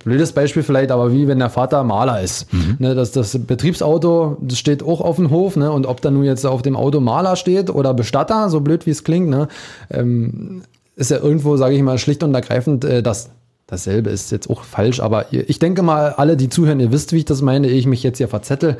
blödes 0.03 0.33
Beispiel 0.33 0.63
vielleicht, 0.63 0.91
aber 0.91 1.13
wie 1.13 1.27
wenn 1.27 1.39
der 1.39 1.49
Vater 1.49 1.83
Maler 1.83 2.21
ist. 2.21 2.51
Mhm. 2.53 2.75
Ne, 2.79 2.95
das, 2.95 3.11
das 3.11 3.37
Betriebsauto 3.39 4.37
das 4.41 4.59
steht 4.59 4.83
auch 4.83 5.01
auf 5.01 5.15
dem 5.15 5.29
Hof, 5.29 5.55
ne, 5.55 5.71
und 5.71 5.85
ob 5.85 6.01
da 6.01 6.11
nun 6.11 6.23
jetzt 6.23 6.45
auf 6.45 6.61
dem 6.61 6.75
Auto 6.75 6.99
Maler 6.99 7.35
steht 7.35 7.69
oder 7.69 7.93
Bestatter, 7.93 8.49
so 8.49 8.59
blöd 8.61 8.85
wie 8.85 8.91
es 8.91 9.03
klingt, 9.03 9.29
ne, 9.29 9.47
ähm, 9.89 10.63
ist 10.95 11.11
ja 11.11 11.17
irgendwo, 11.17 11.57
sage 11.57 11.75
ich 11.75 11.81
mal, 11.81 11.97
schlicht 11.97 12.23
und 12.23 12.33
ergreifend 12.35 12.83
äh, 12.85 13.01
das 13.01 13.29
dasselbe 13.71 14.09
ist 14.09 14.31
jetzt 14.31 14.49
auch 14.49 14.63
falsch, 14.63 14.99
aber 14.99 15.27
ich 15.31 15.57
denke 15.57 15.81
mal, 15.81 16.11
alle, 16.11 16.35
die 16.35 16.49
zuhören, 16.49 16.79
ihr 16.79 16.91
wisst, 16.91 17.13
wie 17.13 17.19
ich 17.19 17.25
das 17.25 17.41
meine, 17.41 17.69
ich 17.69 17.87
mich 17.87 18.03
jetzt 18.03 18.17
hier 18.17 18.27
verzettel. 18.27 18.77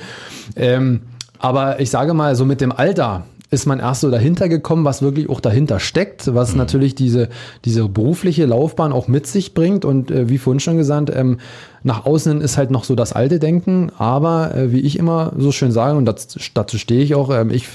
Ähm, 0.56 1.02
aber 1.40 1.80
ich 1.80 1.90
sage 1.90 2.14
mal, 2.14 2.36
so 2.36 2.46
mit 2.46 2.62
dem 2.62 2.74
Alter 2.74 3.24
ist 3.52 3.66
man 3.66 3.80
erst 3.80 4.02
so 4.02 4.10
dahinter 4.10 4.48
gekommen, 4.48 4.86
was 4.86 5.02
wirklich 5.02 5.30
auch 5.30 5.40
dahinter 5.40 5.80
steckt, 5.80 6.34
was 6.34 6.52
mhm. 6.52 6.58
natürlich 6.58 6.96
diese, 6.96 7.30
diese 7.66 7.88
berufliche 7.88 8.46
Laufbahn 8.46 8.92
auch 8.92 9.08
mit 9.08 9.28
sich 9.28 9.54
bringt. 9.54 9.86
Und 9.86 10.12
äh, 10.12 10.30
wie 10.30 10.38
vorhin 10.38 10.60
schon 10.60 10.78
gesagt, 10.78 11.12
ähm, 11.14 11.40
nach 11.84 12.06
außen 12.06 12.42
ist 12.42 12.58
halt 12.58 12.72
noch 12.72 12.84
so 12.84 12.96
das 12.96 13.14
alte 13.14 13.40
Denken, 13.40 13.92
aber 13.98 14.56
äh, 14.56 14.72
wie 14.72 14.82
ich 14.82 15.00
immer 15.00 15.34
so 15.38 15.52
schön 15.52 15.72
sage, 15.72 15.98
und 15.98 16.06
das, 16.06 16.28
dazu 16.54 16.78
stehe 16.78 17.02
ich 17.02 17.16
auch, 17.16 17.30
ähm, 17.30 17.50
ich 17.50 17.68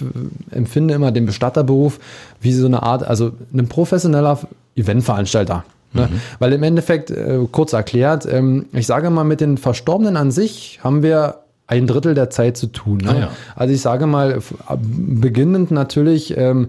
empfinde 0.51 0.95
immer 0.95 1.12
den 1.12 1.27
Bestatterberuf 1.27 1.99
wie 2.41 2.53
so 2.53 2.67
eine 2.67 2.83
Art, 2.83 3.07
also 3.07 3.33
ein 3.55 3.69
professioneller 3.69 4.38
Eventveranstalter. 4.77 5.64
Ne? 5.92 6.09
Mhm. 6.11 6.20
Weil 6.38 6.53
im 6.53 6.62
Endeffekt, 6.62 7.11
äh, 7.11 7.38
kurz 7.51 7.72
erklärt, 7.72 8.27
ähm, 8.31 8.66
ich 8.72 8.87
sage 8.87 9.11
mal, 9.11 9.25
mit 9.25 9.40
den 9.40 9.59
Verstorbenen 9.59 10.16
an 10.16 10.31
sich 10.31 10.81
haben 10.83 11.03
wir 11.03 11.40
ein 11.68 11.87
Drittel 11.87 12.14
der 12.14 12.31
Zeit 12.31 12.57
zu 12.57 12.68
tun. 12.68 12.99
Ne? 12.99 13.11
Ah, 13.11 13.18
ja. 13.18 13.31
Also 13.57 13.75
ich 13.75 13.81
sage 13.81 14.07
mal, 14.07 14.40
beginnend 14.79 15.70
natürlich 15.72 16.37
ähm, 16.37 16.68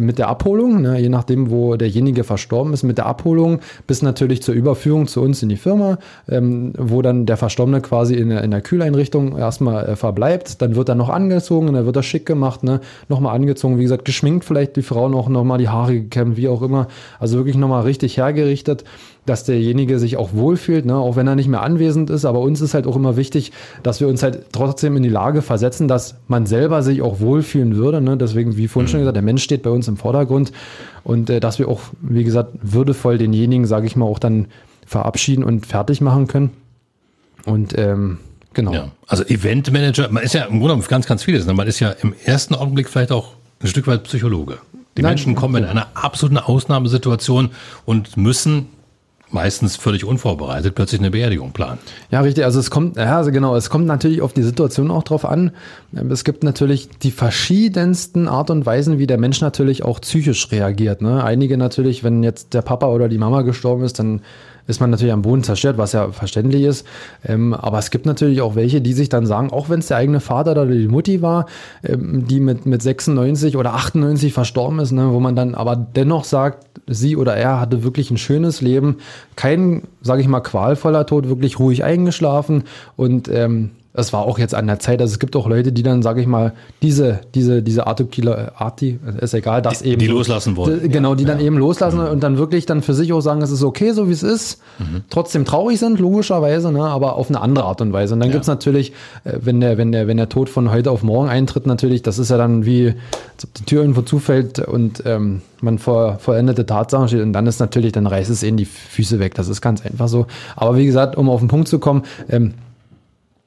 mit 0.00 0.18
der 0.18 0.28
Abholung, 0.28 0.80
ne? 0.80 0.98
je 0.98 1.08
nachdem, 1.08 1.50
wo 1.50 1.76
derjenige 1.76 2.24
verstorben 2.24 2.72
ist, 2.72 2.82
mit 2.82 2.98
der 2.98 3.06
Abholung 3.06 3.60
bis 3.86 4.02
natürlich 4.02 4.42
zur 4.42 4.54
Überführung 4.54 5.06
zu 5.06 5.20
uns 5.20 5.42
in 5.42 5.48
die 5.48 5.56
Firma, 5.56 5.98
ähm, 6.28 6.72
wo 6.78 7.02
dann 7.02 7.26
der 7.26 7.36
Verstorbene 7.36 7.80
quasi 7.80 8.14
in, 8.14 8.30
in 8.30 8.50
der 8.50 8.62
Kühleinrichtung 8.62 9.36
erstmal 9.36 9.86
äh, 9.86 9.96
verbleibt. 9.96 10.62
Dann 10.62 10.74
wird 10.74 10.88
er 10.88 10.94
noch 10.94 11.10
angezogen, 11.10 11.72
dann 11.72 11.86
wird 11.86 11.96
er 11.96 12.02
schick 12.02 12.24
gemacht, 12.26 12.64
ne? 12.64 12.80
nochmal 13.08 13.34
angezogen, 13.34 13.78
wie 13.78 13.82
gesagt, 13.82 14.04
geschminkt 14.04 14.44
vielleicht 14.44 14.76
die 14.76 14.82
Frau 14.82 15.08
noch, 15.08 15.28
nochmal 15.28 15.58
die 15.58 15.68
Haare 15.68 15.94
gekämmt, 15.94 16.36
wie 16.36 16.48
auch 16.48 16.62
immer. 16.62 16.88
Also 17.18 17.36
wirklich 17.36 17.56
nochmal 17.56 17.82
richtig 17.82 18.16
hergerichtet 18.16 18.84
dass 19.26 19.44
derjenige 19.44 19.98
sich 19.98 20.16
auch 20.16 20.34
wohlfühlt, 20.34 20.84
ne? 20.84 20.96
auch 20.96 21.16
wenn 21.16 21.26
er 21.26 21.34
nicht 21.34 21.48
mehr 21.48 21.62
anwesend 21.62 22.10
ist. 22.10 22.24
Aber 22.24 22.40
uns 22.40 22.60
ist 22.60 22.74
halt 22.74 22.86
auch 22.86 22.96
immer 22.96 23.16
wichtig, 23.16 23.52
dass 23.82 24.00
wir 24.00 24.08
uns 24.08 24.22
halt 24.22 24.46
trotzdem 24.52 24.96
in 24.96 25.02
die 25.02 25.08
Lage 25.08 25.42
versetzen, 25.42 25.88
dass 25.88 26.16
man 26.28 26.46
selber 26.46 26.82
sich 26.82 27.02
auch 27.02 27.20
wohlfühlen 27.20 27.76
würde. 27.76 28.00
Ne? 28.00 28.16
Deswegen, 28.16 28.56
wie 28.56 28.68
vorhin 28.68 28.88
schon 28.88 29.00
gesagt, 29.00 29.16
der 29.16 29.22
Mensch 29.22 29.42
steht 29.42 29.62
bei 29.62 29.70
uns 29.74 29.88
im 29.88 29.96
Vordergrund 29.96 30.52
und 31.02 31.28
äh, 31.30 31.40
dass 31.40 31.58
wir 31.58 31.68
auch, 31.68 31.80
wie 32.00 32.24
gesagt, 32.24 32.50
würdevoll 32.62 33.18
denjenigen, 33.18 33.66
sage 33.66 33.86
ich 33.86 33.96
mal, 33.96 34.06
auch 34.06 34.18
dann 34.18 34.46
verabschieden 34.86 35.44
und 35.44 35.66
fertig 35.66 36.00
machen 36.00 36.26
können. 36.26 36.50
Und 37.44 37.76
ähm, 37.76 38.18
genau. 38.54 38.72
Ja, 38.72 38.88
also 39.06 39.24
Eventmanager, 39.24 40.08
man 40.10 40.22
ist 40.22 40.34
ja 40.34 40.44
im 40.44 40.60
Grunde 40.60 40.86
ganz, 40.88 41.06
ganz 41.06 41.22
vieles. 41.22 41.46
Ne? 41.46 41.54
Man 41.54 41.66
ist 41.66 41.80
ja 41.80 41.90
im 41.90 42.14
ersten 42.24 42.54
Augenblick 42.54 42.88
vielleicht 42.88 43.12
auch 43.12 43.32
ein 43.60 43.66
Stück 43.66 43.86
weit 43.86 44.04
Psychologe. 44.04 44.58
Die 44.96 45.02
Nein, 45.02 45.12
Menschen 45.12 45.34
kommen 45.34 45.62
in 45.62 45.68
einer 45.68 45.88
absoluten 45.94 46.38
Ausnahmesituation 46.38 47.50
und 47.84 48.16
müssen 48.16 48.66
meistens 49.34 49.76
völlig 49.76 50.04
unvorbereitet 50.04 50.74
plötzlich 50.74 51.00
eine 51.00 51.10
Beerdigung 51.10 51.52
planen. 51.52 51.78
Ja, 52.10 52.20
richtig. 52.20 52.44
Also 52.44 52.60
es 52.60 52.70
kommt, 52.70 52.96
ja, 52.96 53.16
also 53.16 53.32
genau, 53.32 53.56
es 53.56 53.68
kommt 53.68 53.86
natürlich 53.86 54.22
auf 54.22 54.32
die 54.32 54.42
Situation 54.42 54.90
auch 54.90 55.02
drauf 55.02 55.24
an. 55.24 55.50
Es 56.10 56.24
gibt 56.24 56.44
natürlich 56.44 56.88
die 56.88 57.10
verschiedensten 57.10 58.28
Art 58.28 58.50
und 58.50 58.64
Weisen, 58.64 58.98
wie 58.98 59.06
der 59.06 59.18
Mensch 59.18 59.40
natürlich 59.40 59.84
auch 59.84 60.00
psychisch 60.00 60.50
reagiert. 60.52 61.02
Ne? 61.02 61.22
Einige 61.22 61.58
natürlich, 61.58 62.04
wenn 62.04 62.22
jetzt 62.22 62.54
der 62.54 62.62
Papa 62.62 62.86
oder 62.86 63.08
die 63.08 63.18
Mama 63.18 63.42
gestorben 63.42 63.84
ist, 63.84 63.98
dann 63.98 64.22
ist 64.66 64.80
man 64.80 64.90
natürlich 64.90 65.12
am 65.12 65.22
Boden 65.22 65.42
zerstört, 65.42 65.78
was 65.78 65.92
ja 65.92 66.10
verständlich 66.10 66.62
ist. 66.62 66.86
Ähm, 67.24 67.54
aber 67.54 67.78
es 67.78 67.90
gibt 67.90 68.06
natürlich 68.06 68.40
auch 68.40 68.54
welche, 68.54 68.80
die 68.80 68.92
sich 68.92 69.08
dann 69.08 69.26
sagen, 69.26 69.50
auch 69.50 69.68
wenn 69.68 69.80
es 69.80 69.88
der 69.88 69.98
eigene 69.98 70.20
Vater 70.20 70.52
oder 70.52 70.66
die 70.66 70.88
Mutti 70.88 71.22
war, 71.22 71.46
ähm, 71.82 72.26
die 72.26 72.40
mit, 72.40 72.66
mit 72.66 72.82
96 72.82 73.56
oder 73.56 73.74
98 73.74 74.32
verstorben 74.32 74.78
ist, 74.78 74.92
ne, 74.92 75.12
wo 75.12 75.20
man 75.20 75.36
dann 75.36 75.54
aber 75.54 75.76
dennoch 75.76 76.24
sagt, 76.24 76.66
sie 76.86 77.16
oder 77.16 77.34
er 77.36 77.60
hatte 77.60 77.84
wirklich 77.84 78.10
ein 78.10 78.18
schönes 78.18 78.60
Leben, 78.60 78.98
kein, 79.36 79.82
sage 80.00 80.20
ich 80.20 80.28
mal, 80.28 80.40
qualvoller 80.40 81.06
Tod, 81.06 81.28
wirklich 81.28 81.58
ruhig 81.58 81.84
eingeschlafen 81.84 82.64
und 82.96 83.28
ähm, 83.28 83.70
es 83.96 84.12
war 84.12 84.22
auch 84.22 84.40
jetzt 84.40 84.56
an 84.56 84.66
der 84.66 84.80
Zeit, 84.80 85.00
also 85.00 85.12
es 85.12 85.20
gibt 85.20 85.36
auch 85.36 85.46
Leute, 85.48 85.70
die 85.70 85.84
dann, 85.84 86.02
sage 86.02 86.20
ich 86.20 86.26
mal, 86.26 86.52
diese, 86.82 87.20
diese, 87.32 87.62
diese 87.62 87.86
Artikler, 87.86 88.52
Arti, 88.56 88.98
ist 89.20 89.34
egal, 89.34 89.62
das 89.62 89.82
eben. 89.82 90.00
Die 90.00 90.08
loslassen 90.08 90.56
wollen. 90.56 90.80
Die, 90.82 90.88
genau, 90.88 91.14
die 91.14 91.22
ja. 91.22 91.30
dann 91.30 91.40
eben 91.40 91.56
loslassen 91.56 92.00
mhm. 92.00 92.08
und 92.08 92.20
dann 92.24 92.36
wirklich 92.36 92.66
dann 92.66 92.82
für 92.82 92.92
sich 92.92 93.12
auch 93.12 93.20
sagen, 93.20 93.40
es 93.40 93.52
ist 93.52 93.62
okay, 93.62 93.92
so 93.92 94.08
wie 94.08 94.12
es 94.12 94.24
ist. 94.24 94.60
Mhm. 94.80 95.02
Trotzdem 95.10 95.44
traurig 95.44 95.78
sind, 95.78 96.00
logischerweise, 96.00 96.72
ne, 96.72 96.82
aber 96.82 97.14
auf 97.14 97.28
eine 97.28 97.40
andere 97.40 97.66
Art 97.66 97.80
und 97.82 97.92
Weise. 97.92 98.14
Und 98.14 98.20
dann 98.20 98.30
ja. 98.30 98.32
gibt's 98.32 98.48
natürlich, 98.48 98.90
äh, 99.22 99.38
wenn 99.40 99.60
der, 99.60 99.78
wenn 99.78 99.92
der, 99.92 100.08
wenn 100.08 100.16
der 100.16 100.28
Tod 100.28 100.48
von 100.48 100.72
heute 100.72 100.90
auf 100.90 101.04
morgen 101.04 101.28
eintritt, 101.28 101.66
natürlich, 101.66 102.02
das 102.02 102.18
ist 102.18 102.32
ja 102.32 102.36
dann 102.36 102.66
wie, 102.66 102.94
als 103.36 103.44
ob 103.44 103.54
die 103.54 103.64
Tür 103.64 103.82
irgendwo 103.82 104.02
zufällt 104.02 104.58
und 104.58 105.04
ähm, 105.06 105.40
man 105.60 105.78
vor 105.78 106.18
vollendete 106.18 106.66
Tatsachen 106.66 107.06
steht 107.06 107.22
und 107.22 107.32
dann 107.32 107.46
ist 107.46 107.60
natürlich, 107.60 107.92
dann 107.92 108.08
reißt 108.08 108.28
es 108.28 108.42
eben 108.42 108.56
die 108.56 108.64
Füße 108.64 109.20
weg. 109.20 109.34
Das 109.34 109.46
ist 109.46 109.60
ganz 109.60 109.86
einfach 109.86 110.08
so. 110.08 110.26
Aber 110.56 110.76
wie 110.76 110.84
gesagt, 110.84 111.16
um 111.16 111.30
auf 111.30 111.38
den 111.38 111.48
Punkt 111.48 111.68
zu 111.68 111.78
kommen, 111.78 112.02
ähm, 112.28 112.54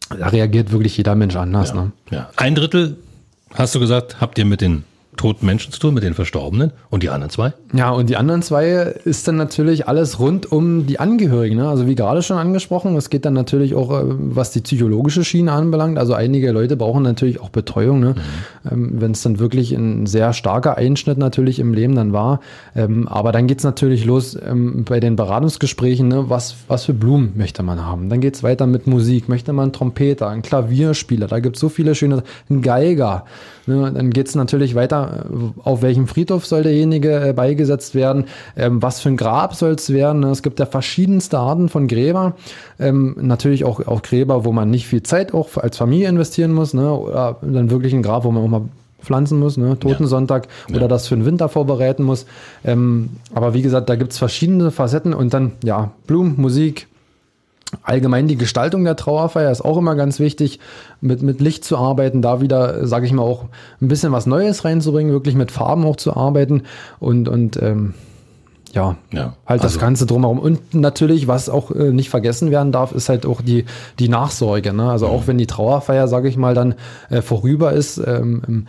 da 0.10 0.28
reagiert 0.28 0.72
wirklich 0.72 0.98
jeder 0.98 1.16
Mensch 1.16 1.36
anders. 1.36 1.70
Ja, 1.70 1.76
ne? 1.76 1.92
ja. 2.12 2.30
Ein 2.36 2.56
Drittel, 2.56 2.98
hast 3.54 3.76
du 3.76 3.80
gesagt, 3.80 4.22
habt 4.22 4.38
ihr 4.38 4.46
mit 4.46 4.62
den 4.62 4.84
toten 5.18 5.46
Menschen 5.46 5.72
zu 5.72 5.80
tun, 5.80 5.94
mit 5.94 6.04
den 6.04 6.14
Verstorbenen 6.14 6.72
und 6.90 7.04
die 7.04 7.10
anderen 7.10 7.30
zwei? 7.30 7.54
Ja, 7.74 7.92
und 7.92 8.10
die 8.10 8.16
anderen 8.16 8.42
zwei 8.42 8.68
ist 9.04 9.28
dann 9.28 9.36
natürlich 9.36 9.88
alles 9.88 10.20
rund 10.20 10.52
um 10.52 10.88
die 10.88 11.00
Angehörigen. 11.00 11.58
Ne? 11.58 11.68
Also 11.68 11.88
wie 11.88 11.96
gerade 11.96 12.24
schon 12.24 12.38
angesprochen, 12.38 12.96
es 12.96 13.10
geht 13.10 13.26
dann 13.26 13.34
natürlich 13.34 13.76
auch, 13.76 13.92
äh, 13.92 14.04
was 14.06 14.52
die 14.52 14.62
psychologische 14.62 15.24
Schiene 15.24 15.52
anbelangt. 15.52 15.98
Also 15.98 16.14
einige 16.14 16.52
Leute 16.52 16.78
brauchen 16.78 17.04
natürlich 17.04 17.42
auch 17.42 17.50
Betreuung. 17.50 18.00
Ne? 18.00 18.16
ähm, 18.72 19.02
wenn 19.02 19.12
es 19.12 19.22
dann 19.22 19.40
wirklich 19.40 19.72
ein 19.72 20.06
sehr 20.06 20.34
starker 20.34 20.78
Einschnitt 20.78 21.18
natürlich 21.18 21.60
im 21.60 21.74
Leben 21.74 21.96
dann 21.96 22.14
war. 22.14 22.40
Ähm, 22.76 23.08
aber 23.08 23.32
dann 23.32 23.48
geht's 23.48 23.64
natürlich 23.64 24.06
los 24.06 24.38
ähm, 24.42 24.86
bei 24.88 25.00
den 25.00 25.16
Beratungsgesprächen, 25.16 26.08
ne? 26.08 26.30
was, 26.30 26.56
was 26.68 26.86
für 26.86 26.94
Blumen 26.94 27.34
möchte 27.36 27.64
man 27.64 27.86
haben. 27.86 28.10
Dann 28.10 28.22
geht's 28.22 28.44
weiter 28.44 28.68
mit 28.68 28.88
Musik, 28.88 29.30
möchte 29.30 29.54
man 29.54 29.64
einen 29.64 29.74
Trompeter, 29.74 30.30
einen 30.30 30.42
Klavierspieler, 30.42 31.28
da 31.28 31.40
gibt's 31.40 31.60
so 31.60 31.70
viele 31.70 31.96
schöne, 31.96 32.24
einen 32.50 32.62
Geiger. 32.62 33.26
Ne? 33.66 33.92
Dann 33.94 34.12
geht's 34.12 34.36
natürlich 34.36 34.76
weiter, 34.76 35.07
äh, 35.08 35.60
auf 35.64 35.82
welchem 35.82 36.08
Friedhof 36.08 36.46
soll 36.46 36.64
derjenige 36.64 37.30
äh, 37.30 37.34
beigesetzt 37.34 37.96
werden, 37.96 38.26
ähm, 38.56 38.82
was 38.82 39.02
für 39.02 39.10
ein 39.10 39.18
Grab 39.18 39.56
soll 39.56 39.72
es 39.72 39.92
werden. 39.92 40.24
Es 40.24 40.44
gibt 40.44 40.60
ja 40.60 40.66
verschiedenste 40.66 41.40
Arten 41.40 41.70
von 41.70 41.88
Gräber. 41.88 42.36
Ähm, 42.80 43.16
natürlich 43.20 43.66
auch, 43.66 43.86
auch 43.88 44.02
Gräber, 44.02 44.46
wo 44.46 44.52
man 44.52 44.70
nicht 44.70 44.88
viel 44.88 45.04
Zeit 45.04 45.34
auch 45.34 45.58
als 45.58 45.78
Familie 45.78 46.10
investieren 46.10 46.54
muss, 46.54 46.74
ne? 46.74 46.92
oder 46.92 47.38
dann 47.42 47.70
wirklich 47.70 47.94
ein 47.94 48.04
Grab, 48.04 48.24
wo 48.24 48.32
man 48.32 48.44
auch 48.44 48.48
mal 48.48 48.62
pflanzen 49.02 49.40
muss, 49.40 49.58
ne? 49.58 49.78
Totensonntag 49.80 50.48
ja. 50.68 50.76
oder 50.76 50.84
ja. 50.84 50.88
das 50.88 51.08
für 51.08 51.16
den 51.16 51.26
Winter 51.26 51.50
vorbereiten 51.50 52.04
muss. 52.04 52.26
Ähm, 52.66 53.12
aber 53.34 53.54
wie 53.54 53.62
gesagt, 53.62 53.90
da 53.90 53.96
gibt 53.96 54.12
es 54.12 54.18
verschiedene 54.18 54.72
Facetten 54.72 55.14
und 55.14 55.34
dann, 55.34 55.54
ja, 55.64 55.92
Blumen, 56.08 56.36
Musik, 56.38 56.88
allgemein 57.84 58.28
die 58.28 58.38
Gestaltung 58.38 58.84
der 58.84 58.96
Trauerfeier 58.96 59.52
ist 59.52 59.64
auch 59.64 59.78
immer 59.78 59.96
ganz 59.96 60.20
wichtig, 60.20 60.60
mit, 61.02 61.22
mit 61.22 61.42
Licht 61.42 61.64
zu 61.66 61.78
arbeiten, 61.78 62.22
da 62.22 62.42
wieder, 62.42 62.88
sage 62.88 63.06
ich 63.06 63.14
mal, 63.14 63.24
auch 63.24 63.46
ein 63.82 63.88
bisschen 63.88 64.12
was 64.12 64.26
Neues 64.26 64.66
reinzubringen, 64.66 65.12
wirklich 65.12 65.36
mit 65.36 65.52
Farben 65.52 65.86
auch 65.86 65.96
zu 65.96 66.16
arbeiten 66.16 66.64
und, 67.00 67.28
und 67.28 67.62
ähm, 67.62 67.94
ja, 68.74 68.96
ja, 69.12 69.34
halt 69.46 69.62
also. 69.62 69.64
das 69.64 69.80
Ganze 69.80 70.06
drumherum. 70.06 70.40
Und 70.40 70.74
natürlich, 70.74 71.28
was 71.28 71.50
auch 71.50 71.72
äh, 71.72 71.92
nicht 71.92 72.10
vergessen 72.10 72.52
werden 72.52 72.72
darf, 72.72 72.92
ist 72.92 73.10
halt 73.10 73.26
auch 73.26 73.42
die, 73.42 73.66
die 73.98 74.10
Nachsorge. 74.10 74.74
Ne? 74.74 74.90
Also 74.90 75.08
mhm. 75.08 75.14
auch 75.14 75.28
wenn 75.28 75.38
die 75.38 75.48
Trauerfeier, 75.48 76.08
sage 76.08 76.28
ich 76.28 76.38
mal, 76.38 76.54
dann 76.54 76.76
äh, 77.10 77.22
vorüber 77.22 77.74
ist, 77.74 77.98
ähm, 77.98 78.68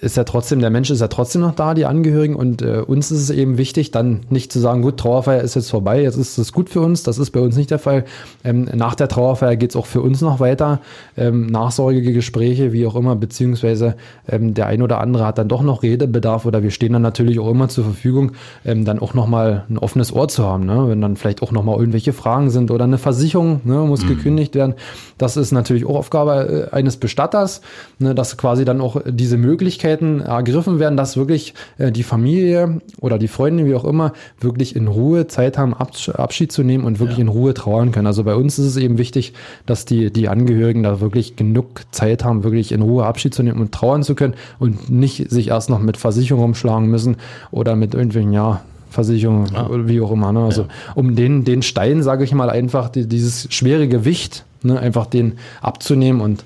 ist 0.00 0.16
ja 0.16 0.22
trotzdem, 0.22 0.60
der 0.60 0.70
Mensch 0.70 0.90
ist 0.90 1.00
ja 1.00 1.08
trotzdem 1.08 1.42
noch 1.42 1.56
da, 1.56 1.74
die 1.74 1.84
Angehörigen. 1.84 2.36
Und 2.36 2.62
äh, 2.62 2.82
uns 2.86 3.10
ist 3.10 3.20
es 3.20 3.30
eben 3.30 3.58
wichtig, 3.58 3.90
dann 3.90 4.20
nicht 4.30 4.52
zu 4.52 4.60
sagen, 4.60 4.82
gut, 4.82 4.96
Trauerfeier 4.96 5.42
ist 5.42 5.56
jetzt 5.56 5.70
vorbei, 5.70 6.02
jetzt 6.02 6.16
ist 6.16 6.38
es 6.38 6.52
gut 6.52 6.70
für 6.70 6.80
uns. 6.80 7.02
Das 7.02 7.18
ist 7.18 7.30
bei 7.32 7.40
uns 7.40 7.56
nicht 7.56 7.72
der 7.72 7.80
Fall. 7.80 8.04
Ähm, 8.44 8.68
nach 8.74 8.94
der 8.94 9.08
Trauerfeier 9.08 9.56
geht 9.56 9.70
es 9.70 9.76
auch 9.76 9.86
für 9.86 10.00
uns 10.00 10.20
noch 10.20 10.38
weiter. 10.38 10.80
Ähm, 11.16 11.46
nachsorgige 11.46 12.12
Gespräche, 12.12 12.72
wie 12.72 12.86
auch 12.86 12.94
immer, 12.94 13.16
beziehungsweise 13.16 13.96
ähm, 14.28 14.54
der 14.54 14.66
ein 14.66 14.82
oder 14.82 15.00
andere 15.00 15.26
hat 15.26 15.38
dann 15.38 15.48
doch 15.48 15.62
noch 15.62 15.82
Redebedarf 15.82 16.46
oder 16.46 16.62
wir 16.62 16.70
stehen 16.70 16.92
dann 16.92 17.02
natürlich 17.02 17.40
auch 17.40 17.50
immer 17.50 17.68
zur 17.68 17.82
Verfügung, 17.82 18.32
ähm, 18.64 18.84
dann 18.84 19.00
auch 19.00 19.14
nochmal 19.14 19.64
ein 19.68 19.78
offenes 19.78 20.12
Ohr 20.12 20.28
zu 20.28 20.44
haben. 20.44 20.64
Ne? 20.64 20.88
Wenn 20.88 21.00
dann 21.00 21.16
vielleicht 21.16 21.42
auch 21.42 21.50
nochmal 21.50 21.76
irgendwelche 21.76 22.12
Fragen 22.12 22.50
sind 22.50 22.70
oder 22.70 22.84
eine 22.84 22.98
Versicherung 22.98 23.62
ne, 23.64 23.78
muss 23.78 24.04
mhm. 24.04 24.08
gekündigt 24.08 24.54
werden. 24.54 24.74
Das 25.16 25.36
ist 25.36 25.50
natürlich 25.50 25.86
auch 25.86 25.96
Aufgabe 25.96 26.68
äh, 26.72 26.74
eines 26.74 26.98
Bestatters, 26.98 27.62
ne, 27.98 28.14
dass 28.14 28.36
quasi 28.36 28.64
dann 28.64 28.80
auch 28.80 29.00
diese 29.04 29.36
Möglichkeit 29.36 29.87
Möglichkeiten 29.88 30.20
ergriffen 30.20 30.78
werden, 30.78 30.96
dass 30.96 31.16
wirklich 31.16 31.54
äh, 31.78 31.90
die 31.90 32.02
Familie 32.02 32.80
oder 33.00 33.18
die 33.18 33.28
Freunde, 33.28 33.66
wie 33.66 33.74
auch 33.74 33.84
immer, 33.84 34.12
wirklich 34.40 34.76
in 34.76 34.88
Ruhe 34.88 35.26
Zeit 35.26 35.58
haben, 35.58 35.74
Abschied 35.74 36.52
zu 36.52 36.62
nehmen 36.62 36.84
und 36.84 36.98
wirklich 36.98 37.18
ja. 37.18 37.22
in 37.22 37.28
Ruhe 37.28 37.54
trauern 37.54 37.92
können. 37.92 38.06
Also 38.06 38.24
bei 38.24 38.34
uns 38.34 38.58
ist 38.58 38.66
es 38.66 38.76
eben 38.76 38.98
wichtig, 38.98 39.32
dass 39.66 39.84
die, 39.84 40.12
die 40.12 40.28
Angehörigen 40.28 40.82
da 40.82 41.00
wirklich 41.00 41.36
genug 41.36 41.82
Zeit 41.90 42.24
haben, 42.24 42.44
wirklich 42.44 42.72
in 42.72 42.82
Ruhe 42.82 43.04
Abschied 43.06 43.34
zu 43.34 43.42
nehmen 43.42 43.60
und 43.60 43.72
trauern 43.72 44.02
zu 44.02 44.14
können 44.14 44.34
und 44.58 44.90
nicht 44.90 45.30
sich 45.30 45.48
erst 45.48 45.70
noch 45.70 45.80
mit 45.80 45.96
Versicherung 45.96 46.44
umschlagen 46.44 46.88
müssen 46.88 47.16
oder 47.50 47.76
mit 47.76 47.94
irgendwelchen, 47.94 48.32
ja, 48.32 48.60
Versicherung 48.90 49.46
ah. 49.54 49.68
wie 49.70 50.00
auch 50.00 50.10
immer. 50.12 50.32
Ne? 50.32 50.40
Also 50.40 50.62
ja. 50.62 50.68
um 50.94 51.14
den, 51.14 51.44
den 51.44 51.62
Stein, 51.62 52.02
sage 52.02 52.24
ich 52.24 52.32
mal, 52.32 52.48
einfach 52.48 52.88
die, 52.88 53.06
dieses 53.06 53.46
schwere 53.52 53.86
Gewicht, 53.86 54.44
ne, 54.62 54.78
einfach 54.78 55.06
den 55.06 55.34
abzunehmen 55.60 56.20
und 56.22 56.44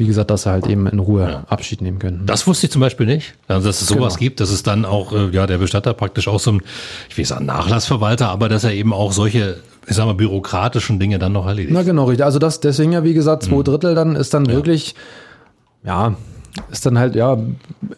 wie 0.00 0.06
gesagt, 0.06 0.30
dass 0.30 0.44
sie 0.44 0.50
halt 0.50 0.66
eben 0.66 0.86
in 0.86 0.98
Ruhe 0.98 1.22
ja. 1.30 1.44
Abschied 1.48 1.82
nehmen 1.82 1.98
können. 1.98 2.22
Das 2.24 2.46
wusste 2.46 2.66
ich 2.66 2.72
zum 2.72 2.80
Beispiel 2.80 3.04
nicht, 3.04 3.34
also, 3.48 3.66
dass 3.66 3.82
es 3.82 3.88
sowas 3.88 4.14
genau. 4.14 4.20
gibt, 4.20 4.40
dass 4.40 4.50
es 4.50 4.62
dann 4.62 4.86
auch, 4.86 5.12
äh, 5.12 5.28
ja, 5.28 5.46
der 5.46 5.58
Bestatter 5.58 5.92
praktisch 5.92 6.26
auch 6.26 6.40
so 6.40 6.52
ein, 6.52 6.62
ich 7.10 7.18
will 7.18 7.26
sagen, 7.26 7.44
Nachlassverwalter, 7.44 8.30
aber 8.30 8.48
dass 8.48 8.64
er 8.64 8.72
eben 8.72 8.94
auch 8.94 9.12
solche 9.12 9.58
ich 9.86 9.96
sag 9.96 10.06
mal, 10.06 10.14
bürokratischen 10.14 10.98
Dinge 10.98 11.18
dann 11.18 11.32
noch 11.32 11.46
erledigt. 11.46 11.74
Na 11.74 11.82
genau, 11.82 12.04
richtig. 12.04 12.24
Also 12.24 12.38
das, 12.38 12.60
deswegen 12.60 12.92
ja, 12.92 13.04
wie 13.04 13.14
gesagt, 13.14 13.42
zwei 13.42 13.56
mhm. 13.56 13.64
Drittel 13.64 13.94
dann 13.94 14.16
ist 14.16 14.32
dann 14.32 14.46
ja. 14.46 14.52
wirklich, 14.52 14.94
ja, 15.84 16.14
ist 16.70 16.86
dann 16.86 16.98
halt, 16.98 17.14
ja, 17.14 17.36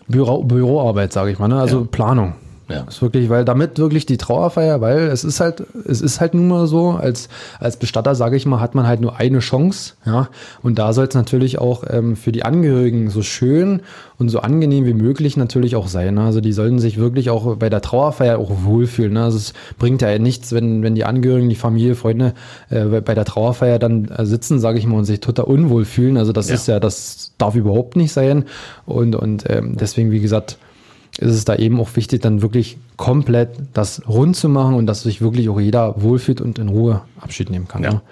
Büro, 0.08 0.42
Büroarbeit, 0.42 1.12
sage 1.12 1.30
ich 1.30 1.38
mal, 1.38 1.48
ne? 1.48 1.60
also 1.60 1.80
ja. 1.80 1.86
Planung. 1.90 2.34
Ja. 2.68 2.85
Ist 2.88 3.03
wirklich, 3.03 3.29
weil 3.29 3.44
damit 3.44 3.79
wirklich 3.79 4.07
die 4.07 4.16
Trauerfeier, 4.16 4.81
weil 4.81 5.01
es 5.09 5.25
ist 5.25 5.40
halt, 5.40 5.64
es 5.85 6.01
ist 6.01 6.20
halt 6.20 6.35
nun 6.35 6.48
mal 6.48 6.66
so, 6.66 6.90
als, 6.90 7.29
als 7.59 7.77
Bestatter, 7.77 8.14
sage 8.14 8.37
ich 8.37 8.46
mal, 8.46 8.61
hat 8.61 8.75
man 8.75 8.87
halt 8.87 9.01
nur 9.01 9.16
eine 9.16 9.40
Chance, 9.40 9.94
ja. 10.07 10.29
Und 10.62 10.79
da 10.79 10.92
soll 10.92 11.07
es 11.07 11.14
natürlich 11.14 11.59
auch 11.59 11.85
ähm, 11.88 12.16
für 12.16 12.33
die 12.33 12.44
Angehörigen 12.44 13.11
so 13.11 13.22
schön 13.22 13.83
und 14.22 14.29
so 14.29 14.40
angenehm 14.40 14.87
wie 14.87 14.94
möglich 14.94 15.37
natürlich 15.37 15.77
auch 15.77 15.88
sein. 15.88 16.14
Ne? 16.14 16.22
Also 16.22 16.40
die 16.40 16.53
sollten 16.53 16.79
sich 16.79 16.96
wirklich 16.96 17.31
auch 17.31 17.57
bei 17.57 17.68
der 17.68 17.83
Trauerfeier 17.83 18.38
auch 18.38 18.51
wohlfühlen. 18.62 19.14
Ne? 19.14 19.25
Also 19.25 19.37
es 19.37 19.53
bringt 19.79 20.01
ja 20.01 20.18
nichts, 20.18 20.53
wenn, 20.53 20.83
wenn 20.83 20.94
die 20.94 21.05
Angehörigen, 21.05 21.48
die 21.48 21.57
Familie, 21.57 21.96
Freunde 21.96 22.35
äh, 22.70 22.85
bei 22.85 23.14
der 23.14 23.25
Trauerfeier 23.25 23.79
dann 23.79 24.07
äh, 24.07 24.25
sitzen, 24.25 24.61
sage 24.61 24.79
ich 24.79 24.87
mal, 24.87 24.98
und 24.98 25.05
sich 25.05 25.20
total 25.20 25.46
unwohl 25.46 25.85
fühlen. 25.85 26.16
Also 26.16 26.33
das 26.33 26.48
ja. 26.48 26.55
ist 26.55 26.68
ja, 26.68 26.81
das 26.81 27.33
darf 27.37 27.57
überhaupt 27.57 27.96
nicht 27.96 28.12
sein. 28.12 28.44
Und, 28.87 29.16
und 29.16 29.44
ähm, 29.51 29.77
deswegen, 29.77 30.12
wie 30.12 30.20
gesagt, 30.20 30.57
ist 31.18 31.35
es 31.35 31.44
da 31.44 31.57
eben 31.57 31.81
auch 31.81 31.94
wichtig, 31.96 32.22
dann 32.22 32.42
wirklich 32.42 32.79
komplett 32.96 33.51
das 33.75 34.03
rund 34.09 34.37
zu 34.37 34.48
machen 34.48 34.75
und 34.75 34.87
dass 34.87 35.03
sich 35.03 35.20
wirklich 35.20 35.48
auch 35.48 35.61
jeder 35.61 36.01
wohlfühlt 36.03 36.40
und 36.40 36.59
in 36.59 36.68
Ruhe 36.68 37.03
Abschied 37.20 37.51
nehmen 37.51 37.68
kann. 37.68 37.83
Ja. 37.83 37.92
Ne? 37.92 38.03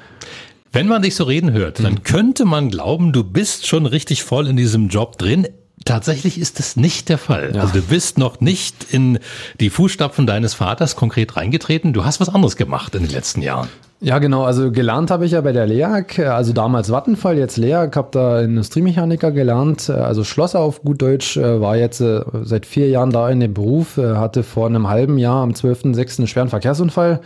Wenn 0.72 0.86
man 0.86 1.02
dich 1.02 1.16
so 1.16 1.24
reden 1.24 1.52
hört, 1.52 1.82
dann 1.82 1.94
mhm. 1.94 2.02
könnte 2.04 2.44
man 2.44 2.70
glauben, 2.70 3.12
du 3.12 3.24
bist 3.24 3.66
schon 3.66 3.86
richtig 3.86 4.22
voll 4.22 4.46
in 4.46 4.56
diesem 4.56 4.88
Job 4.88 5.18
drin. 5.18 5.48
Tatsächlich 5.84 6.38
ist 6.38 6.60
es 6.60 6.76
nicht 6.76 7.08
der 7.08 7.18
Fall. 7.18 7.52
Ja. 7.54 7.62
Also 7.62 7.74
du 7.74 7.82
bist 7.82 8.18
noch 8.18 8.40
nicht 8.40 8.86
in 8.92 9.18
die 9.58 9.70
Fußstapfen 9.70 10.26
deines 10.26 10.54
Vaters 10.54 10.94
konkret 10.94 11.36
reingetreten. 11.36 11.92
Du 11.92 12.04
hast 12.04 12.20
was 12.20 12.28
anderes 12.28 12.56
gemacht 12.56 12.94
in 12.94 13.02
den 13.02 13.10
letzten 13.10 13.42
Jahren. 13.42 13.68
Ja, 14.02 14.18
genau. 14.18 14.44
Also 14.44 14.72
gelernt 14.72 15.10
habe 15.10 15.26
ich 15.26 15.32
ja 15.32 15.42
bei 15.42 15.52
der 15.52 15.66
LEAG, 15.66 16.20
also 16.20 16.54
damals 16.54 16.90
Vattenfall, 16.90 17.36
jetzt 17.36 17.58
LEAG, 17.58 17.96
habe 17.96 18.08
da 18.12 18.40
Industriemechaniker 18.40 19.30
gelernt, 19.30 19.90
also 19.90 20.24
Schlosser 20.24 20.60
auf 20.60 20.82
gut 20.82 21.02
Deutsch, 21.02 21.36
äh, 21.36 21.60
war 21.60 21.76
jetzt 21.76 22.00
äh, 22.00 22.22
seit 22.42 22.64
vier 22.64 22.88
Jahren 22.88 23.10
da 23.10 23.28
in 23.28 23.40
dem 23.40 23.52
Beruf, 23.52 23.98
äh, 23.98 24.16
hatte 24.16 24.42
vor 24.42 24.66
einem 24.66 24.88
halben 24.88 25.18
Jahr 25.18 25.42
am 25.42 25.50
12.06. 25.50 26.20
einen 26.20 26.28
schweren 26.28 26.48
Verkehrsunfall 26.48 27.20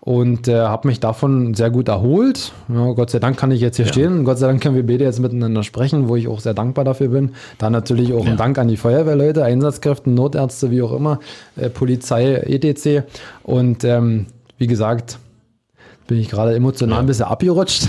und 0.00 0.48
äh, 0.48 0.58
habe 0.58 0.88
mich 0.88 0.98
davon 0.98 1.54
sehr 1.54 1.70
gut 1.70 1.86
erholt. 1.86 2.50
Ja, 2.68 2.92
Gott 2.92 3.10
sei 3.10 3.20
Dank 3.20 3.36
kann 3.36 3.52
ich 3.52 3.60
jetzt 3.60 3.76
hier 3.76 3.86
ja. 3.86 3.92
stehen. 3.92 4.24
Gott 4.24 4.38
sei 4.38 4.48
Dank 4.48 4.60
können 4.60 4.74
wir 4.74 4.86
beide 4.86 5.04
jetzt 5.04 5.20
miteinander 5.20 5.62
sprechen, 5.62 6.08
wo 6.08 6.16
ich 6.16 6.26
auch 6.26 6.40
sehr 6.40 6.54
dankbar 6.54 6.84
dafür 6.84 7.08
bin. 7.08 7.34
Da 7.58 7.70
natürlich 7.70 8.12
auch 8.12 8.24
ja. 8.24 8.32
ein 8.32 8.36
Dank 8.36 8.58
an 8.58 8.66
die 8.66 8.76
Feuerwehrleute, 8.76 9.44
Einsatzkräfte, 9.44 10.10
Notärzte, 10.10 10.72
wie 10.72 10.82
auch 10.82 10.92
immer, 10.92 11.20
äh, 11.54 11.70
Polizei, 11.70 12.34
etc. 12.34 13.06
Und 13.44 13.84
ähm, 13.84 14.26
wie 14.58 14.66
gesagt, 14.66 15.18
bin 16.06 16.18
ich 16.18 16.28
gerade 16.28 16.54
emotional 16.54 16.96
ja. 16.96 17.00
ein 17.00 17.06
bisschen 17.06 17.24
abgerutscht. 17.24 17.88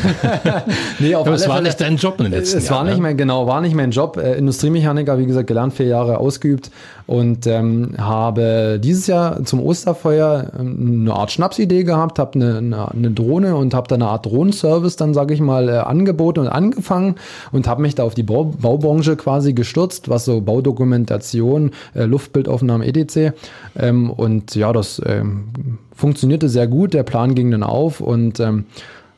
nee, 1.00 1.14
auf 1.14 1.28
Aber 1.28 1.36
es 1.36 1.48
war 1.48 1.58
Fälle, 1.58 1.68
nicht 1.68 1.80
dein 1.80 1.98
Job 1.98 2.16
in 2.18 2.26
den 2.26 2.34
letzten 2.34 2.58
es 2.58 2.70
Jahren. 2.70 2.86
War 2.88 2.94
nicht 2.94 3.02
mein, 3.02 3.18
genau, 3.18 3.48
war 3.48 3.62
nicht 3.62 3.76
mein 3.76 3.92
Job. 3.92 4.18
Äh, 4.18 4.38
Industriemechaniker, 4.38 5.18
wie 5.20 5.26
gesagt, 5.26 5.48
gelernt, 5.48 5.74
vier 5.74 5.88
Jahre 5.88 6.18
ausgeübt 6.18 6.72
und 7.08 7.48
ähm, 7.48 7.94
habe 7.98 8.80
dieses 8.84 9.08
Jahr 9.08 9.44
zum 9.46 9.62
Osterfeuer 9.62 10.52
ähm, 10.60 11.02
eine 11.02 11.14
Art 11.14 11.32
Schnapsidee 11.32 11.86
gehabt, 11.86 12.20
habe 12.20 12.36
eine, 12.36 12.58
eine, 12.58 12.92
eine, 12.92 13.12
Drohne 13.12 13.56
und 13.56 13.74
habe 13.74 13.88
da 13.88 13.96
eine 13.96 14.08
Art 14.08 14.26
Drohnenservice 14.26 14.98
dann, 14.98 15.14
sage 15.14 15.34
ich 15.34 15.40
mal, 15.40 15.70
äh, 15.70 15.78
angeboten 15.78 16.42
und 16.42 16.50
angefangen 16.50 17.16
und 17.54 17.66
habe 17.66 17.82
mich 17.82 17.96
da 17.96 18.04
auf 18.04 18.14
die 18.14 18.24
Bau, 18.24 18.44
Baubranche 18.44 19.16
quasi 19.16 19.54
gestürzt, 19.54 20.10
was 20.10 20.26
so 20.26 20.42
Baudokumentation, 20.42 21.72
äh, 21.96 22.04
Luftbildaufnahmen 22.04 22.86
etc. 22.86 23.34
Ähm, 23.80 24.12
und 24.12 24.56
ja, 24.56 24.74
das 24.74 25.02
ähm, 25.06 25.80
funktionierte 25.96 26.50
sehr 26.50 26.68
gut, 26.68 26.94
der 26.94 27.04
Plan 27.04 27.36
ging 27.36 27.52
dann 27.52 27.64
auf 27.64 28.02
und 28.02 28.42
ähm, 28.42 28.66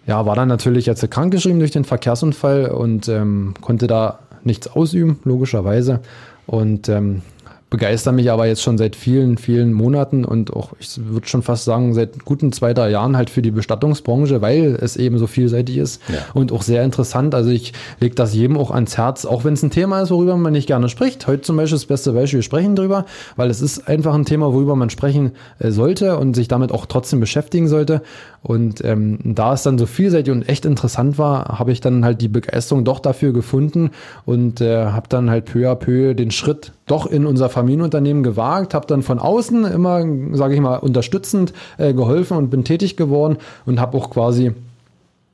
ja, 0.06 0.28
war 0.28 0.36
dann 0.36 0.48
natürlich 0.48 0.86
jetzt 0.86 1.10
krankgeschrieben 1.10 1.60
durch 1.60 1.72
den 1.72 1.86
Verkehrsunfall 1.86 2.68
und 2.68 3.08
ähm, 3.08 3.56
konnte 3.62 3.88
da 3.88 4.20
nichts 4.44 4.68
ausüben, 4.68 5.20
logischerweise. 5.24 6.02
Und 6.46 6.88
ähm, 6.88 7.22
begeister 7.70 8.12
mich 8.12 8.32
aber 8.32 8.48
jetzt 8.48 8.64
schon 8.64 8.78
seit 8.78 8.96
vielen, 8.96 9.38
vielen 9.38 9.74
Monaten 9.74 10.26
und 10.26 10.54
auch, 10.54 10.74
ich 10.80 11.00
würde 11.06 11.28
schon 11.28 11.44
fast 11.44 11.66
sagen, 11.66 11.94
seit 11.94 12.26
guten 12.26 12.52
zwei, 12.52 12.74
drei 12.74 12.90
Jahren 12.90 13.16
halt 13.16 13.30
für 13.30 13.42
die 13.42 13.52
Bestattungsbranche, 13.52 14.42
weil 14.42 14.78
es 14.82 14.98
eben 14.98 15.20
so 15.20 15.28
vielseitig 15.28 15.78
ist 15.78 16.02
ja. 16.10 16.20
und 16.34 16.52
auch 16.52 16.64
sehr 16.64 16.84
interessant. 16.84 17.36
Also 17.36 17.52
ich 17.52 17.74
lege 18.00 18.16
das 18.16 18.34
jedem 18.34 18.58
auch 18.58 18.72
ans 18.72 18.98
Herz, 18.98 19.26
auch 19.26 19.44
wenn 19.44 19.54
es 19.54 19.62
ein 19.62 19.70
Thema 19.70 20.02
ist, 20.02 20.10
worüber 20.10 20.36
man 20.36 20.54
nicht 20.54 20.68
gerne 20.68 20.90
spricht. 20.90 21.28
Heute 21.28 21.44
zum 21.44 21.58
Beispiel 21.58 21.76
das 21.76 21.86
beste 21.86 22.14
Beispiel, 22.14 22.40
wir 22.40 22.44
sprechen 22.44 22.76
drüber, 22.76 23.06
weil 23.36 23.52
es 23.52 23.62
ist 23.62 23.88
einfach 23.88 24.16
ein 24.16 24.26
Thema, 24.26 24.52
worüber 24.52 24.76
man 24.76 24.90
sprechen 24.90 25.34
äh, 25.60 25.70
sollte 25.70 26.18
und 26.18 26.36
sich 26.36 26.48
damit 26.48 26.72
auch 26.72 26.88
trotzdem 26.88 27.20
beschäftigen 27.20 27.68
sollte. 27.68 28.02
Und 28.42 28.84
ähm, 28.84 29.20
da 29.24 29.54
es 29.54 29.64
dann 29.64 29.78
so 29.78 29.86
vielseitig 29.86 30.32
und 30.32 30.48
echt 30.48 30.66
interessant 30.66 31.18
war, 31.18 31.60
habe 31.60 31.72
ich 31.72 31.82
dann 31.82 32.06
halt 32.06 32.22
die 32.22 32.30
Begeisterung 32.30 32.84
doch 32.86 33.00
dafür 33.00 33.34
gefunden 33.34 33.92
und 34.26 34.62
äh, 34.62 34.86
habe 34.86 35.08
dann 35.10 35.30
halt 35.30 35.46
peu 35.46 35.70
à 35.70 35.76
peu 35.76 36.14
den 36.16 36.32
Schritt 36.32 36.72
doch 36.90 37.06
in 37.06 37.26
unser 37.26 37.50
Familienunternehmen 37.50 38.24
gewagt, 38.24 38.74
habe 38.74 38.88
dann 38.88 39.04
von 39.04 39.20
außen 39.20 39.66
immer, 39.66 40.06
sage 40.34 40.56
ich 40.56 40.62
mal, 40.62 40.78
unterstützend 40.78 41.54
äh, 41.78 41.94
geholfen 41.94 42.38
und 42.38 42.50
bin 42.50 42.64
tätig 42.64 42.98
geworden 42.98 43.38
und 43.66 43.80
habe 43.80 43.98
auch 43.98 44.10
quasi 44.10 44.54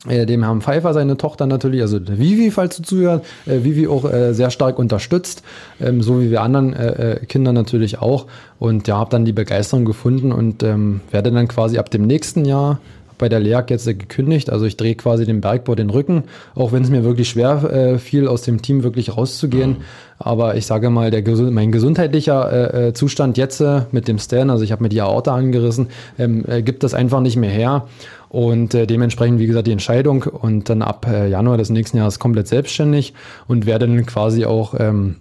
äh, 0.08 0.26
dem 0.26 0.44
Herrn 0.44 0.62
Pfeiffer, 0.62 0.94
seine 0.94 1.18
Tochter 1.18 1.48
natürlich, 1.48 1.82
also 1.82 2.00
Vivi, 2.00 2.52
falls 2.52 2.78
du 2.78 2.84
zuhörst, 2.84 3.26
äh, 3.46 3.63
Vivi 3.63 3.88
auch 3.88 4.06
äh, 4.06 4.34
sehr 4.34 4.52
stark 4.52 4.78
unterstützt, 4.78 5.44
ähm, 5.82 6.02
so 6.02 6.22
wie 6.22 6.30
wir 6.30 6.41
anderen 6.41 6.74
äh, 6.74 7.13
äh, 7.13 7.26
Kinder 7.26 7.54
natürlich 7.54 8.00
auch. 8.00 8.28
Und 8.60 8.88
ja, 8.88 8.98
habe 8.98 9.10
dann 9.10 9.26
die 9.26 9.34
Begeisterung 9.34 9.86
gefunden 9.86 10.32
und 10.32 10.63
ähm, 10.63 11.02
werde 11.12 11.32
dann 11.32 11.48
quasi 11.48 11.78
ab 11.78 11.89
dem 11.89 12.06
nächsten 12.06 12.46
Jahr 12.46 12.80
bei 13.17 13.30
der 13.30 13.39
LEAG 13.39 13.69
jetzt 13.69 13.86
gekündigt. 13.86 14.49
Also 14.49 14.65
ich 14.65 14.78
drehe 14.78 14.95
quasi 14.95 15.25
dem 15.25 15.41
Bergbau 15.41 15.75
den 15.75 15.89
Rücken, 15.89 16.23
auch 16.54 16.71
wenn 16.71 16.84
es 16.84 16.89
mir 16.89 17.04
wirklich 17.04 17.30
schwer 17.30 17.63
äh, 17.71 17.99
fiel, 17.99 18.28
aus 18.28 18.41
dem 18.43 18.62
Team 18.62 18.84
wirklich 18.84 19.15
rauszugehen. 19.15 19.71
Mhm. 19.71 19.78
Aber 20.17 20.56
ich 20.56 20.65
sage 20.65 20.89
mal, 20.89 21.12
der, 21.12 21.23
mein 21.51 21.71
gesundheitlicher 21.71 22.73
äh, 22.73 22.88
äh, 22.88 22.93
Zustand 22.93 23.38
jetzt 23.38 23.60
äh, 23.62 23.82
mit 23.91 24.08
dem 24.08 24.17
Stan, 24.17 24.49
also 24.49 24.63
ich 24.63 24.71
habe 24.71 24.84
mir 24.84 24.89
die 24.89 25.01
Aorta 25.01 25.36
angerissen, 25.36 25.88
ähm, 26.17 26.45
äh, 26.47 26.62
gibt 26.62 26.84
das 26.84 26.93
einfach 26.93 27.19
nicht 27.19 27.36
mehr 27.36 27.51
her. 27.51 27.88
Und 28.30 28.73
äh, 28.73 28.88
dementsprechend, 28.88 29.39
wie 29.39 29.47
gesagt, 29.47 29.67
die 29.67 29.71
Entscheidung 29.71 30.23
und 30.23 30.69
dann 30.69 30.82
ab 30.82 31.08
Januar 31.08 31.58
des 31.58 31.69
nächsten 31.69 31.97
Jahres 31.97 32.19
komplett 32.19 32.47
selbstständig 32.47 33.13
und 33.47 33.65
werde 33.65 33.88
dann 33.88 34.06
quasi 34.06 34.45
auch 34.45 34.73
ähm, 34.78 35.17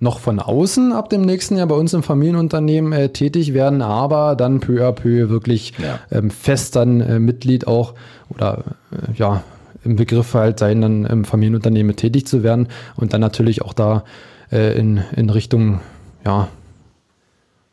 noch 0.00 0.18
von 0.18 0.40
außen 0.40 0.92
ab 0.92 1.10
dem 1.10 1.22
nächsten 1.22 1.56
Jahr 1.56 1.66
bei 1.66 1.74
uns 1.74 1.92
im 1.92 2.02
Familienunternehmen 2.02 2.92
äh, 2.92 3.10
tätig 3.10 3.52
werden, 3.52 3.82
aber 3.82 4.34
dann 4.34 4.60
peu 4.60 4.86
à 4.86 4.92
peu 4.92 5.28
wirklich 5.28 5.74
ja. 5.78 6.00
ähm, 6.10 6.30
fest 6.30 6.74
dann 6.74 7.00
äh, 7.00 7.18
Mitglied 7.18 7.66
auch 7.66 7.94
oder 8.30 8.64
äh, 8.90 9.12
ja 9.14 9.42
im 9.84 9.96
Begriff 9.96 10.34
halt 10.34 10.58
sein, 10.58 10.80
dann 10.80 11.04
im 11.04 11.24
Familienunternehmen 11.24 11.96
tätig 11.96 12.26
zu 12.26 12.42
werden 12.42 12.68
und 12.96 13.12
dann 13.12 13.20
natürlich 13.20 13.62
auch 13.62 13.72
da 13.72 14.04
äh, 14.50 14.78
in, 14.78 15.02
in 15.16 15.30
Richtung 15.30 15.80
ja 16.24 16.48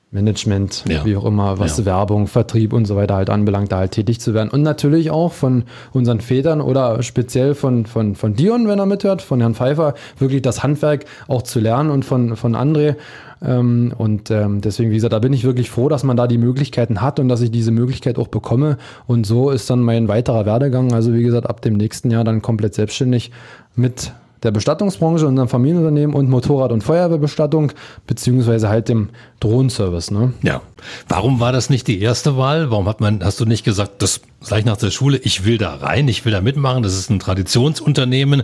Management, 0.09 0.85
ja. 0.87 1.03
wie 1.03 1.17
auch 1.17 1.25
immer, 1.25 1.59
was 1.59 1.79
ja. 1.79 1.85
Werbung, 1.85 2.27
Vertrieb 2.27 2.71
und 2.71 2.85
so 2.85 2.95
weiter 2.95 3.15
halt 3.15 3.29
anbelangt, 3.29 3.73
da 3.73 3.79
halt 3.79 3.91
tätig 3.91 4.21
zu 4.21 4.33
werden. 4.33 4.49
Und 4.49 4.61
natürlich 4.61 5.11
auch 5.11 5.33
von 5.33 5.63
unseren 5.91 6.21
Vätern 6.21 6.61
oder 6.61 7.03
speziell 7.03 7.55
von, 7.55 7.85
von, 7.85 8.15
von 8.15 8.33
Dion, 8.33 8.69
wenn 8.69 8.79
er 8.79 8.85
mithört, 8.85 9.21
von 9.21 9.41
Herrn 9.41 9.53
Pfeiffer, 9.53 9.95
wirklich 10.17 10.41
das 10.41 10.63
Handwerk 10.63 11.05
auch 11.27 11.41
zu 11.41 11.59
lernen 11.59 11.89
und 11.89 12.05
von, 12.05 12.37
von 12.37 12.55
André. 12.55 12.95
Ähm, 13.43 13.93
und 13.97 14.31
ähm, 14.31 14.61
deswegen, 14.61 14.91
wie 14.91 14.95
gesagt, 14.95 15.11
da 15.11 15.19
bin 15.19 15.33
ich 15.33 15.43
wirklich 15.43 15.69
froh, 15.69 15.89
dass 15.89 16.03
man 16.03 16.15
da 16.15 16.25
die 16.25 16.37
Möglichkeiten 16.37 17.01
hat 17.01 17.19
und 17.19 17.27
dass 17.27 17.41
ich 17.41 17.51
diese 17.51 17.71
Möglichkeit 17.71 18.17
auch 18.17 18.29
bekomme. 18.29 18.77
Und 19.07 19.25
so 19.25 19.49
ist 19.49 19.69
dann 19.69 19.81
mein 19.81 20.07
weiterer 20.07 20.45
Werdegang, 20.45 20.93
also 20.93 21.13
wie 21.13 21.23
gesagt, 21.23 21.49
ab 21.49 21.61
dem 21.61 21.73
nächsten 21.73 22.11
Jahr 22.11 22.23
dann 22.23 22.41
komplett 22.41 22.75
selbstständig 22.75 23.31
mit 23.75 24.13
der 24.43 24.51
Bestattungsbranche, 24.51 25.27
unserem 25.27 25.47
Familienunternehmen 25.47 26.15
und 26.15 26.29
Motorrad- 26.29 26.71
und 26.71 26.83
Feuerwehrbestattung, 26.83 27.71
beziehungsweise 28.05 28.69
halt 28.69 28.89
dem 28.89 29.09
Drohnenservice. 29.39 30.11
Ne? 30.11 30.33
Ja. 30.43 30.61
Warum 31.07 31.39
war 31.39 31.51
das 31.51 31.69
nicht 31.69 31.87
die 31.87 32.01
erste 32.01 32.37
Wahl? 32.37 32.69
Warum 32.71 32.87
hat 32.87 33.01
man, 33.01 33.23
hast 33.23 33.39
du 33.39 33.45
nicht 33.45 33.63
gesagt, 33.63 34.01
das 34.01 34.21
gleich 34.45 34.65
nach 34.65 34.77
der 34.77 34.91
Schule, 34.91 35.17
ich 35.17 35.45
will 35.45 35.57
da 35.57 35.75
rein, 35.75 36.07
ich 36.07 36.25
will 36.25 36.31
da 36.31 36.41
mitmachen, 36.41 36.83
das 36.83 36.93
ist 36.97 37.09
ein 37.09 37.19
Traditionsunternehmen. 37.19 38.43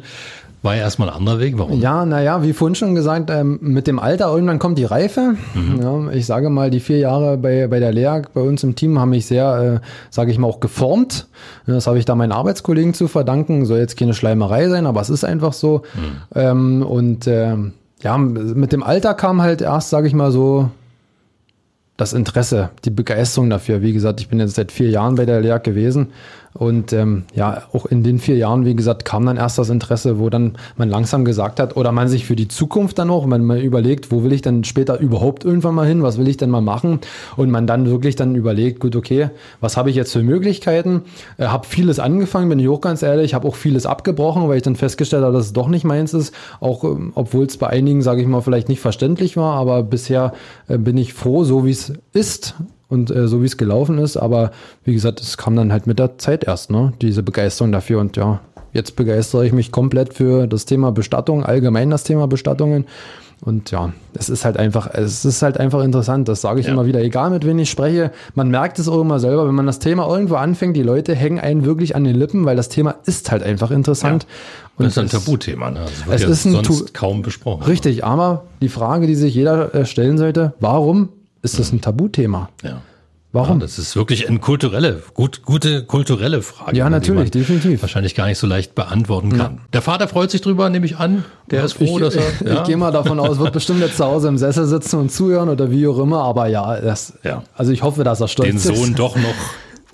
War 0.63 0.77
ja 0.77 0.83
erstmal 0.83 1.09
ein 1.09 1.15
anderer 1.15 1.39
Weg. 1.41 1.57
Warum? 1.57 1.81
Ja, 1.81 2.05
naja, 2.05 2.41
wie 2.41 2.53
vorhin 2.53 2.73
schon 2.73 2.95
gesagt, 2.95 3.29
ähm, 3.29 3.59
mit 3.61 3.85
dem 3.85 3.99
Alter 3.99 4.33
irgendwann 4.33 4.59
kommt 4.59 4.77
die 4.77 4.85
Reife. 4.85 5.35
Mhm. 5.53 5.81
Ja, 5.81 6.11
ich 6.11 6.25
sage 6.25 6.49
mal, 6.49 6.71
die 6.71 6.79
vier 6.79 6.99
Jahre 6.99 7.37
bei, 7.37 7.67
bei 7.67 7.81
der 7.81 7.91
Lea, 7.91 8.21
bei 8.33 8.39
uns 8.39 8.63
im 8.63 8.73
Team, 8.73 8.97
haben 8.97 9.09
mich 9.09 9.25
sehr, 9.25 9.81
äh, 9.83 9.87
sage 10.09 10.31
ich 10.31 10.39
mal, 10.39 10.47
auch 10.47 10.61
geformt. 10.61 11.27
Das 11.67 11.85
habe 11.85 11.99
ich 11.99 12.05
da 12.05 12.15
meinen 12.15 12.31
Arbeitskollegen 12.31 12.93
zu 12.93 13.09
verdanken. 13.09 13.65
Soll 13.65 13.79
jetzt 13.79 13.97
keine 13.99 14.13
Schleimerei 14.13 14.69
sein, 14.69 14.85
aber 14.85 15.01
es 15.01 15.09
ist 15.09 15.25
einfach 15.25 15.51
so. 15.51 15.81
Mhm. 15.95 16.11
Ähm, 16.33 16.81
und 16.81 17.27
äh, 17.27 17.57
ja, 18.01 18.17
mit 18.17 18.71
dem 18.71 18.83
Alter 18.83 19.15
kam 19.15 19.41
halt 19.41 19.61
erst, 19.61 19.89
sage 19.89 20.07
ich 20.07 20.13
mal, 20.13 20.31
so 20.31 20.69
das 21.97 22.13
Interesse, 22.13 22.69
die 22.85 22.89
Begeisterung 22.89 23.49
dafür. 23.49 23.81
Wie 23.81 23.93
gesagt, 23.93 24.21
ich 24.21 24.29
bin 24.29 24.39
jetzt 24.39 24.55
seit 24.55 24.71
vier 24.71 24.89
Jahren 24.89 25.15
bei 25.15 25.25
der 25.25 25.41
Lea 25.41 25.57
gewesen 25.61 26.07
und 26.53 26.93
ähm, 26.93 27.23
ja, 27.33 27.63
auch 27.73 27.85
in 27.85 28.03
den 28.03 28.19
vier 28.19 28.37
Jahren, 28.37 28.65
wie 28.65 28.75
gesagt, 28.75 29.05
kam 29.05 29.25
dann 29.25 29.37
erst 29.37 29.57
das 29.57 29.69
Interesse, 29.69 30.19
wo 30.19 30.29
dann 30.29 30.57
man 30.77 30.89
langsam 30.89 31.25
gesagt 31.25 31.59
hat, 31.59 31.75
oder 31.75 31.91
man 31.91 32.07
sich 32.07 32.25
für 32.25 32.35
die 32.35 32.47
Zukunft 32.47 32.99
dann 32.99 33.09
auch, 33.09 33.29
wenn 33.29 33.43
man 33.43 33.59
überlegt, 33.59 34.11
wo 34.11 34.23
will 34.23 34.33
ich 34.33 34.43
denn 34.43 34.63
später 34.63 34.99
überhaupt 34.99 35.45
irgendwann 35.45 35.73
mal 35.73 35.87
hin, 35.87 36.03
was 36.03 36.17
will 36.17 36.27
ich 36.27 36.37
denn 36.37 36.51
mal 36.51 36.61
machen? 36.61 36.99
Und 37.37 37.49
man 37.49 37.65
dann 37.65 37.87
wirklich 37.87 38.15
dann 38.15 38.35
überlegt, 38.35 38.79
gut, 38.79 38.95
okay, 38.95 39.29
was 39.61 39.77
habe 39.77 39.89
ich 39.89 39.95
jetzt 39.95 40.13
für 40.13 40.21
Möglichkeiten? 40.21 41.01
Äh, 41.37 41.47
habe 41.47 41.65
vieles 41.65 41.99
angefangen, 41.99 42.49
bin 42.49 42.59
ich 42.59 42.67
auch 42.67 42.81
ganz 42.81 43.01
ehrlich, 43.01 43.33
habe 43.33 43.47
auch 43.47 43.55
vieles 43.55 43.85
abgebrochen, 43.85 44.47
weil 44.47 44.57
ich 44.57 44.63
dann 44.63 44.75
festgestellt 44.75 45.23
habe, 45.23 45.33
dass 45.33 45.47
es 45.47 45.53
doch 45.53 45.67
nicht 45.67 45.85
meins 45.85 46.13
ist, 46.13 46.33
auch 46.59 46.83
ähm, 46.83 47.13
obwohl 47.15 47.45
es 47.45 47.57
bei 47.57 47.67
einigen, 47.67 48.01
sage 48.03 48.21
ich 48.21 48.27
mal, 48.27 48.41
vielleicht 48.41 48.69
nicht 48.69 48.79
verständlich 48.79 49.37
war, 49.37 49.55
aber 49.55 49.81
bisher 49.81 50.33
äh, 50.67 50.77
bin 50.77 50.97
ich 50.97 51.13
froh, 51.13 51.43
so 51.43 51.65
wie 51.65 51.71
es 51.71 51.93
ist 52.13 52.55
und 52.93 53.11
äh, 53.11 53.27
so 53.27 53.41
wie 53.41 53.47
es 53.47 53.57
gelaufen 53.57 53.97
ist. 53.97 54.15
Aber 54.15 54.51
wie 54.85 54.93
gesagt, 54.93 55.19
es 55.19 55.37
kam 55.37 55.55
dann 55.55 55.73
halt 55.73 55.87
mit 55.87 55.99
der 55.99 56.17
Zeit 56.19 56.43
erst, 56.45 56.69
ne? 56.69 56.93
Diese 57.01 57.23
Begeisterung 57.23 57.71
dafür. 57.71 57.99
Und 57.99 58.15
ja, 58.15 58.39
jetzt 58.71 58.95
begeistere 58.95 59.45
ich 59.45 59.51
mich 59.51 59.71
komplett 59.71 60.13
für 60.13 60.47
das 60.47 60.65
Thema 60.65 60.91
Bestattung, 60.91 61.43
allgemein 61.43 61.89
das 61.89 62.03
Thema 62.03 62.27
Bestattungen. 62.27 62.85
Und 63.41 63.71
ja, 63.71 63.91
es 64.13 64.29
ist 64.29 64.45
halt 64.45 64.55
einfach, 64.55 64.89
es 64.93 65.25
ist 65.25 65.41
halt 65.41 65.59
einfach 65.59 65.83
interessant, 65.83 66.29
das 66.29 66.39
sage 66.39 66.61
ich 66.61 66.67
ja. 66.67 66.71
immer 66.71 66.85
wieder, 66.85 67.01
egal 67.01 67.29
mit 67.29 67.45
wem 67.45 67.59
ich 67.59 67.69
spreche, 67.69 68.11
man 68.35 68.49
merkt 68.49 68.79
es 68.79 68.87
auch 68.87 69.01
immer 69.01 69.19
selber, 69.19 69.45
wenn 69.45 69.55
man 69.55 69.65
das 69.65 69.79
Thema 69.79 70.07
irgendwo 70.07 70.35
anfängt, 70.35 70.77
die 70.77 70.83
Leute 70.83 71.13
hängen 71.13 71.39
einen 71.39 71.65
wirklich 71.65 71.97
an 71.97 72.05
den 72.05 72.15
Lippen, 72.15 72.45
weil 72.45 72.55
das 72.55 72.69
Thema 72.69 72.95
ist 73.05 73.31
halt 73.31 73.43
einfach 73.43 73.69
interessant. 73.69 74.23
Ja. 74.23 74.29
Und 74.77 74.85
das 74.85 74.93
ist 74.93 74.97
ein 74.97 75.09
Tabuthema, 75.09 75.71
ne? 75.71 75.81
Wird 76.05 76.15
es 76.15 76.21
ja 76.21 76.29
ist 76.29 76.45
ein 76.45 76.53
sonst 76.53 76.93
kaum 76.93 77.21
besprochen. 77.21 77.63
Richtig, 77.63 78.05
aber 78.05 78.45
die 78.61 78.69
Frage, 78.69 79.07
die 79.07 79.15
sich 79.15 79.35
jeder 79.35 79.75
äh, 79.75 79.85
stellen 79.85 80.17
sollte, 80.17 80.53
warum 80.61 81.09
ist 81.43 81.59
das 81.59 81.71
ein 81.71 81.81
Tabuthema. 81.81 82.49
Ja. 82.63 82.81
Warum? 83.33 83.57
Ja, 83.57 83.61
das 83.65 83.79
ist 83.79 83.95
wirklich 83.95 84.29
eine 84.29 84.37
kulturelle, 84.37 85.01
gut, 85.15 85.41
gute 85.43 85.83
kulturelle 85.83 86.43
Frage. 86.43 86.77
Ja, 86.77 86.87
natürlich, 86.87 87.31
definitiv. 87.31 87.81
Wahrscheinlich 87.81 88.13
gar 88.13 88.27
nicht 88.27 88.37
so 88.37 88.45
leicht 88.45 88.75
beantworten 88.75 89.29
kann. 89.31 89.55
Ja. 89.55 89.61
Der 89.73 89.81
Vater 89.81 90.07
freut 90.07 90.29
sich 90.29 90.41
drüber, 90.41 90.69
nehme 90.69 90.85
ich 90.85 90.97
an. 90.97 91.25
Der 91.49 91.59
ja, 91.59 91.65
ist 91.65 91.73
froh, 91.73 91.97
ich, 91.97 92.03
dass 92.03 92.15
er. 92.15 92.23
Ja. 92.45 92.61
Ich 92.61 92.67
gehe 92.67 92.77
mal 92.77 92.91
davon 92.91 93.19
aus, 93.19 93.39
wird 93.39 93.51
bestimmt 93.51 93.79
jetzt 93.79 93.97
zu 93.97 94.05
Hause 94.05 94.27
im 94.27 94.37
Sessel 94.37 94.67
sitzen 94.67 94.99
und 94.99 95.11
zuhören 95.11 95.49
oder 95.49 95.71
wie 95.71 95.87
auch 95.87 95.97
immer. 95.97 96.21
Aber 96.21 96.45
ja, 96.45 96.79
das, 96.79 97.13
ja. 97.23 97.41
also 97.55 97.71
ich 97.71 97.81
hoffe, 97.81 98.03
dass 98.03 98.21
er 98.21 98.27
stolz 98.27 98.49
Den 98.49 98.57
ist. 98.57 98.69
Den 98.69 98.75
Sohn 98.75 98.93
doch 98.93 99.15
noch 99.15 99.35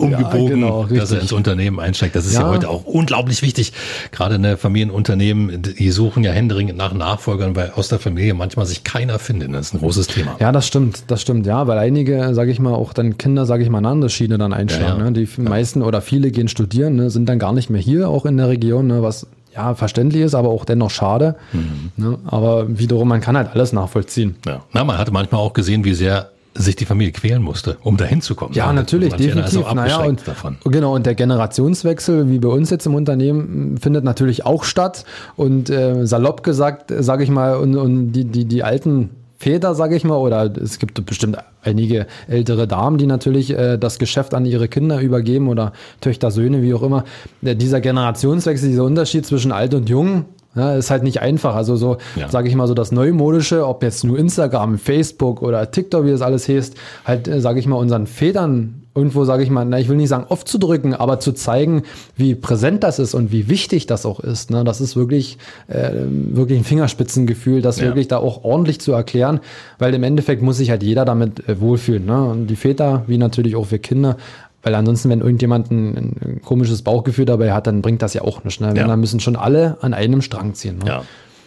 umgebogen, 0.00 0.60
ja, 0.60 0.68
genau, 0.68 0.84
dass 0.84 1.12
er 1.12 1.20
ins 1.20 1.32
Unternehmen 1.32 1.78
einsteigt. 1.78 2.16
Das 2.16 2.26
ist 2.26 2.34
ja. 2.34 2.42
ja. 2.42 2.48
heute 2.48 2.68
auch 2.68 2.84
unglaublich 2.84 3.42
wichtig. 3.42 3.72
Gerade 4.10 4.36
in 4.36 4.42
der 4.42 4.56
Familienunternehmen, 4.56 5.62
die 5.62 5.90
suchen 5.90 6.24
ja 6.24 6.32
händeringend 6.32 6.76
nach 6.76 6.92
Nachfolgern, 6.92 7.54
weil 7.56 7.72
aus 7.74 7.88
der 7.88 7.98
Familie 7.98 8.34
manchmal 8.34 8.66
sich 8.66 8.84
keiner 8.84 9.18
findet. 9.18 9.52
Das 9.54 9.68
ist 9.68 9.74
ein 9.74 9.78
großes 9.78 10.08
Thema. 10.08 10.36
Ja, 10.40 10.52
das 10.52 10.66
stimmt, 10.66 11.04
das 11.08 11.20
stimmt, 11.20 11.46
ja, 11.46 11.66
weil 11.66 11.78
einige, 11.78 12.34
sage 12.34 12.50
ich 12.50 12.58
mal, 12.60 12.74
auch 12.74 12.92
dann 12.92 13.18
Kinder, 13.18 13.46
sage 13.46 13.62
ich 13.62 13.70
mal, 13.70 13.78
eine 13.78 13.88
andere 13.88 14.10
Schiene 14.10 14.38
dann 14.38 14.52
einschlagen. 14.52 15.00
Ja, 15.00 15.10
ne? 15.10 15.12
Die 15.12 15.28
meisten 15.40 15.82
oder 15.82 16.00
viele 16.00 16.30
gehen 16.30 16.48
studieren, 16.48 16.96
ne? 16.96 17.10
sind 17.10 17.28
dann 17.28 17.38
gar 17.38 17.52
nicht 17.52 17.70
mehr 17.70 17.80
hier, 17.80 18.08
auch 18.08 18.26
in 18.26 18.36
der 18.36 18.48
Region, 18.48 18.86
ne? 18.86 19.02
was 19.02 19.26
ja, 19.54 19.74
verständlich 19.74 20.22
ist, 20.22 20.34
aber 20.34 20.50
auch 20.50 20.64
dennoch 20.64 20.90
schade. 20.90 21.34
Mhm. 21.52 21.90
Ne? 21.96 22.18
Aber 22.26 22.78
wiederum, 22.78 23.08
man 23.08 23.20
kann 23.20 23.36
halt 23.36 23.50
alles 23.52 23.72
nachvollziehen. 23.72 24.36
Ja. 24.46 24.62
Na, 24.72 24.84
man 24.84 24.98
hatte 24.98 25.12
manchmal 25.12 25.40
auch 25.40 25.52
gesehen, 25.52 25.84
wie 25.84 25.94
sehr 25.94 26.30
sich 26.54 26.76
die 26.76 26.84
Familie 26.84 27.12
quälen 27.12 27.42
musste, 27.42 27.76
um 27.82 27.96
dahin 27.96 28.20
zu 28.20 28.34
kommen. 28.34 28.54
Ja, 28.54 28.72
natürlich, 28.72 29.14
definitiv. 29.14 29.64
Also 29.64 29.74
naja, 29.74 30.02
und, 30.02 30.26
davon. 30.26 30.58
Genau, 30.64 30.94
und 30.94 31.06
der 31.06 31.14
Generationswechsel, 31.14 32.28
wie 32.28 32.38
bei 32.38 32.48
uns 32.48 32.70
jetzt 32.70 32.86
im 32.86 32.94
Unternehmen, 32.94 33.78
findet 33.78 34.04
natürlich 34.04 34.44
auch 34.44 34.64
statt. 34.64 35.04
Und 35.36 35.70
äh, 35.70 36.06
salopp 36.06 36.42
gesagt, 36.42 36.92
sage 36.98 37.22
ich 37.24 37.30
mal, 37.30 37.56
und, 37.56 37.76
und 37.76 38.12
die, 38.12 38.24
die, 38.24 38.44
die 38.46 38.64
alten 38.64 39.10
Väter, 39.38 39.74
sage 39.74 39.96
ich 39.96 40.04
mal, 40.04 40.16
oder 40.16 40.52
es 40.56 40.78
gibt 40.78 41.04
bestimmt 41.06 41.38
einige 41.62 42.06
ältere 42.28 42.68
Damen, 42.68 42.98
die 42.98 43.06
natürlich 43.06 43.56
äh, 43.56 43.78
das 43.78 43.98
Geschäft 43.98 44.34
an 44.34 44.44
ihre 44.44 44.68
Kinder 44.68 45.00
übergeben 45.00 45.48
oder 45.48 45.72
Töchter, 46.02 46.30
Söhne, 46.30 46.62
wie 46.62 46.74
auch 46.74 46.82
immer. 46.82 47.04
Äh, 47.42 47.56
dieser 47.56 47.80
Generationswechsel, 47.80 48.68
dieser 48.68 48.84
Unterschied 48.84 49.24
zwischen 49.24 49.50
alt 49.50 49.72
und 49.72 49.88
jung, 49.88 50.26
ja, 50.54 50.74
ist 50.74 50.90
halt 50.90 51.02
nicht 51.02 51.20
einfach. 51.20 51.54
Also 51.54 51.76
so, 51.76 51.98
ja. 52.16 52.28
sage 52.28 52.48
ich 52.48 52.54
mal, 52.54 52.66
so 52.66 52.74
das 52.74 52.92
Neumodische, 52.92 53.66
ob 53.66 53.82
jetzt 53.82 54.04
nur 54.04 54.18
Instagram, 54.18 54.78
Facebook 54.78 55.42
oder 55.42 55.70
TikTok, 55.70 56.04
wie 56.04 56.10
das 56.10 56.22
alles 56.22 56.48
heißt, 56.48 56.74
halt, 57.04 57.28
äh, 57.28 57.40
sage 57.40 57.60
ich 57.60 57.66
mal, 57.66 57.76
unseren 57.76 58.06
Vätern 58.06 58.80
irgendwo, 58.92 59.24
sage 59.24 59.44
ich 59.44 59.50
mal, 59.50 59.64
na, 59.64 59.78
ich 59.78 59.88
will 59.88 59.96
nicht 59.96 60.08
sagen 60.08 60.26
aufzudrücken, 60.28 60.94
aber 60.94 61.20
zu 61.20 61.32
zeigen, 61.32 61.84
wie 62.16 62.34
präsent 62.34 62.82
das 62.82 62.98
ist 62.98 63.14
und 63.14 63.30
wie 63.30 63.48
wichtig 63.48 63.86
das 63.86 64.04
auch 64.04 64.18
ist. 64.18 64.50
Ne? 64.50 64.64
Das 64.64 64.80
ist 64.80 64.96
wirklich, 64.96 65.38
äh, 65.68 65.90
wirklich 65.92 66.58
ein 66.58 66.64
Fingerspitzengefühl, 66.64 67.62
das 67.62 67.78
ja. 67.78 67.86
wirklich 67.86 68.08
da 68.08 68.18
auch 68.18 68.42
ordentlich 68.42 68.80
zu 68.80 68.92
erklären, 68.92 69.40
weil 69.78 69.94
im 69.94 70.02
Endeffekt 70.02 70.42
muss 70.42 70.56
sich 70.56 70.70
halt 70.70 70.82
jeder 70.82 71.04
damit 71.04 71.48
äh, 71.48 71.60
wohlfühlen. 71.60 72.04
Ne? 72.04 72.20
Und 72.24 72.46
die 72.48 72.56
Väter, 72.56 73.04
wie 73.06 73.18
natürlich 73.18 73.54
auch 73.54 73.70
wir 73.70 73.78
Kinder, 73.78 74.16
weil 74.62 74.74
ansonsten, 74.74 75.08
wenn 75.08 75.20
irgendjemand 75.20 75.70
ein, 75.70 75.96
ein, 75.96 76.40
komisches 76.44 76.82
Bauchgefühl 76.82 77.24
dabei 77.24 77.52
hat, 77.52 77.66
dann 77.66 77.82
bringt 77.82 78.02
das 78.02 78.14
ja 78.14 78.22
auch 78.22 78.44
nichts. 78.44 78.60
Ne? 78.60 78.74
Ja. 78.76 78.86
Dann 78.86 79.00
müssen 79.00 79.20
schon 79.20 79.36
alle 79.36 79.78
an 79.80 79.94
einem 79.94 80.22
Strang 80.22 80.54
ziehen. 80.54 80.78
Ne? 80.78 80.86
Ja. 80.86 81.02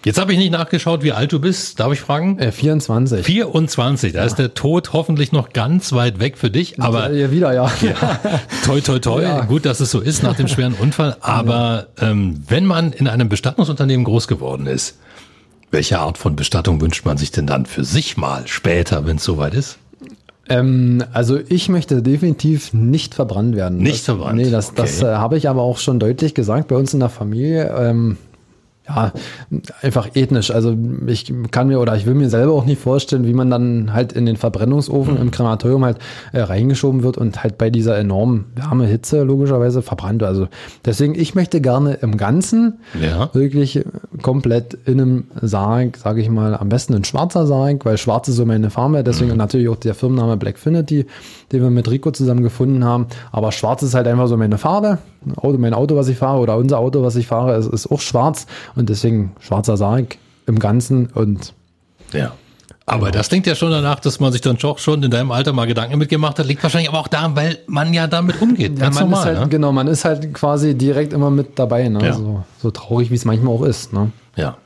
Jetzt 0.06 0.20
habe 0.20 0.34
ich 0.34 0.38
nicht 0.38 0.52
nachgeschaut, 0.52 1.02
wie 1.02 1.14
alt 1.14 1.32
du 1.32 1.40
bist. 1.40 1.80
Darf 1.80 1.94
ich 1.94 2.02
fragen? 2.02 2.38
Äh, 2.38 2.52
24. 2.52 3.26
24. 3.26 4.12
Da 4.12 4.20
ja. 4.20 4.26
ist 4.26 4.36
der 4.36 4.54
Tod 4.54 4.92
hoffentlich 4.92 5.32
noch 5.32 5.54
ganz 5.54 5.94
weit 5.94 6.20
weg 6.20 6.38
für 6.38 6.50
dich. 6.50 6.82
Aber 6.82 7.12
ja, 7.12 7.32
wieder, 7.32 7.54
ja. 7.54 7.72
ja. 7.82 8.20
Toi, 8.66 8.82
toi, 8.82 9.00
toi. 9.00 9.24
Ja. 9.24 9.46
Gut, 9.46 9.66
dass 9.66 9.80
es 9.80 9.92
so 9.92 10.02
ist 10.02 10.22
nach 10.22 10.36
dem 10.36 10.50
schweren 10.50 10.74
Unfall. 10.74 11.16
Aber 11.22 11.88
ähm, 12.02 12.44
wenn 12.50 12.66
man 12.66 12.92
in 12.92 13.08
einem 13.08 13.30
Bestattungsunternehmen 13.30 14.04
groß 14.04 14.28
geworden 14.28 14.68
ist, 14.68 14.98
welche 15.72 16.00
Art 16.00 16.18
von 16.18 16.36
Bestattung 16.36 16.82
wünscht 16.82 17.06
man 17.06 17.18
sich 17.18 17.32
denn 17.32 17.48
dann 17.48 17.66
für 17.66 17.86
sich 17.86 18.18
mal 18.18 18.46
später, 18.46 19.06
wenn 19.06 19.18
es 19.18 19.24
soweit 19.24 19.54
ist? 19.54 19.78
Ähm, 20.50 21.04
also 21.14 21.40
ich 21.48 21.70
möchte 21.70 22.02
definitiv 22.02 22.74
nicht 22.74 23.16
verbrannt 23.16 23.56
werden. 23.56 23.78
Nicht 23.78 24.00
das, 24.00 24.02
verbrannt? 24.06 24.36
Nee, 24.36 24.50
das, 24.50 24.74
das 24.74 25.02
Okay. 25.02 25.12
äh, 25.12 25.16
habe 25.16 25.38
ich 25.38 25.48
aber 25.48 25.62
auch 25.62 25.78
schon 25.78 26.00
deutlich 26.00 26.34
gesagt 26.34 26.68
bei 26.68 26.76
uns 26.76 26.94
in 26.94 27.00
der 27.00 27.10
Familie. 27.10 27.74
Ähm, 27.78 28.18
ja, 28.88 29.14
einfach 29.82 30.10
ethnisch. 30.16 30.52
Also 30.52 30.76
ich 31.08 31.34
kann 31.52 31.68
mir 31.68 31.80
oder 31.80 31.96
ich 31.96 32.06
will 32.06 32.16
mir 32.16 32.30
selber 32.30 32.54
auch 32.54 32.66
nicht 32.66 32.82
vorstellen, 32.82 33.26
wie 33.26 33.34
man 33.34 33.50
dann 33.50 33.94
halt 33.94 34.12
in 34.12 34.26
den 34.26 34.36
Verbrennungsofen 34.36 35.18
im 35.18 35.32
Krematorium 35.32 35.86
halt 35.86 36.00
äh, 36.34 36.42
reingeschoben 36.42 37.02
wird 37.04 37.18
und 37.18 37.44
halt 37.44 37.58
bei 37.58 37.70
dieser 37.70 37.98
enormen 37.98 38.46
Wärme, 38.56 38.86
Hitze 38.86 39.24
logischerweise 39.24 39.82
verbrannt. 39.82 40.22
Also 40.24 40.48
deswegen, 40.84 41.16
ich 41.16 41.34
möchte 41.34 41.62
gerne 41.62 41.94
im 42.02 42.18
Ganzen 42.18 42.80
Ja. 43.02 43.30
wirklich 43.34 43.84
komplett 44.22 44.78
in 44.86 45.00
einem 45.00 45.24
Sarg, 45.42 45.98
sage 45.98 46.22
ich 46.22 46.30
mal, 46.30 46.56
am 46.56 46.70
besten 46.70 46.94
ein 46.94 47.06
schwarzer 47.06 47.48
Sarg, 47.48 47.86
weil 47.86 47.98
schwarz 47.98 48.28
ist 48.28 48.36
so 48.36 48.46
meine 48.46 48.70
Farbe, 48.70 49.04
deswegen 49.04 49.38
natürlich 49.38 49.70
auch 49.70 49.78
der 49.78 49.96
Firmenname 49.96 50.36
Blackfinity, 50.38 51.06
den 51.54 51.62
wir 51.62 51.70
mit 51.70 51.90
Rico 51.90 52.12
zusammen 52.12 52.44
gefunden 52.44 52.84
haben. 52.84 53.08
Aber 53.32 53.52
schwarz 53.52 53.84
ist 53.84 53.94
halt 53.94 54.08
einfach 54.08 54.28
so 54.28 54.36
meine 54.36 54.58
Farbe. 54.58 54.98
Auto, 55.38 55.58
mein 55.58 55.74
Auto, 55.74 55.96
was 55.96 56.08
ich 56.08 56.18
fahre, 56.18 56.40
oder 56.40 56.58
unser 56.58 56.80
Auto, 56.80 57.04
was 57.04 57.16
ich 57.16 57.28
fahre, 57.28 57.56
ist, 57.56 57.68
ist 57.68 57.90
auch 57.90 58.02
schwarz 58.02 58.48
und 58.76 58.90
deswegen 58.90 59.32
schwarzer 59.40 59.78
Sarg 59.78 60.18
im 60.48 60.60
Ganzen 60.60 61.08
und 61.14 61.54
Ja. 62.12 62.34
Aber 62.86 63.12
das 63.12 63.30
klingt 63.30 63.48
ja 63.48 63.56
schon 63.56 63.72
danach, 63.72 64.02
dass 64.02 64.20
man 64.20 64.34
sich 64.34 64.42
dann 64.42 64.60
schon 64.60 65.04
in 65.04 65.10
deinem 65.10 65.32
Alter 65.32 65.54
mal 65.54 65.66
Gedanken 65.66 65.98
mitgemacht 65.98 66.38
hat. 66.38 66.46
Liegt 66.48 66.62
wahrscheinlich 66.64 66.90
aber 66.90 67.00
auch 67.00 67.08
daran, 67.08 67.34
weil 67.36 67.60
man 67.66 67.94
ja 67.94 68.08
damit 68.08 68.42
umgeht. 68.42 68.78
Ganz 68.78 68.96
man 68.96 69.10
normal. 69.10 69.20
ist 69.20 69.26
halt, 69.26 69.40
ne? 69.40 69.48
genau, 69.48 69.72
man 69.72 69.88
ist 69.88 70.04
halt 70.04 70.34
quasi 70.34 70.76
direkt 70.76 71.14
immer 71.14 71.30
mit 71.30 71.58
dabei, 71.58 71.88
ne? 71.88 72.04
Ja. 72.04 72.14
so, 72.14 72.44
so 72.62 72.72
traurig, 72.72 73.10
wie 73.10 73.16
es 73.16 73.24
manchmal 73.24 73.54
auch 73.54 73.64
ist. 73.64 73.94
Ne? 73.94 74.12
Ja. 74.36 74.58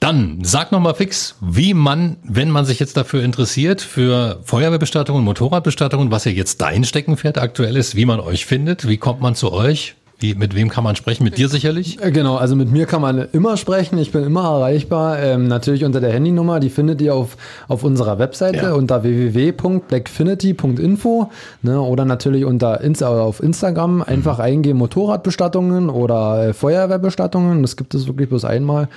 Dann 0.00 0.38
sag 0.42 0.72
noch 0.72 0.80
mal 0.80 0.94
fix, 0.94 1.36
wie 1.42 1.74
man, 1.74 2.16
wenn 2.24 2.48
man 2.48 2.64
sich 2.64 2.80
jetzt 2.80 2.96
dafür 2.96 3.22
interessiert, 3.22 3.82
für 3.82 4.40
Feuerwehrbestattungen, 4.44 5.22
Motorradbestattungen, 5.22 6.10
was 6.10 6.24
ja 6.24 6.32
jetzt 6.32 6.62
dein 6.62 6.84
Steckenpferd 6.84 7.36
aktuell 7.36 7.76
ist, 7.76 7.96
wie 7.96 8.06
man 8.06 8.18
euch 8.18 8.46
findet, 8.46 8.88
wie 8.88 8.96
kommt 8.96 9.20
man 9.20 9.34
zu 9.34 9.52
euch, 9.52 9.94
wie, 10.22 10.34
mit 10.34 10.54
wem 10.54 10.68
kann 10.68 10.84
man 10.84 10.96
sprechen? 10.96 11.24
Mit 11.24 11.38
dir 11.38 11.48
sicherlich? 11.48 11.98
Äh, 12.02 12.10
Genau, 12.12 12.36
also 12.36 12.54
mit 12.54 12.70
mir 12.70 12.84
kann 12.84 13.00
man 13.00 13.26
immer 13.32 13.56
sprechen. 13.56 13.96
Ich 13.98 14.12
bin 14.12 14.22
immer 14.22 14.42
erreichbar. 14.44 15.18
Ähm, 15.18 15.48
natürlich 15.48 15.82
unter 15.82 15.98
der 16.00 16.12
Handynummer. 16.12 16.60
Die 16.60 16.68
findet 16.68 17.00
ihr 17.00 17.14
auf, 17.14 17.38
auf 17.68 17.84
unserer 17.84 18.18
Webseite 18.18 18.58
Ja. 18.58 18.74
unter 18.74 19.02
www.blackfinity.info 19.02 21.30
ne, 21.62 21.80
oder 21.80 22.04
natürlich 22.04 22.44
unter 22.44 22.82
Insta 22.82 23.10
oder 23.10 23.22
auf 23.22 23.42
Instagram. 23.42 24.02
Einfach 24.02 24.38
eingeben 24.40 24.78
Motorradbestattungen 24.78 25.88
oder 25.88 26.48
äh, 26.48 26.52
Feuerwehrbestattungen. 26.52 27.62
Das 27.62 27.78
gibt 27.78 27.94
es 27.94 28.06
wirklich 28.06 28.28
bloß 28.28 28.44
einmal. 28.44 28.88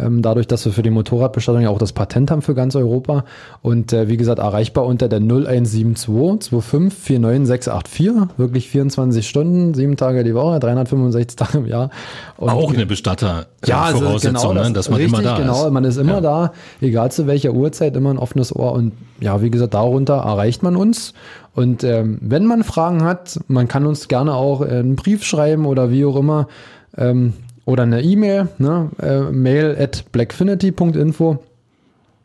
Ähm, 0.00 0.22
dadurch, 0.22 0.46
dass 0.46 0.64
wir 0.64 0.72
für 0.72 0.82
die 0.82 0.90
Motorradbestattung 0.90 1.62
ja 1.62 1.68
auch 1.70 1.78
das 1.78 1.92
Patent 1.92 2.30
haben 2.30 2.42
für 2.42 2.54
ganz 2.54 2.74
Europa. 2.74 3.24
Und 3.62 3.92
äh, 3.92 4.08
wie 4.08 4.16
gesagt, 4.16 4.38
erreichbar 4.38 4.86
unter 4.86 5.08
der 5.08 5.20
0172 5.20 6.50
25 6.50 7.20
49684. 7.20 8.38
Wirklich 8.38 8.68
24 8.68 9.28
Stunden, 9.28 9.74
sieben 9.74 9.96
Tage 9.96 10.24
die 10.24 10.34
Woche, 10.34 10.58
365 10.60 11.36
Tage 11.36 11.58
im 11.58 11.66
Jahr. 11.66 11.90
Und 12.36 12.50
Auch 12.50 12.72
eine 12.72 12.86
Bestatter 12.86 13.46
ja, 13.66 13.82
also 13.82 14.00
Voraussetzung, 14.00 14.54
genau, 14.54 14.68
ne? 14.68 14.72
dass 14.72 14.88
man 14.88 14.98
richtig, 15.00 15.18
immer 15.18 15.28
da 15.28 15.36
genau, 15.36 15.66
ist. 15.66 15.72
man 15.72 15.84
ist 15.84 15.96
immer 15.96 16.14
Ja. 16.14 16.20
da, 16.20 16.52
egal 16.80 17.12
zu 17.12 17.26
welcher 17.26 17.52
Uhrzeit, 17.52 17.94
immer 17.96 18.10
ein 18.10 18.18
offenes 18.18 18.54
Ohr 18.54 18.72
und 18.72 18.92
ja, 19.20 19.42
wie 19.42 19.50
gesagt, 19.50 19.74
darunter 19.74 20.14
erreicht 20.14 20.62
man 20.62 20.76
uns. 20.76 21.12
Und 21.54 21.84
ähm, 21.84 22.18
wenn 22.22 22.46
man 22.46 22.64
Fragen 22.64 23.04
hat, 23.04 23.38
man 23.48 23.68
kann 23.68 23.84
uns 23.84 24.08
gerne 24.08 24.34
auch 24.34 24.62
äh, 24.62 24.66
einen 24.66 24.96
Brief 24.96 25.24
schreiben 25.24 25.66
oder 25.66 25.90
wie 25.90 26.04
auch 26.04 26.16
immer 26.16 26.48
ähm, 26.96 27.34
oder 27.70 27.84
eine 27.84 28.02
E-Mail, 28.02 28.48
ne? 28.58 28.90
äh, 29.00 29.20
mail 29.30 29.76
at 29.78 30.04
blackfinity.info. 30.12 31.38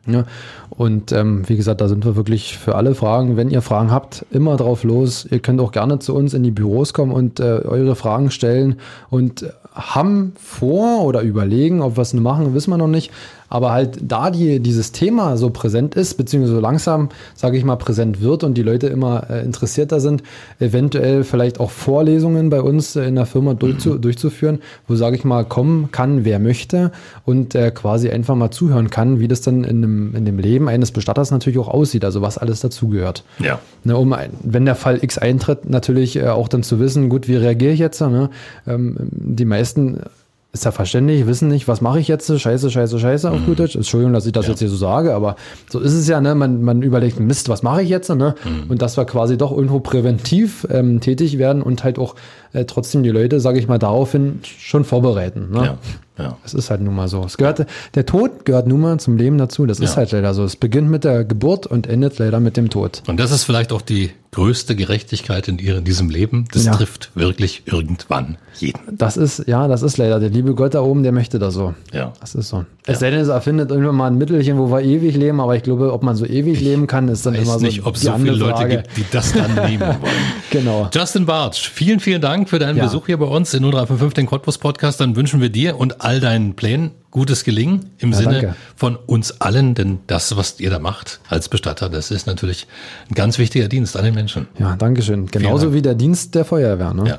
Ja, 0.08 0.24
und 0.70 1.10
ähm, 1.10 1.48
wie 1.48 1.56
gesagt, 1.56 1.80
da 1.80 1.88
sind 1.88 2.04
wir 2.04 2.14
wirklich 2.14 2.58
für 2.58 2.76
alle 2.76 2.94
Fragen. 2.94 3.36
Wenn 3.36 3.50
ihr 3.50 3.60
Fragen 3.60 3.90
habt, 3.90 4.24
immer 4.30 4.56
drauf 4.56 4.84
los. 4.84 5.26
Ihr 5.28 5.40
könnt 5.40 5.60
auch 5.60 5.72
gerne 5.72 5.98
zu 5.98 6.14
uns 6.14 6.32
in 6.32 6.44
die 6.44 6.52
Büros 6.52 6.94
kommen 6.94 7.10
und 7.10 7.40
äh, 7.40 7.62
eure 7.64 7.96
Fragen 7.96 8.30
stellen 8.30 8.76
und 9.10 9.52
haben 9.72 10.32
vor 10.40 11.02
oder 11.02 11.22
überlegen, 11.22 11.82
ob 11.82 11.96
wir 11.96 12.02
es 12.02 12.14
machen, 12.14 12.54
wissen 12.54 12.70
wir 12.70 12.78
noch 12.78 12.86
nicht. 12.86 13.10
Aber 13.56 13.72
halt, 13.72 14.00
da 14.02 14.30
die, 14.30 14.60
dieses 14.60 14.92
Thema 14.92 15.38
so 15.38 15.48
präsent 15.48 15.94
ist, 15.94 16.18
beziehungsweise 16.18 16.56
so 16.56 16.60
langsam, 16.60 17.08
sage 17.34 17.56
ich 17.56 17.64
mal, 17.64 17.76
präsent 17.76 18.20
wird 18.20 18.44
und 18.44 18.52
die 18.52 18.62
Leute 18.62 18.88
immer 18.88 19.30
äh, 19.30 19.42
interessierter 19.42 19.98
sind, 19.98 20.22
eventuell 20.60 21.24
vielleicht 21.24 21.58
auch 21.58 21.70
Vorlesungen 21.70 22.50
bei 22.50 22.60
uns 22.60 22.96
in 22.96 23.14
der 23.14 23.24
Firma 23.24 23.54
durchzu, 23.54 23.96
durchzuführen, 23.96 24.58
wo, 24.86 24.94
sage 24.94 25.16
ich 25.16 25.24
mal, 25.24 25.46
kommen 25.46 25.90
kann, 25.90 26.26
wer 26.26 26.38
möchte 26.38 26.92
und 27.24 27.54
äh, 27.54 27.70
quasi 27.70 28.10
einfach 28.10 28.34
mal 28.34 28.50
zuhören 28.50 28.90
kann, 28.90 29.20
wie 29.20 29.28
das 29.28 29.40
dann 29.40 29.64
in 29.64 29.80
dem, 29.80 30.14
in 30.14 30.26
dem 30.26 30.38
Leben 30.38 30.68
eines 30.68 30.90
Bestatters 30.90 31.30
natürlich 31.30 31.58
auch 31.58 31.68
aussieht, 31.68 32.04
also 32.04 32.20
was 32.20 32.36
alles 32.36 32.60
dazugehört. 32.60 33.24
Ja. 33.38 33.58
Ne, 33.84 33.96
um 33.96 34.14
wenn 34.42 34.66
der 34.66 34.74
Fall 34.74 35.02
X 35.02 35.16
eintritt, 35.16 35.70
natürlich 35.70 36.16
äh, 36.16 36.28
auch 36.28 36.48
dann 36.48 36.62
zu 36.62 36.78
wissen, 36.78 37.08
gut, 37.08 37.26
wie 37.26 37.36
reagiere 37.36 37.72
ich 37.72 37.78
jetzt? 37.78 38.02
Ne? 38.02 38.28
Ähm, 38.66 38.96
die 38.98 39.46
meisten 39.46 40.02
ist 40.56 40.64
ja 40.64 40.72
verständlich, 40.72 41.26
wissen 41.26 41.48
nicht, 41.48 41.68
was 41.68 41.80
mache 41.80 42.00
ich 42.00 42.08
jetzt? 42.08 42.26
Scheiße, 42.40 42.70
scheiße, 42.70 42.98
scheiße 42.98 43.30
auf 43.30 43.44
gut 43.44 43.58
Deutsch. 43.58 43.76
Entschuldigung, 43.76 44.12
dass 44.14 44.24
ich 44.26 44.32
das 44.32 44.46
jetzt 44.46 44.58
hier 44.60 44.68
so 44.68 44.76
sage, 44.76 45.14
aber 45.14 45.36
so 45.68 45.78
ist 45.80 45.92
es 45.92 46.08
ja, 46.08 46.20
ne? 46.20 46.34
Man, 46.34 46.62
man 46.62 46.82
überlegt, 46.82 47.20
Mist, 47.20 47.48
was 47.48 47.62
mache 47.62 47.82
ich 47.82 47.88
jetzt? 47.88 48.08
Ne? 48.08 48.34
Und 48.68 48.80
dass 48.82 48.96
wir 48.96 49.04
quasi 49.04 49.36
doch 49.36 49.52
irgendwo 49.52 49.80
präventiv 49.80 50.66
ähm, 50.70 51.00
tätig 51.00 51.38
werden 51.38 51.62
und 51.62 51.84
halt 51.84 51.98
auch 51.98 52.14
äh, 52.52 52.64
trotzdem 52.64 53.02
die 53.02 53.10
Leute, 53.10 53.38
sage 53.40 53.58
ich 53.58 53.68
mal, 53.68 53.78
daraufhin 53.78 54.40
schon 54.44 54.84
vorbereiten. 54.84 55.50
Ne? 55.52 55.64
Ja. 55.64 55.78
Ja. 56.18 56.36
Es 56.46 56.54
ist 56.54 56.70
halt 56.70 56.80
nun 56.80 56.94
mal 56.94 57.08
so. 57.08 57.22
Es 57.24 57.36
gehört, 57.36 57.66
der 57.94 58.06
Tod 58.06 58.46
gehört 58.46 58.66
nun 58.66 58.80
mal 58.80 58.98
zum 58.98 59.18
Leben 59.18 59.36
dazu. 59.36 59.66
Das 59.66 59.80
ist 59.80 59.90
Ja. 59.90 59.96
halt 59.98 60.12
leider 60.12 60.32
so. 60.32 60.44
Es 60.44 60.56
beginnt 60.56 60.88
mit 60.88 61.04
der 61.04 61.24
Geburt 61.24 61.66
und 61.66 61.86
endet 61.86 62.18
leider 62.18 62.40
mit 62.40 62.56
dem 62.56 62.70
Tod. 62.70 63.02
Und 63.06 63.20
das 63.20 63.30
ist 63.32 63.44
vielleicht 63.44 63.70
auch 63.70 63.82
die 63.82 64.12
größte 64.36 64.76
Gerechtigkeit 64.76 65.48
in 65.48 65.56
diesem 65.84 66.10
Leben. 66.10 66.44
Das 66.52 66.66
Ja. 66.66 66.72
trifft 66.74 67.10
wirklich 67.14 67.62
irgendwann 67.64 68.36
jeden. 68.58 68.80
Das 68.98 69.16
ist, 69.16 69.44
ja, 69.46 69.66
das 69.66 69.82
ist 69.82 69.96
leider. 69.96 70.20
Der 70.20 70.28
liebe 70.28 70.54
Gott 70.54 70.74
da 70.74 70.82
oben, 70.82 71.02
der 71.02 71.12
möchte 71.12 71.38
das 71.38 71.54
so. 71.54 71.74
Ja. 71.92 72.12
Das 72.20 72.34
ist 72.34 72.50
so. 72.50 72.66
Es 72.84 72.98
sei 73.00 73.10
denn, 73.10 73.20
es 73.20 73.28
erfindet 73.28 73.70
irgendwann 73.70 73.96
mal 73.96 74.06
ein 74.08 74.18
Mittelchen, 74.18 74.58
wo 74.58 74.70
wir 74.70 74.82
ewig 74.82 75.16
leben, 75.16 75.40
aber 75.40 75.56
ich 75.56 75.62
glaube, 75.62 75.90
ob 75.92 76.02
man 76.02 76.16
so 76.16 76.26
ewig 76.26 76.60
leben 76.60 76.86
kann, 76.86 77.08
ist 77.08 77.24
dann 77.24 77.34
Ich 77.34 77.40
immer 77.42 77.54
weiß 77.54 77.60
so 77.60 77.66
nicht, 77.66 77.86
ob 77.86 77.96
es 77.96 78.02
so 78.02 78.12
viele 78.14 78.32
Leute 78.32 78.52
Frage. 78.58 78.76
gibt, 78.76 78.96
die 78.98 79.04
das 79.10 79.32
dann 79.32 79.54
nehmen 79.66 79.80
wollen. 79.80 79.96
Genau. 80.50 80.88
Justin 80.94 81.24
Bartsch, 81.26 81.68
vielen, 81.70 81.98
vielen 82.00 82.20
Dank 82.20 82.48
für 82.50 82.58
deinen 82.58 82.76
Ja. 82.76 82.84
Besuch 82.84 83.06
hier 83.06 83.16
bei 83.16 83.26
uns 83.26 83.54
in 83.54 83.62
0355, 83.62 84.14
den 84.14 84.26
Cottbus 84.26 84.58
Podcast. 84.58 85.00
Dann 85.00 85.16
wünschen 85.16 85.40
wir 85.40 85.48
dir 85.48 85.78
und 85.80 86.02
all 86.02 86.20
deinen 86.20 86.54
Plänen 86.54 86.90
gutes 87.10 87.44
Gelingen 87.44 87.90
im 87.98 88.12
Ja, 88.12 88.18
Sinne 88.18 88.32
danke. 88.42 88.56
von 88.74 88.96
uns 88.96 89.40
allen, 89.40 89.74
denn 89.74 89.98
das, 90.06 90.36
was 90.36 90.60
ihr 90.60 90.70
da 90.70 90.78
macht 90.78 91.20
als 91.28 91.48
Bestatter, 91.48 91.88
das 91.88 92.10
ist 92.10 92.26
natürlich 92.26 92.66
ein 93.10 93.14
ganz 93.14 93.38
wichtiger 93.38 93.68
Dienst 93.68 93.96
an 93.96 94.04
den 94.04 94.14
Menschen. 94.14 94.48
Ja, 94.58 94.76
Dankeschön. 94.76 95.26
Genauso 95.26 95.64
Dank. 95.66 95.74
wie 95.74 95.82
der 95.82 95.94
Dienst 95.94 96.34
der 96.34 96.44
Feuerwehr. 96.44 96.92
Ne? 96.94 97.08
Ja. 97.08 97.18